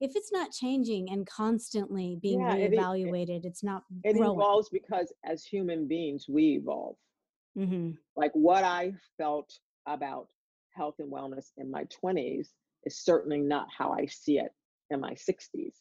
if 0.00 0.12
it's 0.14 0.32
not 0.32 0.52
changing 0.52 1.10
and 1.10 1.26
constantly 1.26 2.18
being 2.20 2.40
yeah. 2.40 2.56
It, 2.56 2.60
e- 2.60 2.64
it, 2.64 2.78
reevaluated, 2.78 3.44
it's 3.46 3.62
not 3.62 3.84
it 4.04 4.16
growing. 4.16 4.38
evolves 4.38 4.68
because 4.68 5.12
as 5.24 5.44
human 5.44 5.88
beings, 5.88 6.26
we 6.28 6.58
evolve. 6.60 6.96
Hmm 7.56 7.92
Like 8.16 8.32
what 8.34 8.64
I 8.64 8.92
felt 9.16 9.52
about 9.86 10.28
health 10.70 10.96
and 10.98 11.12
wellness 11.12 11.46
in 11.56 11.70
my 11.70 11.84
20s 11.84 12.48
is 12.84 12.98
certainly 12.98 13.40
not 13.40 13.68
how 13.76 13.92
I 13.92 14.06
see 14.06 14.38
it 14.38 14.52
in 14.90 15.00
my 15.00 15.12
60s. 15.14 15.74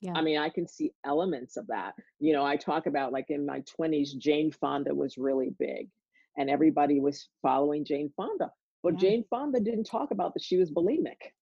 Yeah. 0.00 0.12
I 0.14 0.22
mean, 0.22 0.38
I 0.38 0.48
can 0.48 0.66
see 0.66 0.92
elements 1.04 1.56
of 1.56 1.66
that. 1.68 1.94
You 2.18 2.32
know, 2.32 2.44
I 2.44 2.56
talk 2.56 2.86
about 2.86 3.12
like 3.12 3.26
in 3.30 3.46
my 3.46 3.60
20s, 3.78 4.16
Jane 4.18 4.50
Fonda 4.52 4.94
was 4.94 5.16
really 5.16 5.50
big 5.58 5.88
and 6.36 6.50
everybody 6.50 7.00
was 7.00 7.28
following 7.40 7.84
Jane 7.84 8.12
Fonda. 8.16 8.50
But 8.82 8.94
Yeah. 8.94 9.00
Jane 9.00 9.24
Fonda 9.30 9.60
didn't 9.60 9.84
talk 9.84 10.10
about 10.10 10.34
that 10.34 10.42
she 10.42 10.56
was 10.56 10.70
bulimic. 10.72 11.32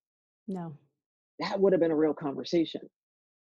No. 0.46 0.76
That 1.38 1.58
would 1.60 1.72
have 1.72 1.80
been 1.80 1.90
a 1.90 1.96
real 1.96 2.12
conversation, 2.14 2.82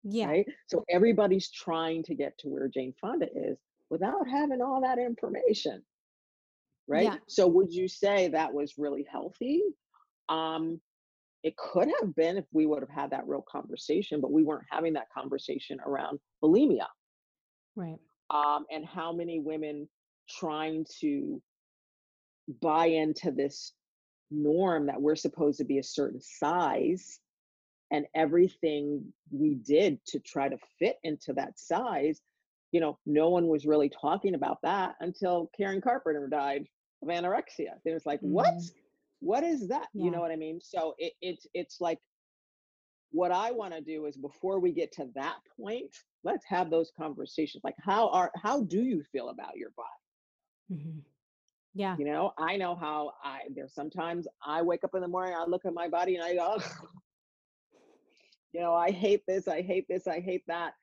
Yeah. 0.02 0.26
right? 0.26 0.46
So 0.66 0.84
everybody's 0.90 1.50
trying 1.50 2.02
to 2.04 2.14
get 2.14 2.36
to 2.38 2.48
where 2.48 2.68
Jane 2.68 2.92
Fonda 3.00 3.28
is 3.34 3.58
without 3.88 4.28
having 4.28 4.60
all 4.60 4.82
that 4.82 4.98
information, 4.98 5.82
right? 6.88 7.04
Yeah. 7.04 7.16
So 7.26 7.46
would 7.46 7.72
you 7.72 7.86
say 7.88 8.28
that 8.28 8.52
was 8.52 8.74
really 8.78 9.06
healthy? 9.10 9.62
Um, 10.28 10.80
it 11.44 11.56
could 11.56 11.88
have 12.00 12.14
been 12.16 12.36
if 12.36 12.44
we 12.52 12.66
would 12.66 12.82
have 12.82 12.90
had 12.90 13.10
that 13.10 13.28
real 13.28 13.44
conversation, 13.50 14.20
but 14.20 14.32
we 14.32 14.42
weren't 14.42 14.66
having 14.70 14.94
that 14.94 15.06
conversation 15.16 15.78
around 15.86 16.18
bulimia. 16.42 16.86
Right. 17.76 17.98
um, 18.30 18.66
and 18.70 18.84
how 18.84 19.12
many 19.12 19.40
women 19.40 19.88
trying 20.28 20.84
to 21.00 21.40
buy 22.60 22.86
into 22.86 23.30
this 23.30 23.72
norm 24.30 24.86
that 24.86 25.00
we're 25.00 25.16
supposed 25.16 25.58
to 25.58 25.64
be 25.64 25.78
a 25.78 25.82
certain 25.82 26.20
size 26.20 27.20
and 27.90 28.04
everything 28.14 29.04
we 29.30 29.54
did 29.54 29.98
to 30.06 30.18
try 30.18 30.48
to 30.48 30.58
fit 30.78 30.96
into 31.04 31.32
that 31.32 31.58
size 31.58 32.20
you 32.72 32.80
know 32.80 32.98
no 33.06 33.30
one 33.30 33.46
was 33.46 33.64
really 33.64 33.88
talking 33.88 34.34
about 34.34 34.58
that 34.62 34.94
until 35.00 35.50
karen 35.56 35.80
carpenter 35.80 36.28
died 36.28 36.66
of 37.02 37.08
anorexia 37.08 37.72
it 37.84 37.92
was 37.92 38.06
like 38.06 38.20
what 38.20 38.54
Mhm. 38.54 38.72
what 39.20 39.42
is 39.44 39.68
that 39.68 39.88
you 39.94 40.10
know 40.10 40.20
what 40.20 40.30
i 40.30 40.36
mean 40.36 40.60
so 40.60 40.94
it, 40.98 41.12
it's 41.20 41.46
it's 41.54 41.80
like 41.80 41.98
what 43.10 43.32
i 43.32 43.50
want 43.50 43.72
to 43.74 43.80
do 43.80 44.06
is 44.06 44.16
before 44.16 44.58
we 44.60 44.72
get 44.72 44.92
to 44.92 45.08
that 45.14 45.36
point 45.60 45.94
let's 46.24 46.44
have 46.46 46.70
those 46.70 46.90
conversations 46.96 47.62
like 47.64 47.76
how 47.80 48.08
are 48.10 48.30
how 48.36 48.62
do 48.62 48.82
you 48.82 49.02
feel 49.12 49.28
about 49.30 49.56
your 49.56 49.70
body 49.76 49.88
Mhm. 50.82 51.02
Yeah. 51.74 51.96
you 51.96 52.04
know 52.04 52.32
i 52.38 52.56
know 52.56 52.74
how 52.74 53.12
i 53.24 53.40
there's 53.54 53.74
sometimes 53.74 54.26
i 54.44 54.60
wake 54.62 54.84
up 54.84 54.94
in 54.94 55.00
the 55.00 55.08
morning 55.08 55.34
i 55.34 55.44
look 55.46 55.64
at 55.64 55.72
my 55.72 55.88
body 55.88 56.16
and 56.16 56.24
i 56.24 56.34
go 56.34 56.54
"Ugh." 56.56 56.88
you 58.52 58.60
know 58.60 58.74
i 58.74 58.90
hate 58.90 59.22
this 59.26 59.48
i 59.48 59.62
hate 59.62 59.86
this 59.88 60.06
i 60.06 60.20
hate 60.20 60.44
that 60.46 60.74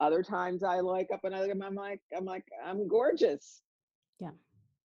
other 0.00 0.22
times 0.22 0.62
i 0.62 0.80
wake 0.80 1.08
up 1.12 1.24
and 1.24 1.34
i 1.34 1.40
look 1.40 1.50
at 1.50 1.56
my 1.56 1.66
i'm 1.66 1.74
like 1.74 2.00
i'm 2.16 2.24
like 2.24 2.44
i'm 2.64 2.86
gorgeous 2.88 3.62
Yeah. 4.20 4.30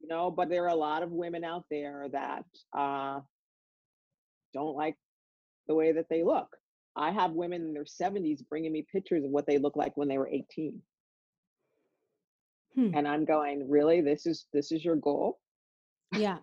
You 0.00 0.08
know 0.08 0.30
but 0.30 0.48
there 0.48 0.64
are 0.64 0.68
a 0.68 0.74
lot 0.74 1.02
of 1.02 1.10
women 1.10 1.44
out 1.44 1.64
there 1.70 2.06
that 2.12 2.44
uh 2.76 3.20
don't 4.54 4.76
like 4.76 4.96
the 5.68 5.74
way 5.74 5.92
that 5.92 6.06
they 6.08 6.22
look 6.22 6.56
i 6.96 7.10
have 7.10 7.32
women 7.32 7.62
in 7.62 7.74
their 7.74 7.84
70s 7.84 8.40
bringing 8.48 8.72
me 8.72 8.84
pictures 8.92 9.24
of 9.24 9.30
what 9.30 9.46
they 9.46 9.58
look 9.58 9.76
like 9.76 9.96
when 9.96 10.08
they 10.08 10.18
were 10.18 10.28
18 10.28 10.80
Hmm. 12.74 12.90
and 12.94 13.08
i'm 13.08 13.24
going 13.24 13.68
really 13.70 14.02
this 14.02 14.26
is 14.26 14.46
this 14.52 14.70
is 14.70 14.84
your 14.84 14.96
goal 14.96 15.38
Yeah. 16.12 16.36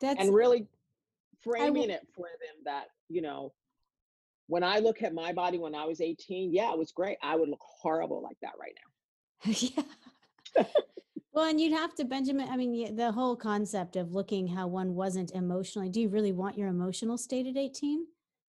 That's 0.00 0.18
and 0.20 0.34
really 0.34 0.62
will- 0.62 0.68
framing 1.54 1.90
it 1.90 2.06
for 2.14 2.26
them 2.26 2.64
that 2.64 2.86
you 3.08 3.22
know 3.22 3.52
when 4.48 4.64
i 4.64 4.78
look 4.80 5.02
at 5.02 5.14
my 5.14 5.32
body 5.32 5.58
when 5.58 5.76
i 5.76 5.84
was 5.86 6.00
18 6.00 6.52
yeah 6.52 6.72
it 6.72 6.78
was 6.78 6.90
great 6.90 7.18
i 7.22 7.36
would 7.36 7.48
look 7.48 7.60
horrible 7.62 8.20
like 8.20 8.36
that 8.42 8.54
right 8.60 8.74
now 8.82 9.52
yeah. 10.56 10.64
well, 11.32 11.48
and 11.48 11.60
you'd 11.60 11.72
have 11.72 11.94
to, 11.96 12.04
Benjamin. 12.04 12.48
I 12.48 12.56
mean, 12.56 12.96
the 12.96 13.12
whole 13.12 13.36
concept 13.36 13.96
of 13.96 14.12
looking 14.12 14.46
how 14.48 14.66
one 14.66 14.94
wasn't 14.94 15.32
emotionally. 15.32 15.88
Do 15.88 16.00
you 16.00 16.08
really 16.08 16.32
want 16.32 16.58
your 16.58 16.68
emotional 16.68 17.16
state 17.18 17.46
at 17.46 17.56
18? 17.56 18.06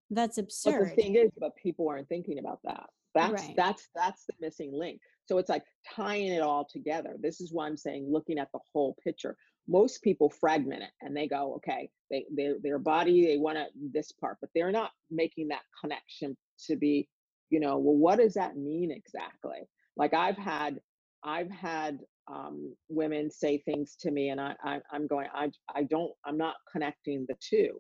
That's 0.10 0.36
but 0.36 0.44
absurd. 0.44 0.92
the 0.92 1.02
thing 1.02 1.16
is 1.16 1.32
but 1.40 1.56
people 1.56 1.88
aren't 1.88 2.10
thinking 2.10 2.38
about 2.40 2.60
that 2.66 2.90
that's 3.16 3.44
Right. 3.44 3.54
that's 3.56 3.90
that's 3.96 4.26
the 4.26 4.34
missing 4.42 4.72
link 4.74 5.00
so 5.26 5.38
it's 5.38 5.50
like 5.50 5.64
tying 5.96 6.28
it 6.28 6.42
all 6.42 6.66
together 6.70 7.16
this 7.20 7.42
is 7.42 7.52
why 7.54 7.66
i'm 7.68 7.78
saying 7.78 8.08
looking 8.10 8.38
at 8.38 8.50
the 8.54 8.60
whole 8.74 8.96
picture 9.04 9.36
most 9.68 10.02
people 10.02 10.30
fragment 10.30 10.84
it 10.84 10.90
and 11.02 11.16
they 11.16 11.28
go 11.28 11.54
okay 11.56 11.90
they 12.10 12.26
their 12.36 12.56
their 12.62 12.80
body 12.80 13.26
they 13.26 13.38
want 13.38 13.58
to 13.58 13.66
this 13.94 14.12
part 14.12 14.38
but 14.42 14.50
they're 14.56 14.72
not 14.72 14.92
making 15.10 15.48
that 15.48 15.62
connection 15.80 16.36
to 16.68 16.76
be 16.76 17.08
you 17.50 17.60
know 17.60 17.78
well 17.78 17.96
what 17.96 18.20
does 18.20 18.34
that 18.34 18.58
mean 18.58 18.92
exactly 18.92 19.60
like 19.98 20.14
i've 20.14 20.38
had 20.38 20.80
i've 21.24 21.52
had 21.52 22.00
um, 22.32 22.76
women 22.90 23.30
say 23.30 23.58
things 23.60 23.96
to 24.00 24.12
me 24.12 24.30
and 24.30 24.40
I, 24.40 24.56
I 24.64 24.80
i'm 24.92 25.08
going 25.08 25.28
i 25.34 25.50
i 25.76 25.84
don't 25.84 26.12
i'm 26.26 26.38
not 26.38 26.56
connecting 26.72 27.26
the 27.28 27.36
two 27.40 27.80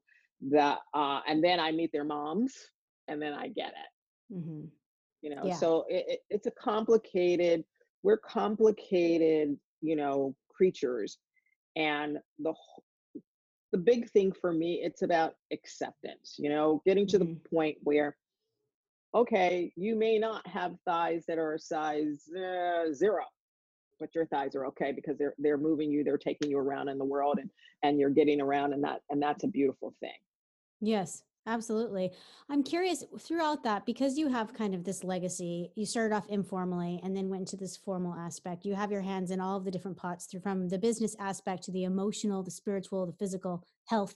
that 0.50 0.80
uh 0.94 1.22
and 1.28 1.44
then 1.44 1.60
i 1.60 1.72
meet 1.72 1.92
their 1.92 2.04
moms 2.04 2.54
and 3.08 3.22
then 3.22 3.34
i 3.34 3.48
get 3.48 3.70
it 3.70 4.34
hmm 4.34 4.66
you 5.22 5.34
know 5.36 5.44
Yeah. 5.46 5.56
so 5.56 5.86
it, 5.90 6.06
it, 6.08 6.20
it's 6.30 6.48
a 6.48 6.52
complicated 6.52 7.64
we're 8.04 8.18
complicated 8.18 9.58
you 9.82 9.96
know 9.96 10.36
creatures 10.50 11.18
and 11.76 12.18
the 12.40 12.54
the 13.72 13.78
big 13.78 14.10
thing 14.10 14.32
for 14.34 14.52
me 14.52 14.82
it's 14.84 15.02
about 15.02 15.36
acceptance 15.54 16.36
you 16.38 16.50
know 16.50 16.82
getting 16.86 17.08
to 17.08 17.18
Mhm. 17.18 17.20
the 17.44 17.50
point 17.50 17.78
where 17.84 18.18
okay 19.14 19.72
you 19.76 19.96
may 19.96 20.18
not 20.18 20.46
have 20.48 20.76
thighs 20.86 21.24
that 21.28 21.38
are 21.38 21.54
a 21.54 21.60
size 21.60 22.28
uh, 22.36 22.92
zero 22.94 23.24
but 24.02 24.14
your 24.14 24.26
thighs 24.26 24.56
are 24.56 24.66
okay 24.66 24.92
because 24.92 25.18
they're 25.18 25.36
they're 25.38 25.58
moving 25.58 25.90
you 25.90 26.04
they're 26.04 26.18
taking 26.18 26.52
you 26.52 26.58
around 26.58 26.90
in 26.90 26.98
the 26.98 27.06
world 27.06 27.38
and 27.40 27.50
and 27.84 27.98
you're 28.00 28.10
getting 28.10 28.42
around 28.42 28.74
and 28.74 28.84
that 28.84 29.02
and 29.10 29.22
that's 29.22 29.46
a 29.46 29.48
beautiful 29.48 29.96
thing 30.02 30.12
Yes, 30.82 31.22
absolutely. 31.46 32.12
I'm 32.50 32.64
curious 32.64 33.06
throughout 33.20 33.64
that 33.64 33.86
because 33.86 34.18
you 34.18 34.28
have 34.28 34.54
kind 34.54 34.74
of 34.74 34.84
this 34.84 35.04
legacy. 35.04 35.72
You 35.76 35.86
started 35.86 36.14
off 36.14 36.28
informally 36.28 37.00
and 37.04 37.16
then 37.16 37.30
went 37.30 37.42
into 37.42 37.56
this 37.56 37.78
formal 37.78 38.16
aspect. 38.16 38.66
You 38.66 38.74
have 38.74 38.92
your 38.92 39.02
hands 39.02 39.30
in 39.30 39.40
all 39.40 39.58
of 39.58 39.64
the 39.64 39.72
different 39.72 39.98
pots 39.98 40.26
through 40.26 40.42
from 40.42 40.68
the 40.68 40.80
business 40.80 41.16
aspect 41.20 41.64
to 41.64 41.72
the 41.72 41.84
emotional, 41.84 42.42
the 42.42 42.52
spiritual, 42.52 43.06
the 43.06 43.14
physical 43.14 43.64
health. 43.86 44.16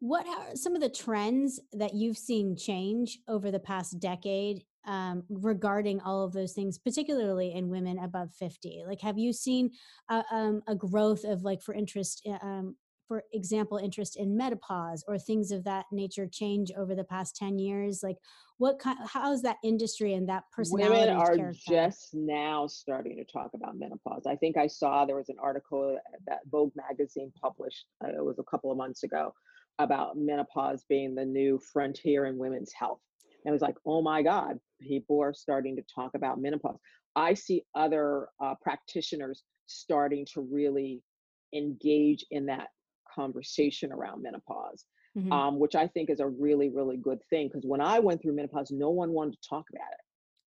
What 0.00 0.26
are 0.26 0.56
some 0.56 0.74
of 0.74 0.80
the 0.80 0.88
trends 0.88 1.60
that 1.72 1.94
you've 1.94 2.18
seen 2.18 2.56
change 2.56 3.18
over 3.28 3.50
the 3.50 3.60
past 3.60 4.00
decade 4.00 4.64
um, 4.86 5.24
regarding 5.28 6.00
all 6.00 6.24
of 6.24 6.32
those 6.32 6.52
things, 6.52 6.78
particularly 6.78 7.52
in 7.52 7.68
women 7.68 7.98
above 7.98 8.32
50? 8.34 8.84
Like, 8.86 9.00
have 9.00 9.18
you 9.18 9.32
seen 9.32 9.70
a, 10.10 10.22
um, 10.30 10.62
a 10.66 10.74
growth 10.74 11.24
of, 11.24 11.42
like, 11.42 11.62
for 11.62 11.74
interest, 11.74 12.26
uh, 12.26 12.44
um, 12.44 12.76
for 13.06 13.22
example, 13.32 13.76
interest 13.78 14.16
in 14.16 14.36
menopause 14.36 15.04
or 15.06 15.18
things 15.18 15.50
of 15.50 15.64
that 15.64 15.84
nature 15.92 16.26
change 16.26 16.72
over 16.76 16.94
the 16.94 17.04
past 17.04 17.36
10 17.36 17.58
years? 17.58 18.00
Like, 18.02 18.16
what 18.58 18.78
kind, 18.78 18.98
how 19.06 19.32
is 19.32 19.42
that 19.42 19.56
industry 19.64 20.14
and 20.14 20.28
that 20.28 20.44
Women 20.70 21.08
are 21.10 21.52
just 21.52 22.14
now 22.14 22.66
starting 22.66 23.16
to 23.16 23.24
talk 23.24 23.50
about 23.54 23.76
menopause. 23.76 24.26
I 24.26 24.36
think 24.36 24.56
I 24.56 24.68
saw 24.68 25.04
there 25.04 25.16
was 25.16 25.28
an 25.28 25.36
article 25.42 25.98
that 26.26 26.40
Vogue 26.50 26.72
magazine 26.76 27.32
published, 27.40 27.86
uh, 28.04 28.08
it 28.08 28.24
was 28.24 28.38
a 28.38 28.44
couple 28.44 28.70
of 28.70 28.76
months 28.76 29.02
ago, 29.02 29.34
about 29.78 30.16
menopause 30.16 30.84
being 30.88 31.14
the 31.14 31.24
new 31.24 31.58
frontier 31.72 32.26
in 32.26 32.38
women's 32.38 32.72
health. 32.72 33.00
And 33.44 33.50
it 33.50 33.52
was 33.52 33.62
like, 33.62 33.76
oh 33.86 34.02
my 34.02 34.22
God, 34.22 34.58
people 34.80 35.20
are 35.20 35.34
starting 35.34 35.76
to 35.76 35.82
talk 35.94 36.14
about 36.14 36.40
menopause. 36.40 36.78
I 37.16 37.34
see 37.34 37.64
other 37.74 38.28
uh, 38.42 38.54
practitioners 38.62 39.42
starting 39.66 40.26
to 40.34 40.40
really 40.40 41.02
engage 41.54 42.24
in 42.30 42.46
that 42.46 42.68
conversation 43.14 43.92
around 43.92 44.22
menopause 44.22 44.84
Mhm. 45.16 45.30
um, 45.32 45.58
which 45.60 45.76
I 45.76 45.86
think 45.86 46.10
is 46.10 46.18
a 46.18 46.26
really, 46.26 46.70
really 46.70 46.96
good 46.96 47.20
thing. 47.30 47.46
Because 47.46 47.64
when 47.64 47.80
I 47.80 48.00
went 48.00 48.20
through 48.20 48.32
menopause, 48.34 48.72
no 48.72 48.90
one 48.90 49.12
wanted 49.12 49.40
to 49.40 49.48
talk 49.48 49.64
about 49.70 49.92
it. 49.92 50.00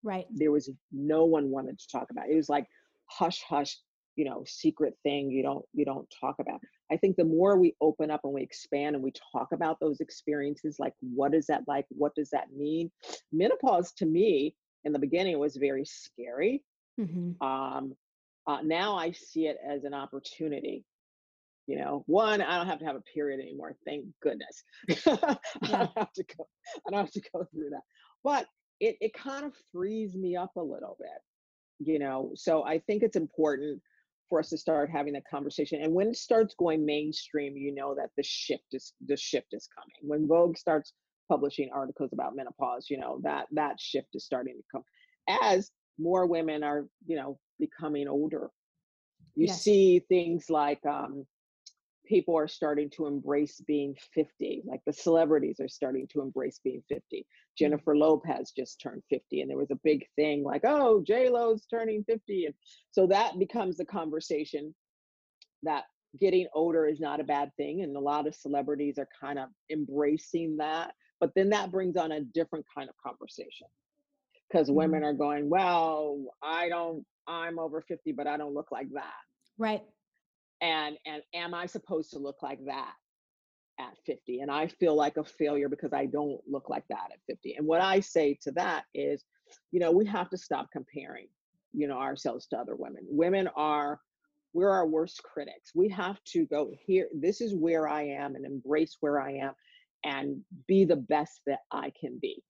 right. 0.03 0.25
There 0.29 0.51
was 0.51 0.69
no 0.91 1.23
one 1.25 1.49
wanted 1.49 1.79
to 1.79 1.87
talk 1.89 2.11
about 2.11 2.27
it. 2.27 2.33
It 2.33 2.35
was 2.35 2.49
like 2.49 2.67
hush, 3.05 3.41
hush, 3.43 3.77
you 4.17 4.25
know, 4.25 4.43
secret 4.45 4.95
thing 5.03 5.31
you 5.31 5.43
don't 5.43 5.63
you 5.73 5.85
don't 5.85 6.07
talk 6.19 6.35
about. 6.39 6.59
I 6.91 6.97
think 6.97 7.15
the 7.15 7.23
more 7.23 7.57
we 7.57 7.75
open 7.79 8.11
up 8.11 8.21
and 8.25 8.33
we 8.33 8.41
expand 8.41 8.95
and 8.95 9.03
we 9.03 9.13
talk 9.31 9.49
about 9.53 9.79
those 9.79 10.01
experiences, 10.01 10.77
like 10.79 10.93
what 10.99 11.33
is 11.33 11.47
that 11.47 11.61
like? 11.67 11.85
What 11.89 12.15
does 12.15 12.31
that 12.31 12.51
mean? 12.53 12.91
Menopause 13.31 13.93
to 13.93 14.05
me 14.05 14.55
in 14.83 14.91
the 14.91 14.99
beginning 14.99 15.39
was 15.39 15.55
very 15.55 15.85
scary. 15.85 16.63
hmm 16.97 17.31
Um, 17.41 17.95
uh, 18.47 18.59
now 18.63 18.95
I 18.97 19.11
see 19.11 19.47
it 19.47 19.57
as 19.65 19.83
an 19.83 19.93
opportunity 19.93 20.83
you 21.67 21.77
know 21.77 22.03
one 22.07 22.41
i 22.41 22.57
don't 22.57 22.67
have 22.67 22.79
to 22.79 22.85
have 22.85 22.95
a 22.95 23.01
period 23.01 23.39
anymore 23.41 23.75
thank 23.85 24.05
goodness 24.21 24.63
i 25.05 25.37
don't 25.67 25.91
have 25.97 26.13
to 26.13 26.23
go 26.23 26.47
i 26.87 26.89
don't 26.89 27.01
have 27.01 27.11
to 27.11 27.21
go 27.33 27.45
through 27.51 27.69
that 27.69 27.81
but 28.23 28.47
it, 28.79 28.95
it 29.01 29.13
kind 29.13 29.45
of 29.45 29.53
frees 29.73 30.15
me 30.15 30.35
up 30.35 30.51
a 30.55 30.61
little 30.61 30.95
bit 30.97 31.19
you 31.79 31.99
know 31.99 32.31
so 32.35 32.63
i 32.63 32.79
think 32.79 33.03
it's 33.03 33.17
important 33.17 33.81
for 34.29 34.39
us 34.39 34.49
to 34.49 34.57
start 34.57 34.89
having 34.89 35.13
that 35.13 35.23
conversation 35.29 35.81
and 35.81 35.93
when 35.93 36.07
it 36.07 36.15
starts 36.15 36.55
going 36.57 36.85
mainstream 36.85 37.55
you 37.55 37.73
know 37.73 37.95
that 37.95 38.09
the 38.17 38.23
shift 38.23 38.65
is 38.73 38.93
the 39.07 39.17
shift 39.17 39.47
is 39.53 39.67
coming 39.75 39.95
when 40.01 40.27
vogue 40.27 40.57
starts 40.57 40.93
publishing 41.29 41.69
articles 41.73 42.11
about 42.13 42.35
menopause 42.35 42.87
you 42.89 42.97
know 42.97 43.19
that 43.23 43.45
that 43.51 43.79
shift 43.79 44.07
is 44.13 44.25
starting 44.25 44.55
to 44.55 44.63
come 44.71 44.83
as 45.43 45.71
more 45.99 46.25
women 46.25 46.63
are 46.63 46.87
you 47.05 47.15
know 47.15 47.37
becoming 47.59 48.07
older 48.07 48.49
you 49.35 49.47
Yes. 49.47 49.61
see 49.61 49.99
things 50.09 50.49
like 50.49 50.83
um, 50.85 51.25
people 52.07 52.37
are 52.37 52.47
starting 52.47 52.89
to 52.89 53.05
embrace 53.05 53.61
being 53.67 53.95
50 54.13 54.63
like 54.65 54.81
the 54.85 54.93
celebrities 54.93 55.59
are 55.59 55.67
starting 55.67 56.07
to 56.07 56.21
embrace 56.21 56.59
being 56.63 56.81
50 56.89 57.25
jennifer 57.57 57.95
lopez 57.95 58.51
just 58.55 58.79
turned 58.81 59.03
50 59.09 59.41
and 59.41 59.49
there 59.49 59.57
was 59.57 59.71
a 59.71 59.79
big 59.83 60.05
thing 60.15 60.43
like 60.43 60.61
oh 60.63 61.03
j 61.05 61.29
lo's 61.29 61.65
turning 61.65 62.03
50 62.05 62.45
and 62.45 62.55
so 62.91 63.05
that 63.07 63.37
becomes 63.37 63.77
the 63.77 63.85
conversation 63.85 64.73
that 65.63 65.83
getting 66.19 66.47
older 66.53 66.87
is 66.87 66.99
not 66.99 67.19
a 67.19 67.23
bad 67.25 67.51
thing 67.57 67.81
and 67.81 67.95
a 67.95 67.99
lot 67.99 68.27
of 68.27 68.33
celebrities 68.33 68.97
are 68.97 69.09
kind 69.19 69.37
of 69.37 69.49
embracing 69.69 70.55
that 70.57 70.93
but 71.19 71.31
then 71.35 71.49
that 71.49 71.71
brings 71.71 71.97
on 71.97 72.13
a 72.13 72.21
different 72.21 72.65
kind 72.75 72.89
of 72.89 72.95
conversation 73.05 73.67
because 74.49 74.71
women 74.71 75.01
Mhm. 75.01 75.05
are 75.05 75.13
going 75.13 75.49
well 75.49 76.17
i 76.41 76.69
don't 76.69 77.05
i'm 77.27 77.59
over 77.59 77.81
50 77.81 78.13
but 78.13 78.27
i 78.27 78.37
don't 78.37 78.53
look 78.53 78.71
like 78.71 78.89
that 78.93 79.13
Right. 79.59 79.81
And 80.61 80.97
and 81.05 81.21
am 81.33 81.53
i 81.53 81.65
supposed 81.65 82.11
to 82.11 82.19
look 82.19 82.41
like 82.41 82.59
that 82.65 82.93
at 83.79 83.93
50 84.05 84.39
and 84.39 84.49
i 84.49 84.67
feel 84.67 84.95
like 84.95 85.17
a 85.17 85.23
failure 85.23 85.69
because 85.69 85.93
i 85.93 86.05
don't 86.05 86.41
look 86.47 86.69
like 86.69 86.83
that 86.89 87.09
at 87.11 87.19
50 87.27 87.55
and 87.57 87.67
what 87.67 87.81
i 87.81 87.99
say 87.99 88.37
to 88.41 88.51
that 88.51 88.85
is 88.95 89.23
you 89.71 89.79
know 89.79 89.91
we 89.91 90.05
have 90.05 90.29
to 90.29 90.37
stop 90.37 90.67
comparing 90.71 91.27
you 91.73 91.87
know 91.87 91.97
ourselves 91.97 92.47
to 92.47 92.57
other 92.57 92.75
women 92.75 93.03
women 93.07 93.47
are 93.55 93.99
we're 94.57 94.71
our 94.71 94.87
worst 94.87 95.21
critics. 95.23 95.71
We 95.75 95.87
have 95.89 96.17
to 96.29 96.47
go 96.47 96.71
here. 96.85 97.07
This 97.13 97.41
is 97.41 97.53
where 97.53 97.87
I 97.87 98.07
am 98.07 98.35
and 98.35 98.43
embrace 98.43 98.97
where 99.01 99.21
I 99.21 99.33
am 99.33 99.53
and 100.03 100.41
be 100.67 100.83
the 100.83 100.95
best 100.95 101.41
that 101.45 101.59
I 101.71 101.91
can 101.99 102.17
be. 102.19 102.41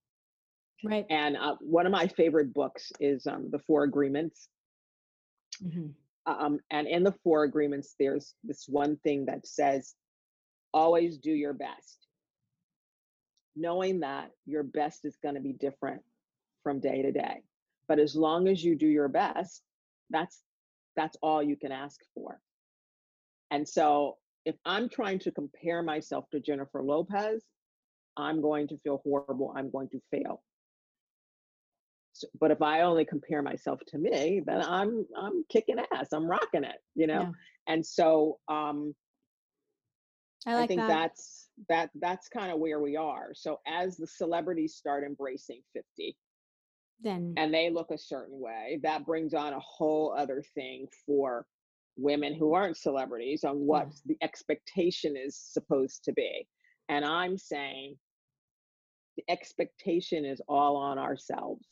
Right. 0.82 1.04
And 1.10 1.36
uh, 1.36 1.56
one 1.60 1.84
of 1.84 1.92
my 1.92 2.06
favorite 2.06 2.54
books 2.54 2.90
is 2.98 3.26
um, 3.26 3.48
The 3.50 3.58
Four 3.58 3.84
Agreements. 3.84 4.48
Mhm. 5.62 5.92
Um, 6.26 6.58
and 6.70 6.86
in 6.86 7.04
the 7.04 7.14
Four 7.24 7.44
Agreements, 7.44 7.94
there's 7.98 8.34
this 8.44 8.66
one 8.68 8.96
thing 8.98 9.26
that 9.26 9.46
says, 9.46 9.94
always 10.74 11.18
do 11.18 11.30
your 11.30 11.54
best. 11.54 12.06
Knowing 13.56 14.00
that 14.00 14.30
your 14.46 14.62
best 14.62 15.04
is 15.04 15.16
going 15.22 15.34
to 15.34 15.40
be 15.40 15.52
different 15.52 16.02
from 16.62 16.80
day 16.80 17.02
to 17.02 17.12
day. 17.12 17.42
But 17.88 17.98
as 17.98 18.14
long 18.14 18.48
as 18.48 18.62
you 18.62 18.76
do 18.76 18.86
your 18.86 19.08
best, 19.08 19.62
that's 20.10 20.42
that's 20.96 21.16
all 21.22 21.42
you 21.42 21.56
can 21.56 21.72
ask 21.72 22.00
for. 22.14 22.40
And 23.50 23.66
so 23.66 24.16
if 24.44 24.56
I'm 24.64 24.88
trying 24.88 25.20
to 25.20 25.30
compare 25.30 25.82
myself 25.82 26.24
to 26.30 26.40
Jennifer 26.40 26.82
Lopez, 26.82 27.42
I'm 28.16 28.42
going 28.42 28.68
to 28.68 28.78
feel 28.78 29.00
horrible. 29.04 29.54
I'm 29.56 29.70
going 29.70 29.88
to 29.90 30.00
fail. 30.10 30.42
But 32.40 32.50
if 32.50 32.62
I 32.62 32.82
only 32.82 33.04
compare 33.04 33.42
myself 33.42 33.80
to 33.88 33.98
me, 33.98 34.42
then 34.44 34.62
I'm 34.62 35.06
I'm 35.16 35.44
kicking 35.50 35.76
ass. 35.92 36.08
I'm 36.12 36.26
rocking 36.26 36.64
it, 36.64 36.76
you 36.94 37.06
know. 37.06 37.20
Yeah. 37.20 37.30
And 37.66 37.84
so 37.84 38.38
um, 38.48 38.94
I 40.46 40.62
I 40.62 40.66
think 40.66 40.80
that. 40.80 40.88
that's 40.88 41.48
that 41.68 41.90
that's 42.00 42.28
kind 42.28 42.52
of 42.52 42.58
where 42.58 42.80
we 42.80 42.96
are. 42.96 43.30
So 43.34 43.58
as 43.66 43.96
the 43.96 44.06
celebrities 44.06 44.74
start 44.74 45.04
embracing 45.04 45.60
50 45.74 46.16
then 47.00 47.34
and 47.36 47.52
they 47.54 47.70
look 47.70 47.90
a 47.90 47.98
certain 47.98 48.40
way, 48.40 48.80
that 48.82 49.06
brings 49.06 49.34
on 49.34 49.52
a 49.52 49.60
whole 49.60 50.14
other 50.16 50.42
thing 50.54 50.86
for 51.06 51.46
women 51.96 52.34
who 52.34 52.54
aren't 52.54 52.76
celebrities 52.76 53.44
on 53.44 53.56
what 53.58 53.86
Yeah. 53.88 53.92
the 54.06 54.16
expectation 54.22 55.16
is 55.16 55.36
supposed 55.36 56.04
to 56.04 56.12
be. 56.12 56.48
And 56.88 57.04
I'm 57.04 57.36
saying 57.36 57.98
the 59.16 59.24
expectation 59.28 60.24
is 60.24 60.40
all 60.48 60.76
on 60.76 60.98
ourselves. 60.98 61.66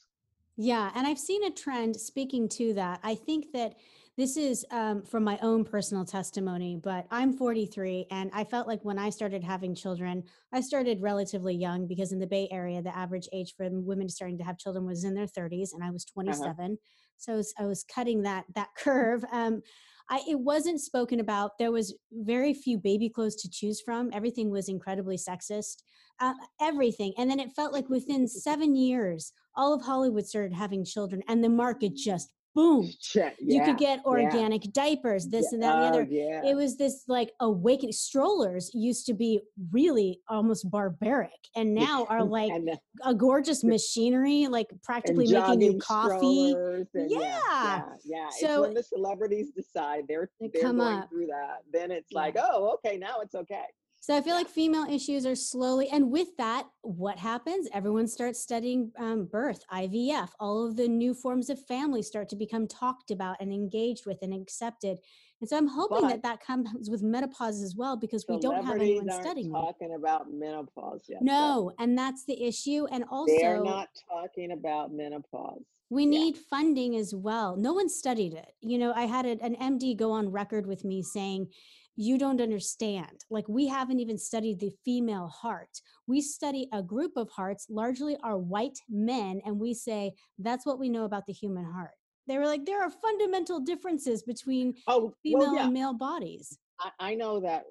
Yeah, 0.57 0.91
and 0.95 1.07
I've 1.07 1.19
seen 1.19 1.45
a 1.45 1.51
trend 1.51 1.97
speaking 1.97 2.49
to 2.51 2.73
that. 2.75 3.01
I 3.03 3.15
think 3.15 3.53
that 3.53 3.75
this 4.17 4.39
is 4.39 4.65
um, 4.71 5.03
from 5.03 5.23
my 5.23 5.39
own 5.43 5.65
personal 5.65 6.07
testimony, 6.07 6.77
but 6.83 7.07
I'm 7.11 7.35
43 7.35 8.07
and 8.11 8.31
I 8.33 8.45
felt 8.45 8.67
like 8.67 8.83
when 8.83 8.99
I 8.99 9.11
started 9.11 9.45
having 9.45 9.75
children, 9.75 10.25
I 10.53 10.63
started 10.63 11.03
relatively 11.03 11.55
young 11.55 11.87
because 11.87 12.13
in 12.13 12.19
the 12.21 12.27
Bay 12.27 12.49
Area, 12.51 12.81
the 12.81 12.97
average 12.97 13.29
age 13.35 13.55
for 13.55 13.69
women 13.71 14.09
starting 14.09 14.39
to 14.39 14.45
have 14.45 14.57
children 14.57 14.87
was 14.87 15.05
in 15.05 15.13
their 15.15 15.27
30s 15.27 15.75
and 15.75 15.85
I 15.85 15.91
was 15.91 16.07
Uh-huh. 16.27 16.53
27. 16.55 16.79
So 17.19 17.35
I 17.35 17.37
was, 17.37 17.55
I 17.59 17.67
was 17.67 17.85
cutting 17.85 18.23
that 18.23 18.47
that 18.55 18.71
curve. 18.79 19.25
Um, 19.31 19.61
I, 20.09 20.23
it 20.29 20.39
wasn't 20.39 20.81
spoken 20.81 21.21
about. 21.21 21.59
There 21.59 21.73
was 21.73 21.95
very 22.13 22.55
few 22.55 22.79
baby 22.79 23.09
clothes 23.09 23.37
to 23.37 23.51
choose 23.51 23.81
from. 23.81 24.11
Everything 24.13 24.51
was 24.51 24.69
incredibly 24.69 25.17
sexist. 25.17 25.83
Uh, 26.21 26.35
everything. 26.61 27.13
And 27.19 27.31
then 27.31 27.41
it 27.41 27.53
felt 27.53 27.73
like 27.73 27.89
within 27.89 28.29
seven 28.29 28.77
years, 28.77 29.33
all 29.57 29.75
of 29.75 29.83
Hollywood 29.83 30.27
started 30.27 30.55
having 30.55 30.85
children 30.85 31.23
and 31.29 31.43
the 31.43 31.49
market 31.49 31.95
just 31.95 32.31
boomed. 32.57 32.93
Shit, 33.01 33.37
You 33.39 33.63
could 33.63 33.77
get 33.77 33.99
yeah, 33.99 34.05
organic 34.11 34.63
diapers, 34.73 35.29
this 35.29 35.49
yeah, 35.53 35.55
and 35.55 35.63
that 35.63 35.75
and 35.75 35.83
the 35.83 35.87
oh, 35.87 35.91
other. 36.01 36.03
yeah. 36.11 36.51
It 36.51 36.57
was 36.57 36.77
this 36.77 37.05
like 37.07 37.31
awakening. 37.41 37.93
Strollers 37.93 38.71
used 38.75 39.07
to 39.07 39.15
be 39.15 39.41
really 39.71 40.21
almost 40.29 40.69
barbaric 40.71 41.31
and 41.55 41.75
now 41.75 42.07
are 42.09 42.25
like 42.39 42.51
and, 42.51 42.71
a 43.05 43.15
gorgeous 43.15 43.63
machinery, 43.75 44.47
like 44.49 44.69
practically 44.83 45.31
making 45.31 45.61
you 45.61 45.79
coffee. 45.79 46.53
and 46.53 46.87
yeah, 46.95 47.07
Yeah. 47.21 47.21
yeah, 47.21 47.83
yeah. 48.05 48.27
it's 48.29 48.41
So- 48.41 48.63
when 48.63 48.75
the 48.75 48.83
celebrities 48.83 49.51
decide 49.55 50.05
they're 50.09 50.31
They 50.41 50.49
they're 50.53 50.63
going 50.73 50.81
up. 50.81 51.11
through 51.11 51.27
that, 51.27 51.59
then 51.73 51.91
it's 51.93 52.09
Yeah. 52.11 52.19
like, 52.21 52.37
oh, 52.39 52.75
okay, 52.85 52.97
now 52.97 53.21
it's 53.21 53.35
okay. 53.35 53.65
So 54.07 54.17
I 54.17 54.21
feel 54.21 54.37
like 54.37 54.47
female 54.49 54.87
issues 54.89 55.27
are 55.27 55.35
slowly, 55.35 55.89
and 55.89 56.13
with 56.13 56.29
that, 56.39 56.69
what 56.83 57.19
happens? 57.19 57.67
Everyone 57.75 58.07
starts 58.07 58.39
studying 58.41 58.93
um, 59.01 59.25
birth, 59.27 59.65
IVF. 59.73 60.29
All 60.39 60.65
of 60.65 60.77
the 60.77 60.87
new 60.87 61.13
forms 61.13 61.51
of 61.51 61.59
family 61.67 62.03
start 62.03 62.29
to 62.29 62.37
become 62.37 62.69
talked 62.69 63.11
about 63.11 63.39
and 63.41 63.53
engaged 63.53 64.07
with 64.07 64.19
and 64.23 64.33
accepted. 64.33 64.99
And 65.41 65.51
so 65.51 65.57
I'm 65.57 65.67
hoping 65.67 66.03
But 66.03 66.09
that 66.11 66.23
that 66.23 66.41
comes 66.41 66.89
with 66.89 67.03
menopause 67.03 67.61
as 67.61 67.75
well, 67.77 67.97
because 67.97 68.25
we 68.29 68.39
don't 68.39 68.65
have 68.65 68.77
anyone 68.81 69.11
studying 69.11 69.51
it. 69.51 69.55
talking 69.55 69.93
about 69.97 70.33
menopause 70.33 71.03
yet. 71.09 71.19
though. 71.23 71.27
No, 71.27 71.73
and 71.81 71.99
that's 71.99 72.25
the 72.27 72.41
issue. 72.45 72.87
And 72.93 73.03
also, 73.11 73.35
they're 73.37 73.61
not 73.61 73.89
talking 74.09 74.53
about 74.53 74.93
menopause. 74.93 75.63
we 75.91 76.05
Yeah. 76.05 76.11
need 76.11 76.37
funding 76.37 76.95
as 76.95 77.13
well. 77.13 77.57
No 77.57 77.73
one 77.73 77.89
studied 77.89 78.35
it. 78.35 78.53
You 78.61 78.79
know, 78.79 78.93
I 78.93 79.07
had 79.07 79.27
an 79.27 79.57
MD 79.57 79.97
go 79.97 80.13
on 80.13 80.31
record 80.31 80.65
with 80.65 80.85
me 80.85 81.03
saying, 81.03 81.49
you 81.97 82.19
don't 82.19 82.41
understand. 82.41 83.25
Like, 83.31 83.49
we 83.49 83.67
haven't 83.67 84.01
even 84.01 84.19
studied 84.19 84.61
the 84.61 84.71
female 84.85 85.29
heart. 85.29 85.71
We 86.07 86.21
study 86.21 86.69
a 86.73 86.83
group 86.83 87.13
of 87.17 87.31
hearts, 87.31 87.67
largely 87.71 88.17
are 88.23 88.39
white 88.39 88.79
men, 88.89 89.41
and 89.45 89.59
we 89.59 89.73
say, 89.75 90.13
that's 90.39 90.67
what 90.67 90.79
we 90.79 90.89
know 90.91 91.05
about 91.05 91.27
the 91.27 91.33
human 91.33 91.65
heart. 91.65 91.93
They 92.29 92.39
were 92.39 92.47
like, 92.47 92.67
there 92.67 92.83
are 92.83 92.91
fundamental 92.91 93.61
differences 93.61 94.23
between 94.23 94.75
Oh, 94.87 95.15
female 95.23 95.39
well, 95.41 95.55
yeah. 95.55 95.65
and 95.65 95.73
male 95.73 95.95
bodies. 95.95 96.59
I, 96.81 96.91
I 97.01 97.15
know 97.15 97.41
that 97.41 97.65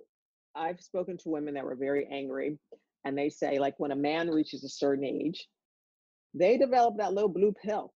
I've 0.56 0.82
spoken 0.82 1.18
to 1.20 1.30
women 1.30 1.54
that 1.54 1.66
were 1.66 1.76
very 1.76 2.08
angry, 2.10 2.58
and 3.04 3.18
they 3.18 3.30
say 3.30 3.60
like 3.60 3.76
when 3.80 3.92
a 3.92 3.96
man 3.96 4.30
reaches 4.30 4.64
a 4.64 4.70
certain 4.70 5.04
age, 5.06 5.48
they 6.34 6.58
develop 6.58 6.98
that 6.98 7.14
little 7.14 7.30
blue 7.30 7.54
pill, 7.64 7.94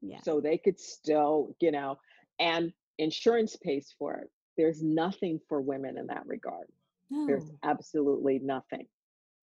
Yeah. 0.00 0.20
so 0.22 0.40
they 0.40 0.56
could 0.56 0.80
still, 0.80 1.54
you 1.60 1.70
know, 1.72 1.98
and 2.38 2.72
insurance 2.98 3.56
pays 3.56 3.94
for 3.98 4.14
it. 4.14 4.30
There's 4.56 4.82
nothing 4.82 5.40
for 5.48 5.60
women 5.60 5.96
in 5.98 6.06
that 6.08 6.26
regard. 6.26 6.66
There's 7.26 7.50
absolutely 7.64 8.38
nothing. 8.38 8.86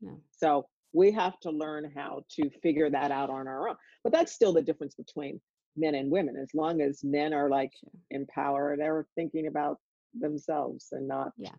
no. 0.02 0.22
So 0.32 0.68
we 0.94 1.12
have 1.12 1.38
to 1.42 1.52
learn 1.52 1.92
how 1.96 2.24
to 2.32 2.50
figure 2.64 2.90
that 2.90 3.12
out 3.12 3.30
on 3.30 3.48
our 3.48 3.68
own. 3.70 3.76
But 4.04 4.14
that's 4.14 4.32
still 4.32 4.54
the 4.54 4.62
difference 4.62 4.96
between 4.96 5.42
men 5.76 5.94
and 5.96 6.10
women. 6.10 6.38
As 6.38 6.50
long 6.54 6.82
as 6.82 7.04
men 7.04 7.34
are 7.34 7.50
like 7.50 7.72
empowered, 8.10 8.80
they're 8.80 9.06
thinking 9.16 9.48
about 9.48 9.80
themselves 10.18 10.88
and 10.94 11.08
not 11.08 11.32
Yeah. 11.38 11.52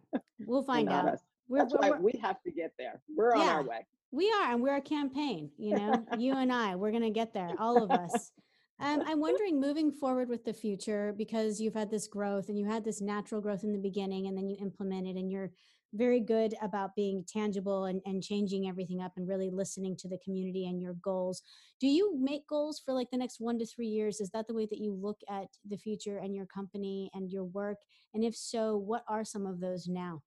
We'll 0.47 0.63
find 0.75 0.89
out. 0.89 1.09
us. 1.09 1.21
We're, 1.49 1.59
That's 1.59 1.75
we're, 1.75 1.91
why 1.91 1.99
we're- 1.99 2.19
have 2.23 2.43
to 2.43 2.51
get 2.53 2.73
there. 2.79 3.01
We're 3.15 3.35
on 3.35 3.47
our 3.47 3.63
way. 3.63 3.87
We 4.11 4.31
are, 4.31 4.53
and 4.53 4.63
we're 4.63 4.77
a 4.77 4.81
campaign, 4.81 5.51
you 5.59 5.77
know, 5.77 6.03
you 6.19 6.33
and 6.33 6.51
I, 6.51 6.77
we're 6.77 6.91
going 6.91 7.03
to 7.03 7.11
get 7.11 7.35
there, 7.35 7.51
all 7.59 7.83
of 7.83 7.91
us. 7.91 8.33
Um, 8.81 9.03
I'm 9.07 9.19
wondering 9.19 9.61
moving 9.61 9.91
forward 9.91 10.29
with 10.29 10.45
the 10.45 10.53
future, 10.53 11.13
because 11.17 11.61
you've 11.61 11.75
had 11.75 11.91
this 11.91 12.07
growth 12.07 12.49
and 12.49 12.57
you 12.57 12.65
had 12.65 12.85
this 12.85 13.01
natural 13.01 13.41
growth 13.41 13.65
in 13.65 13.73
the 13.73 13.79
beginning, 13.79 14.29
and 14.29 14.39
then 14.39 14.49
you 14.49 14.57
implemented, 14.61 15.17
and 15.17 15.31
you're 15.31 15.51
very 15.95 16.21
good 16.21 16.55
about 16.63 16.95
being 16.95 17.25
tangible 17.27 17.87
and, 17.87 18.01
and 18.05 18.23
changing 18.23 18.69
everything 18.69 19.01
up 19.01 19.13
and 19.17 19.27
really 19.27 19.51
listening 19.51 19.97
to 19.97 20.07
the 20.07 20.19
community 20.19 20.67
and 20.67 20.81
your 20.81 20.95
goals. 21.03 21.43
Do 21.81 21.89
you 21.89 22.17
make 22.21 22.47
goals 22.47 22.81
for 22.85 22.93
like 22.93 23.11
the 23.11 23.17
next 23.17 23.41
one 23.41 23.59
to 23.59 23.67
three 23.67 23.87
years? 23.87 24.21
Is 24.21 24.31
that 24.31 24.47
the 24.47 24.55
way 24.55 24.67
that 24.71 24.79
you 24.79 24.93
look 24.93 25.19
at 25.31 25.49
the 25.69 25.79
future 25.79 26.19
and 26.19 26.35
your 26.35 26.47
company 26.47 27.11
and 27.15 27.31
your 27.31 27.45
work? 27.45 27.79
And 28.15 28.23
if 28.23 28.37
so, 28.37 28.77
what 28.77 29.03
are 29.09 29.25
some 29.25 29.47
of 29.47 29.61
those 29.61 29.89
now? 29.89 30.23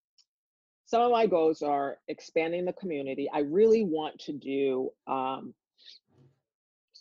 Some 0.86 1.04
of 1.04 1.12
my 1.12 1.26
goals 1.26 1.62
are 1.62 2.00
expanding 2.10 2.66
the 2.66 2.74
community. 2.74 3.30
I 3.32 3.40
really 3.40 3.84
want 3.84 4.20
to 4.22 4.34
do 4.34 4.90
um, 5.08 5.54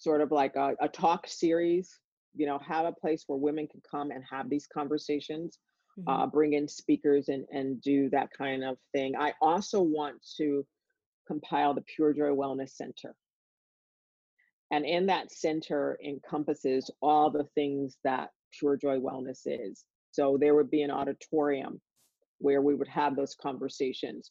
sort 0.01 0.21
of 0.21 0.33
like 0.33 0.57
a, 0.57 0.75
a 0.81 0.89
talk 0.89 1.29
series, 1.29 2.01
you 2.35 2.47
know, 2.47 2.59
have 2.67 2.87
a 2.87 2.93
place 2.93 3.25
where 3.29 3.39
women 3.39 3.69
can 3.69 3.83
come 3.89 4.11
and 4.11 4.25
have 4.29 4.51
these 4.51 4.67
conversations. 4.67 5.59
Mhm. 5.99 6.05
uh, 6.07 6.27
bring 6.29 6.53
in 6.53 6.69
speakers 6.69 7.29
and 7.29 7.45
and 7.51 7.83
do 7.83 8.09
that 8.11 8.29
kind 8.31 8.63
of 8.63 8.79
thing. 8.93 9.17
I 9.17 9.35
also 9.43 9.83
want 9.83 10.17
to 10.37 10.65
compile 11.27 11.75
the 11.75 11.83
Pure 11.83 12.15
Joy 12.15 12.31
Wellness 12.31 12.71
Center, 12.71 13.15
and 14.71 14.87
in 14.87 15.07
that 15.07 15.33
center 15.33 15.99
encompasses 16.05 16.91
all 17.03 17.29
the 17.31 17.45
things 17.57 17.99
that 18.05 18.31
Pure 18.59 18.77
Joy 18.77 18.99
Wellness 18.99 19.41
is. 19.47 19.85
So 20.13 20.39
there 20.39 20.55
would 20.55 20.71
be 20.71 20.83
an 20.83 20.93
auditorium 20.93 21.81
where 22.39 22.63
we 22.63 22.77
would 22.77 22.89
have 22.89 23.17
those 23.17 23.35
conversations. 23.35 24.31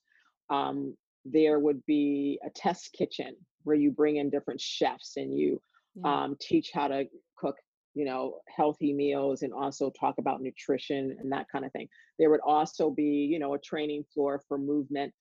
Um, 0.49 0.95
there 1.25 1.59
would 1.59 1.85
be 1.85 2.39
a 2.45 2.49
test 2.55 2.93
kitchen 2.93 3.35
where 3.63 3.75
you 3.75 3.91
bring 3.91 4.17
in 4.17 4.29
different 4.29 4.59
chefs 4.59 5.17
and 5.17 5.37
you 5.37 5.61
Yeah. 5.95 6.23
um, 6.23 6.37
teach 6.39 6.71
how 6.73 6.87
to 6.87 7.05
cook 7.37 7.55
you 7.95 8.05
know 8.05 8.39
healthy 8.55 8.93
meals 8.93 9.41
and 9.41 9.53
also 9.53 9.91
talk 9.99 10.15
about 10.19 10.41
nutrition 10.41 11.15
and 11.19 11.31
that 11.31 11.47
kind 11.51 11.65
of 11.65 11.71
thing 11.71 11.87
there 12.19 12.29
would 12.29 12.39
also 12.45 12.89
be 12.89 13.03
you 13.03 13.39
know 13.39 13.55
a 13.55 13.59
training 13.59 14.03
floor 14.13 14.41
for 14.47 14.57
movement 14.57 15.11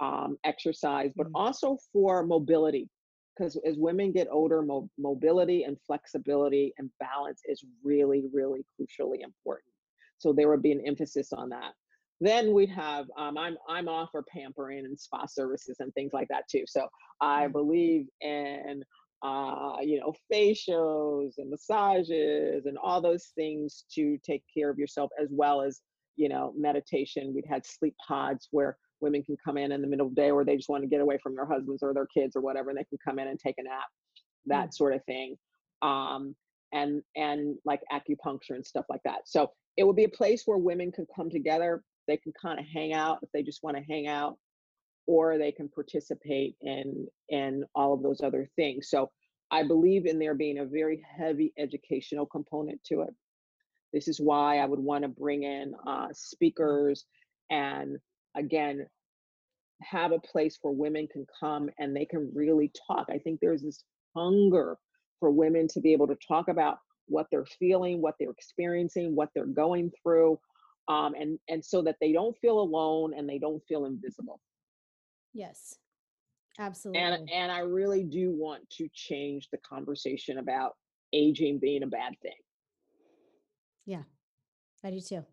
um, 0.00 0.36
exercise 0.44 1.10
but 1.16 1.26
Mm. 1.26 1.32
also 1.34 1.76
for 1.92 2.24
mobility 2.24 2.88
because 3.36 3.56
as 3.66 3.76
women 3.78 4.12
get 4.12 4.28
older 4.30 4.62
mo- 4.62 4.90
mobility 4.98 5.64
and 5.64 5.76
flexibility 5.86 6.72
and 6.78 6.90
balance 7.00 7.40
is 7.46 7.64
really 7.82 8.24
really 8.32 8.64
crucially 8.78 9.22
important 9.24 9.72
so 10.18 10.32
there 10.32 10.48
would 10.48 10.62
be 10.62 10.72
an 10.72 10.82
emphasis 10.86 11.32
on 11.32 11.48
that 11.48 11.72
then 12.20 12.52
we'd 12.52 12.70
have 12.70 13.06
um, 13.16 13.38
i'm 13.38 13.56
i'm 13.68 13.88
all 13.88 14.08
for 14.10 14.22
pampering 14.24 14.84
and 14.84 14.98
spa 14.98 15.26
services 15.26 15.76
and 15.80 15.92
things 15.94 16.12
like 16.12 16.28
that 16.28 16.44
too 16.50 16.64
so 16.66 16.86
i 17.20 17.46
believe 17.46 18.06
in 18.20 18.82
uh, 19.22 19.76
you 19.82 19.98
know, 19.98 20.14
facials 20.32 21.34
and 21.38 21.50
massages 21.50 22.66
and 22.66 22.78
all 22.78 23.00
those 23.00 23.32
things 23.34 23.84
to 23.92 24.18
take 24.24 24.42
care 24.54 24.70
of 24.70 24.78
yourself, 24.78 25.10
as 25.20 25.28
well 25.30 25.60
as, 25.60 25.80
you 26.16 26.28
know, 26.28 26.52
meditation. 26.56 27.32
We'd 27.34 27.44
had 27.48 27.66
sleep 27.66 27.94
pods 28.06 28.48
where 28.52 28.76
women 29.00 29.22
can 29.22 29.36
come 29.44 29.56
in 29.56 29.72
in 29.72 29.80
the 29.80 29.88
middle 29.88 30.06
of 30.06 30.14
the 30.14 30.20
day 30.20 30.30
or 30.30 30.44
they 30.44 30.56
just 30.56 30.68
want 30.68 30.82
to 30.82 30.88
get 30.88 31.00
away 31.00 31.18
from 31.22 31.34
their 31.34 31.46
husbands 31.46 31.82
or 31.82 31.92
their 31.92 32.06
kids 32.06 32.36
or 32.36 32.42
whatever, 32.42 32.70
and 32.70 32.78
they 32.78 32.84
can 32.84 32.98
come 33.04 33.18
in 33.18 33.28
and 33.28 33.38
take 33.38 33.56
a 33.58 33.62
nap, 33.62 33.86
that 34.46 34.68
mm. 34.68 34.74
sort 34.74 34.94
of 34.94 35.04
thing. 35.04 35.36
Um, 35.82 36.34
and 36.72 37.02
and 37.16 37.56
like 37.64 37.80
acupuncture 37.90 38.50
and 38.50 38.66
stuff 38.66 38.84
like 38.90 39.00
that. 39.04 39.20
So 39.24 39.50
it 39.78 39.84
would 39.84 39.96
be 39.96 40.04
a 40.04 40.08
place 40.08 40.42
where 40.44 40.58
women 40.58 40.92
could 40.92 41.06
come 41.14 41.30
together. 41.30 41.82
They 42.08 42.16
can 42.16 42.32
kind 42.40 42.58
of 42.58 42.66
hang 42.66 42.92
out 42.92 43.18
if 43.22 43.30
they 43.32 43.42
just 43.42 43.62
want 43.62 43.76
to 43.76 43.82
hang 43.82 44.08
out 44.08 44.36
or 45.06 45.38
they 45.38 45.52
can 45.52 45.68
participate 45.68 46.56
in 46.60 47.06
in 47.28 47.64
all 47.74 47.92
of 47.94 48.02
those 48.02 48.20
other 48.22 48.48
things. 48.56 48.88
So 48.90 49.10
i 49.50 49.62
believe 49.62 50.04
in 50.04 50.18
there 50.18 50.34
being 50.34 50.58
a 50.58 50.66
very 50.66 51.02
heavy 51.18 51.54
educational 51.58 52.26
component 52.26 52.82
to 52.84 53.02
it. 53.02 53.14
This 53.92 54.08
is 54.08 54.20
why 54.20 54.58
i 54.58 54.66
would 54.66 54.80
want 54.80 55.02
to 55.02 55.08
bring 55.08 55.44
in 55.44 55.74
uh, 55.86 56.08
speakers 56.12 57.04
and 57.50 57.96
again 58.36 58.86
have 59.82 60.12
a 60.12 60.18
place 60.18 60.58
where 60.60 60.74
women 60.74 61.06
can 61.10 61.24
come 61.38 61.70
and 61.78 61.94
they 61.94 62.04
can 62.04 62.32
really 62.34 62.72
talk. 62.86 63.06
I 63.10 63.18
think 63.18 63.38
there's 63.40 63.62
this 63.62 63.84
hunger 64.16 64.76
for 65.20 65.30
women 65.30 65.68
to 65.68 65.80
be 65.80 65.92
able 65.92 66.08
to 66.08 66.16
talk 66.26 66.48
about 66.48 66.78
what 67.06 67.26
they're 67.30 67.46
feeling 67.58 68.02
what 68.02 68.14
they're 68.18 68.30
experiencing 68.30 69.14
what 69.14 69.30
they're 69.34 69.46
going 69.46 69.90
through 70.02 70.38
um, 70.88 71.14
and 71.14 71.38
and 71.48 71.64
so 71.64 71.82
that 71.82 71.96
they 72.00 72.12
don't 72.12 72.36
feel 72.38 72.58
alone 72.58 73.12
and 73.16 73.28
they 73.28 73.38
don't 73.38 73.62
feel 73.68 73.84
invisible 73.84 74.40
Yes, 75.34 75.76
absolutely. 76.58 77.00
And 77.02 77.30
and 77.30 77.52
I 77.52 77.60
really 77.60 78.02
do 78.02 78.32
want 78.32 78.68
to 78.70 78.88
change 78.92 79.48
the 79.52 79.58
conversation 79.58 80.38
about 80.38 80.72
aging 81.12 81.58
being 81.58 81.82
a 81.82 81.86
bad 81.86 82.14
thing. 82.22 82.32
Yeah, 83.86 84.02
I 84.84 84.90
do 84.90 85.00
too. 85.00 85.24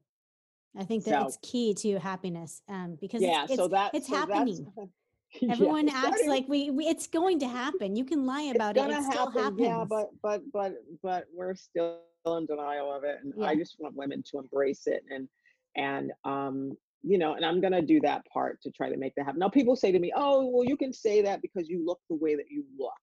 I 0.77 0.83
think 0.83 1.05
that 1.05 1.25
it's 1.25 1.37
key 1.41 1.73
to 1.75 1.99
happiness 1.99 2.61
um, 2.67 2.97
because 2.99 3.21
it's 3.21 3.31
yeah, 3.31 3.45
it's, 3.45 3.55
so 3.55 3.67
that 3.69 3.91
it's 3.93 4.07
so 4.07 4.15
happening. 4.15 4.67
yeah, 5.41 5.51
Everyone 5.51 5.87
it's 5.87 5.95
acts 5.95 6.07
starting. 6.07 6.29
like 6.29 6.47
we, 6.47 6.69
we 6.69 6.85
it's 6.85 7.07
going 7.07 7.39
to 7.39 7.47
happen. 7.47 7.95
You 7.95 8.05
can 8.05 8.25
lie 8.25 8.43
It's 8.43 8.55
about 8.55 8.75
it; 8.77 8.81
gonna 8.81 9.01
still 9.01 9.31
happen, 9.31 9.57
yeah, 9.57 9.85
but 9.87 10.09
but 10.21 10.41
but 10.51 10.73
but 11.01 11.25
we're 11.33 11.55
still 11.55 11.99
in 12.25 12.45
denial 12.45 12.93
of 12.93 13.03
it, 13.05 13.19
and 13.23 13.33
Yeah, 13.37 13.47
I 13.47 13.55
just 13.55 13.77
want 13.79 13.95
women 13.95 14.21
to 14.31 14.39
embrace 14.39 14.87
it 14.87 15.03
and 15.09 15.27
and 15.75 16.11
um 16.23 16.77
you 17.03 17.19
know, 17.19 17.35
and 17.35 17.45
I'm 17.45 17.61
gonna 17.61 17.83
do 17.83 17.99
that 18.01 18.25
part 18.33 18.61
to 18.63 18.71
try 18.71 18.89
to 18.89 18.97
make 18.97 19.13
that 19.15 19.25
happen. 19.25 19.39
Now, 19.39 19.49
people 19.49 19.75
say 19.75 19.91
to 19.91 19.99
me, 19.99 20.11
"Oh, 20.15 20.47
well, 20.47 20.63
you 20.65 20.75
can 20.75 20.91
say 20.91 21.21
that 21.21 21.41
because 21.41 21.69
you 21.69 21.85
look 21.85 21.99
the 22.09 22.15
way 22.15 22.35
that 22.35 22.49
you 22.49 22.65
look, 22.79 22.93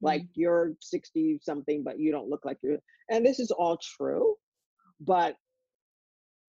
like 0.00 0.22
mm, 0.22 0.28
you're 0.34 0.72
60 0.80 1.38
something, 1.42 1.82
but 1.84 1.98
you 1.98 2.10
don't 2.10 2.28
look 2.30 2.44
like 2.46 2.58
you're." 2.62 2.78
And 3.10 3.24
this 3.26 3.38
is 3.38 3.50
all 3.50 3.76
true, 3.78 4.36
but 5.00 5.36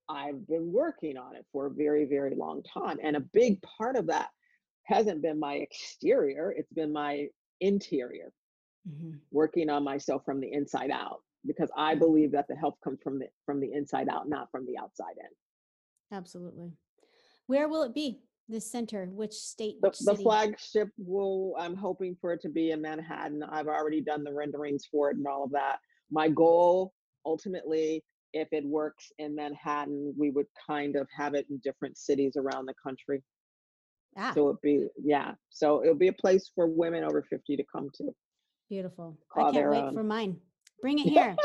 I've 0.09 0.47
been 0.47 0.71
working 0.71 1.17
on 1.17 1.35
it 1.35 1.45
for 1.51 1.67
a 1.67 1.71
very, 1.71 2.05
very 2.05 2.35
long 2.35 2.63
time, 2.63 2.99
and 3.03 3.15
a 3.15 3.21
big 3.21 3.61
part 3.61 3.95
of 3.97 4.07
that 4.07 4.29
hasn't 4.85 5.21
been 5.21 5.39
my 5.39 5.55
exterior; 5.55 6.51
it's 6.57 6.71
been 6.73 6.93
my 6.93 7.27
interior, 7.61 8.31
mhm, 8.87 9.19
working 9.31 9.69
on 9.69 9.83
myself 9.83 10.23
from 10.25 10.39
the 10.41 10.51
inside 10.51 10.91
out. 10.91 11.21
Because 11.45 11.71
I 11.77 11.95
mm, 11.95 11.99
believe 11.99 12.31
that 12.33 12.47
the 12.47 12.55
health 12.55 12.77
comes 12.83 12.99
from 13.03 13.19
the 13.19 13.27
from 13.45 13.59
the 13.59 13.73
inside 13.73 14.09
out, 14.09 14.29
not 14.29 14.51
from 14.51 14.65
the 14.65 14.77
outside 14.77 15.17
in. 15.17 15.29
Absolutely. 16.11 16.71
Where 17.47 17.67
will 17.67 17.83
it 17.83 17.93
be? 17.93 18.19
This 18.47 18.69
center? 18.69 19.05
Which 19.05 19.33
state? 19.33 19.77
The 19.81 19.89
Which 19.89 19.99
the 19.99 20.11
city? 20.11 20.23
flagship 20.23 20.89
will 20.97 21.55
I'm 21.57 21.75
hoping 21.75 22.17
for 22.19 22.33
it 22.33 22.41
to 22.41 22.49
be 22.49 22.71
in 22.71 22.81
Manhattan. 22.81 23.43
I've 23.43 23.67
already 23.67 24.01
done 24.01 24.23
the 24.23 24.33
renderings 24.33 24.85
for 24.91 25.09
it 25.11 25.17
and 25.17 25.25
all 25.27 25.43
of 25.43 25.51
that. 25.51 25.77
My 26.11 26.27
goal 26.27 26.93
ultimately, 27.25 28.03
if 28.33 28.47
it 28.51 28.65
works 28.65 29.11
in 29.19 29.35
Manhattan, 29.35 30.13
we 30.17 30.31
would 30.31 30.47
kind 30.67 30.95
of 30.95 31.07
have 31.15 31.33
it 31.33 31.45
in 31.49 31.59
different 31.63 31.97
cities 31.97 32.33
around 32.35 32.65
the 32.65 32.73
country. 32.83 33.21
Ah, 34.17 34.33
So 34.33 34.49
it'd 34.49 34.61
be 34.61 34.87
yeah. 35.01 35.33
So 35.49 35.81
it'll 35.83 35.95
be 35.95 36.09
a 36.09 36.13
place 36.13 36.51
for 36.53 36.67
women 36.67 37.03
over 37.05 37.21
50 37.23 37.55
to 37.55 37.63
come 37.73 37.89
to, 37.95 38.09
beautiful. 38.69 39.17
I 39.35 39.43
can't 39.43 39.53
their 39.53 39.71
wait 39.71 39.93
for 39.93 40.03
mine. 40.03 40.37
Bring 40.81 40.99
it 40.99 41.03
here. 41.09 41.35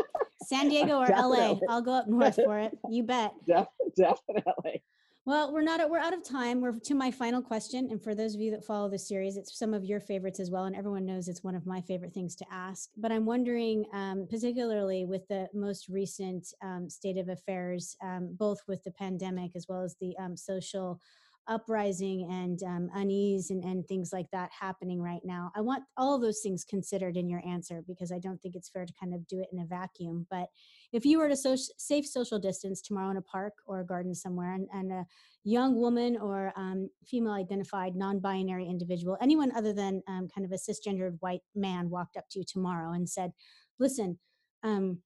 San 0.43 0.69
Diego 0.69 0.99
or 0.99 1.07
LA. 1.09 1.59
I'll 1.69 1.83
go 1.83 1.93
up 1.93 2.09
north 2.09 2.37
for 2.37 2.59
it. 2.59 2.77
You 2.91 3.03
bet. 3.03 3.33
Def- 3.47 3.67
Definitely. 3.97 4.83
Well, 5.27 5.53
we're 5.53 5.63
not 5.63 5.91
we're 5.91 5.99
out 5.99 6.15
of 6.15 6.23
time. 6.23 6.61
We're 6.61 6.79
to 6.79 6.95
my 6.95 7.11
final 7.11 7.43
question, 7.43 7.89
and 7.91 8.01
for 8.01 8.15
those 8.15 8.37
of 8.37 8.41
you 8.41 8.53
that 8.53 8.65
follow 8.65 8.89
the 8.89 8.99
series, 8.99 9.37
it's 9.37 9.59
some 9.59 9.75
of 9.75 9.85
your 9.85 9.99
favorites 9.99 10.39
as 10.39 10.53
well, 10.53 10.67
and 10.67 10.77
everyone 10.77 11.05
knows 11.05 11.27
it's 11.27 11.43
one 11.43 11.57
of 11.57 11.67
my 11.67 11.81
favorite 11.81 12.15
things 12.15 12.37
to 12.37 12.45
ask. 12.49 12.91
But 12.97 13.11
I'm 13.11 13.27
wondering, 13.27 13.87
um, 13.93 14.29
particularly 14.31 15.05
with 15.05 15.27
the 15.27 15.49
most 15.53 15.89
recent 15.89 16.47
um, 16.63 16.89
state 16.89 17.19
of 17.19 17.29
affairs, 17.29 17.97
um, 18.05 18.37
both 18.39 18.61
with 18.69 18.85
the 18.85 18.93
pandemic 18.93 19.57
as 19.57 19.67
well 19.69 19.83
as 19.83 19.97
the 20.01 20.17
um, 20.17 20.37
social 20.37 21.01
uprising 21.49 22.29
and 22.31 22.63
um, 22.63 22.91
unease 22.95 23.51
and, 23.51 23.65
and 23.65 23.87
things 23.87 24.11
like 24.13 24.27
that 24.33 24.51
happening 24.59 25.01
right 25.01 25.23
now. 25.25 25.51
I 25.55 25.61
want 25.61 25.85
all 25.97 26.19
those 26.19 26.41
things 26.41 26.65
considered 26.65 27.17
in 27.17 27.29
your 27.29 27.43
answer 27.47 27.83
because 27.87 28.13
I 28.13 28.19
don't 28.19 28.41
think 28.43 28.57
it's 28.57 28.69
fair 28.69 28.85
to 28.85 28.93
kind 28.99 29.15
of 29.15 29.27
do 29.27 29.41
it 29.41 29.49
in 29.53 29.61
a 29.61 29.67
vacuum. 29.67 30.27
But 30.31 30.49
if 30.93 31.05
you 31.05 31.19
were 31.19 31.29
to 31.29 31.37
safe 31.79 32.07
social 32.07 32.39
distance 32.39 32.81
tomorrow 32.81 33.11
in 33.11 33.17
a 33.17 33.23
park 33.23 33.55
or 33.67 33.81
a 33.81 33.87
garden 33.87 34.15
somewhere, 34.15 34.55
and, 34.55 34.69
and 34.73 34.93
a 34.93 35.07
young 35.45 35.77
woman 35.77 36.17
or 36.17 36.53
um, 36.57 36.91
female 37.07 37.33
identified 37.33 37.95
non-binary 37.95 38.67
individual 38.67 39.17
anyone 39.21 39.53
other 39.55 39.73
than 39.73 40.03
um, 40.09 40.29
kind 40.35 40.45
of 40.45 40.51
a 40.51 40.57
cisgendered 40.57 41.17
white 41.21 41.43
man 41.55 41.89
walked 41.89 42.17
up 42.17 42.25
to 42.29 42.41
you 42.41 42.45
tomorrow 42.45 42.93
and 42.93 43.09
said 43.09 43.31
listen 43.79 44.19
um, 44.65 44.99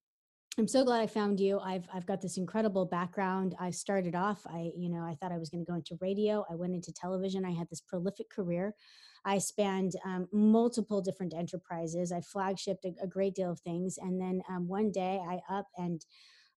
i'm 0.58 0.68
so 0.68 0.84
glad 0.84 1.00
i 1.00 1.06
found 1.06 1.40
you. 1.40 1.58
I've 1.60 1.86
i've 1.94 2.06
got 2.06 2.20
this 2.20 2.36
incredible 2.36 2.84
background. 2.84 3.54
I 3.60 3.70
started 3.70 4.14
off 4.14 4.46
i 4.46 4.70
you 4.76 4.88
know 4.88 5.02
i 5.02 5.14
thought 5.14 5.32
i 5.32 5.38
was 5.38 5.48
going 5.48 5.64
to 5.64 5.70
go 5.70 5.76
into 5.76 5.98
radio. 6.00 6.44
I 6.50 6.54
went 6.54 6.74
into 6.74 6.92
television. 6.92 7.44
I 7.44 7.52
had 7.52 7.68
this 7.70 7.80
prolific 7.80 8.30
career. 8.30 8.74
I 9.24 9.38
spanned 9.38 9.92
um, 10.04 10.28
multiple 10.32 11.02
different 11.02 11.34
enterprises. 11.34 12.12
I 12.12 12.20
flagshipped 12.20 12.84
a, 12.84 12.92
a 13.02 13.06
great 13.06 13.34
deal 13.34 13.50
of 13.50 13.60
things. 13.60 13.98
And 13.98 14.20
then 14.20 14.42
um, 14.48 14.66
one 14.66 14.90
day 14.90 15.20
i 15.28 15.40
up 15.54 15.66
and 15.76 16.04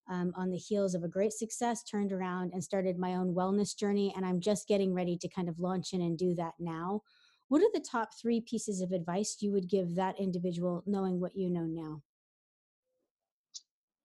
um, 0.10 0.34
on 0.36 0.50
the 0.50 0.58
heels 0.58 0.96
of 0.96 1.04
a 1.04 1.08
great 1.08 1.32
success, 1.32 1.84
turned 1.84 2.12
around 2.12 2.52
and 2.54 2.64
started 2.64 2.98
my 2.98 3.16
own 3.16 3.34
wellness 3.34 3.78
journey. 3.78 4.14
And 4.16 4.26
I'm 4.26 4.41
just 4.41 4.68
getting 4.68 4.94
ready 4.94 5.18
to 5.18 5.30
kind 5.30 5.48
of 5.48 5.60
launch 5.60 5.94
in 5.94 6.02
and 6.02 6.18
do 6.18 6.36
that 6.36 6.54
now. 6.60 7.02
What 7.48 7.62
are 7.62 7.72
the 7.74 7.80
top 7.80 8.10
three 8.20 8.41
pieces 8.41 8.82
of 8.82 8.91
advice 8.91 9.38
you 9.39 9.52
would 9.52 9.70
give 9.70 9.96
that 9.96 10.20
individual 10.20 10.84
knowing 10.86 11.20
what 11.20 11.36
you 11.36 11.50
know 11.50 11.66
now? 11.66 12.02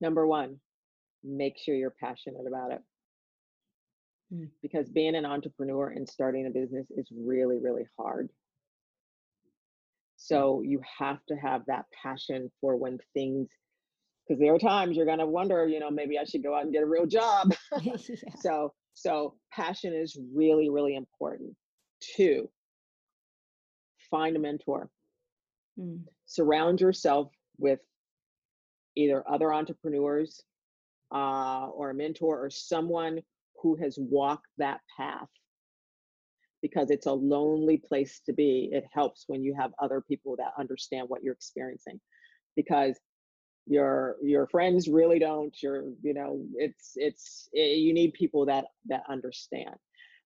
Number 0.01 0.27
one, 0.27 0.57
make 1.25 1.59
sure 1.59 1.75
you're 1.75 1.95
passionate 2.01 2.47
about 2.47 2.73
it 2.73 2.81
Mm, 4.33 4.49
because 4.63 4.89
being 4.91 5.15
an 5.15 5.25
entrepreneur 5.25 5.89
and 5.89 6.09
starting 6.09 6.47
a 6.47 6.51
business 6.51 6.87
is 6.91 7.09
really, 7.17 7.59
really 7.59 7.85
hard. 7.99 8.29
So 10.17 10.63
you 10.63 10.81
have 10.99 11.25
to 11.29 11.37
have 11.37 11.63
that 11.67 11.87
passion 12.03 12.51
for 12.61 12.77
when 12.77 12.99
things, 13.15 13.49
because 14.27 14.41
there 14.41 14.55
are 14.55 14.59
times 14.59 14.97
you're 14.97 15.07
going 15.07 15.21
to 15.21 15.27
wonder, 15.27 15.67
you 15.67 15.81
know, 15.81 15.91
maybe 15.91 16.19
I 16.19 16.25
should 16.25 16.43
go 16.43 16.55
out 16.55 16.65
and 16.65 16.73
get 16.73 16.83
a 16.83 16.87
real 16.87 17.07
job. 17.07 17.55
yeah. 17.81 17.97
so, 18.41 18.75
so 18.95 19.35
passion 19.53 19.95
is 19.95 20.19
really, 20.35 20.69
really 20.69 20.97
important. 20.97 21.55
Two, 22.17 22.51
find 24.11 24.37
a 24.37 24.41
mentor. 24.41 24.91
Mm, 25.81 26.03
Surround 26.27 26.81
yourself 26.81 27.31
with 27.59 27.81
either 28.99 29.25
other 29.31 29.55
entrepreneurs 29.55 30.43
uh, 31.15 31.69
or 31.69 31.91
a 31.91 31.95
mentor 31.95 32.45
or 32.45 32.51
someone 32.51 33.21
who 33.63 33.77
has 33.77 33.97
walked 33.99 34.49
that 34.59 34.81
path 34.97 35.29
because 36.61 36.91
it's 36.91 37.07
a 37.07 37.13
lonely 37.13 37.77
place 37.77 38.21
to 38.27 38.33
be. 38.33 38.69
It 38.73 38.85
helps 38.93 39.25
when 39.29 39.43
you 39.43 39.55
have 39.55 39.71
other 39.81 40.01
people 40.01 40.35
that 40.37 40.53
understand 40.59 41.09
what 41.09 41.23
you're 41.23 41.35
experiencing 41.35 42.01
because 42.57 42.99
your 43.69 44.17
your 44.23 44.47
friends 44.49 44.89
really 44.89 45.19
don't 45.19 45.55
your 45.63 45.85
you 46.03 46.15
know 46.15 46.43
it's 46.55 46.93
it's 46.97 47.51
eh, 47.55 47.75
you 47.75 47.93
need 47.93 48.15
people 48.15 48.47
that 48.47 48.65
that 48.87 49.03
understand 49.11 49.75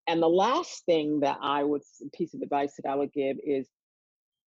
and 0.07 0.23
the 0.23 0.29
last 0.29 0.85
thing 0.87 1.19
that 1.19 1.37
i 1.43 1.65
would 1.65 1.83
piece 2.15 2.35
of 2.35 2.41
advice 2.41 2.75
that 2.77 2.89
i 2.89 2.95
would 2.95 3.13
give 3.13 3.37
is 3.45 3.69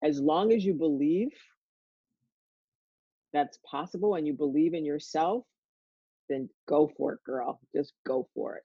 as 0.04 0.20
long 0.20 0.52
as 0.52 0.64
you 0.64 0.72
believe 0.72 1.32
that's 3.32 3.58
possible 3.68 4.14
and 4.14 4.26
you 4.26 4.32
believe 4.32 4.74
in 4.74 4.84
yourself 4.84 5.44
then 6.28 6.48
go 6.68 6.90
for 6.96 7.14
it 7.14 7.20
girl 7.24 7.60
just 7.74 7.92
go 8.04 8.28
for 8.34 8.56
it 8.56 8.62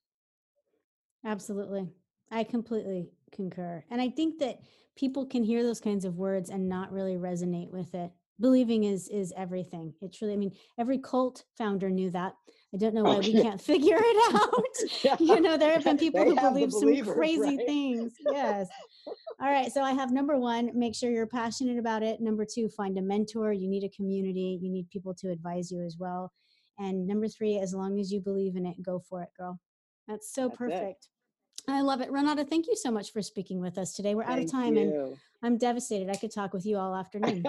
absolutely. 1.26 1.88
I 2.32 2.44
completely 2.44 3.10
concur. 3.32 3.84
And 3.90 4.02
I 4.02 4.10
think 4.10 4.40
that 4.40 4.60
people 4.96 5.26
can 5.26 5.44
hear 5.44 5.64
those 5.64 5.82
kinds 5.82 6.06
of 6.06 6.18
words 6.18 6.50
and 6.50 6.68
not 6.68 6.92
really 6.92 7.16
resonate 7.16 7.70
with 7.70 7.94
it. 7.94 8.12
Believing 8.40 8.86
is 8.86 9.08
is 9.10 9.34
everything. 9.38 9.94
It's 10.02 10.22
really, 10.22 10.34
I 10.34 10.38
mean, 10.38 10.56
every 10.80 10.98
cult 10.98 11.44
founder 11.58 11.90
knew 11.90 12.10
that. 12.12 12.34
I 12.74 12.78
don't 12.78 12.94
know 12.94 13.04
why 13.04 13.20
we 13.20 13.34
can't 13.34 13.60
figure 13.62 13.98
it 14.00 14.36
out. 14.36 14.54
Yeah. 15.04 15.18
you 15.20 15.42
know, 15.42 15.58
there 15.58 15.74
have 15.74 15.84
been 15.84 15.98
people 16.06 16.24
They 16.24 16.30
who 16.30 16.36
believe 16.36 16.72
some 16.72 17.04
crazy 17.14 17.58
right? 17.58 17.66
things. 17.66 18.14
Yes. 18.20 18.70
All 19.42 19.52
right. 19.52 19.72
So 19.72 19.82
I 19.84 19.92
have 19.92 20.12
number 20.12 20.38
one, 20.38 20.72
make 20.74 20.96
sure 20.96 21.12
you're 21.12 21.28
passionate 21.28 21.78
about 21.78 22.02
it. 22.04 22.22
Number 22.22 22.46
two, 22.46 22.70
find 22.70 22.98
a 22.98 23.02
mentor. 23.02 23.52
You 23.52 23.68
need 23.68 23.84
a 23.84 23.90
community. 23.90 24.58
You 24.62 24.70
need 24.70 24.90
people 24.90 25.14
to 25.16 25.30
advise 25.32 25.70
you 25.72 25.84
as 25.84 25.98
well. 26.00 26.32
And 26.80 27.06
number 27.08 27.28
three, 27.28 27.60
as 27.60 27.74
long 27.74 28.00
as 28.00 28.12
you 28.12 28.22
believe 28.22 28.56
in 28.56 28.66
it, 28.66 28.82
go 28.82 29.00
for 29.10 29.22
it, 29.22 29.30
girl. 29.38 29.60
That's 30.08 30.34
so 30.34 30.44
That's 30.48 30.54
it. 30.54 30.58
perfect. 30.58 31.08
I 31.68 31.82
love 31.82 32.02
it. 32.02 32.10
Renata, 32.12 32.46
thank 32.46 32.68
you 32.68 32.76
so 32.76 32.90
much 32.90 33.12
for 33.12 33.22
speaking 33.22 33.60
with 33.60 33.78
us 33.78 33.94
today. 33.94 34.16
We're 34.16 34.24
out 34.24 34.40
of 34.40 34.50
Thank 34.50 34.52
time 34.52 34.78
and. 34.78 35.18
I'm 35.44 35.58
devastated. 35.58 36.10
I 36.10 36.16
could 36.16 36.32
talk 36.34 36.54
with 36.54 36.66
you 36.68 36.78
all 36.78 36.96
afternoon. 36.96 37.44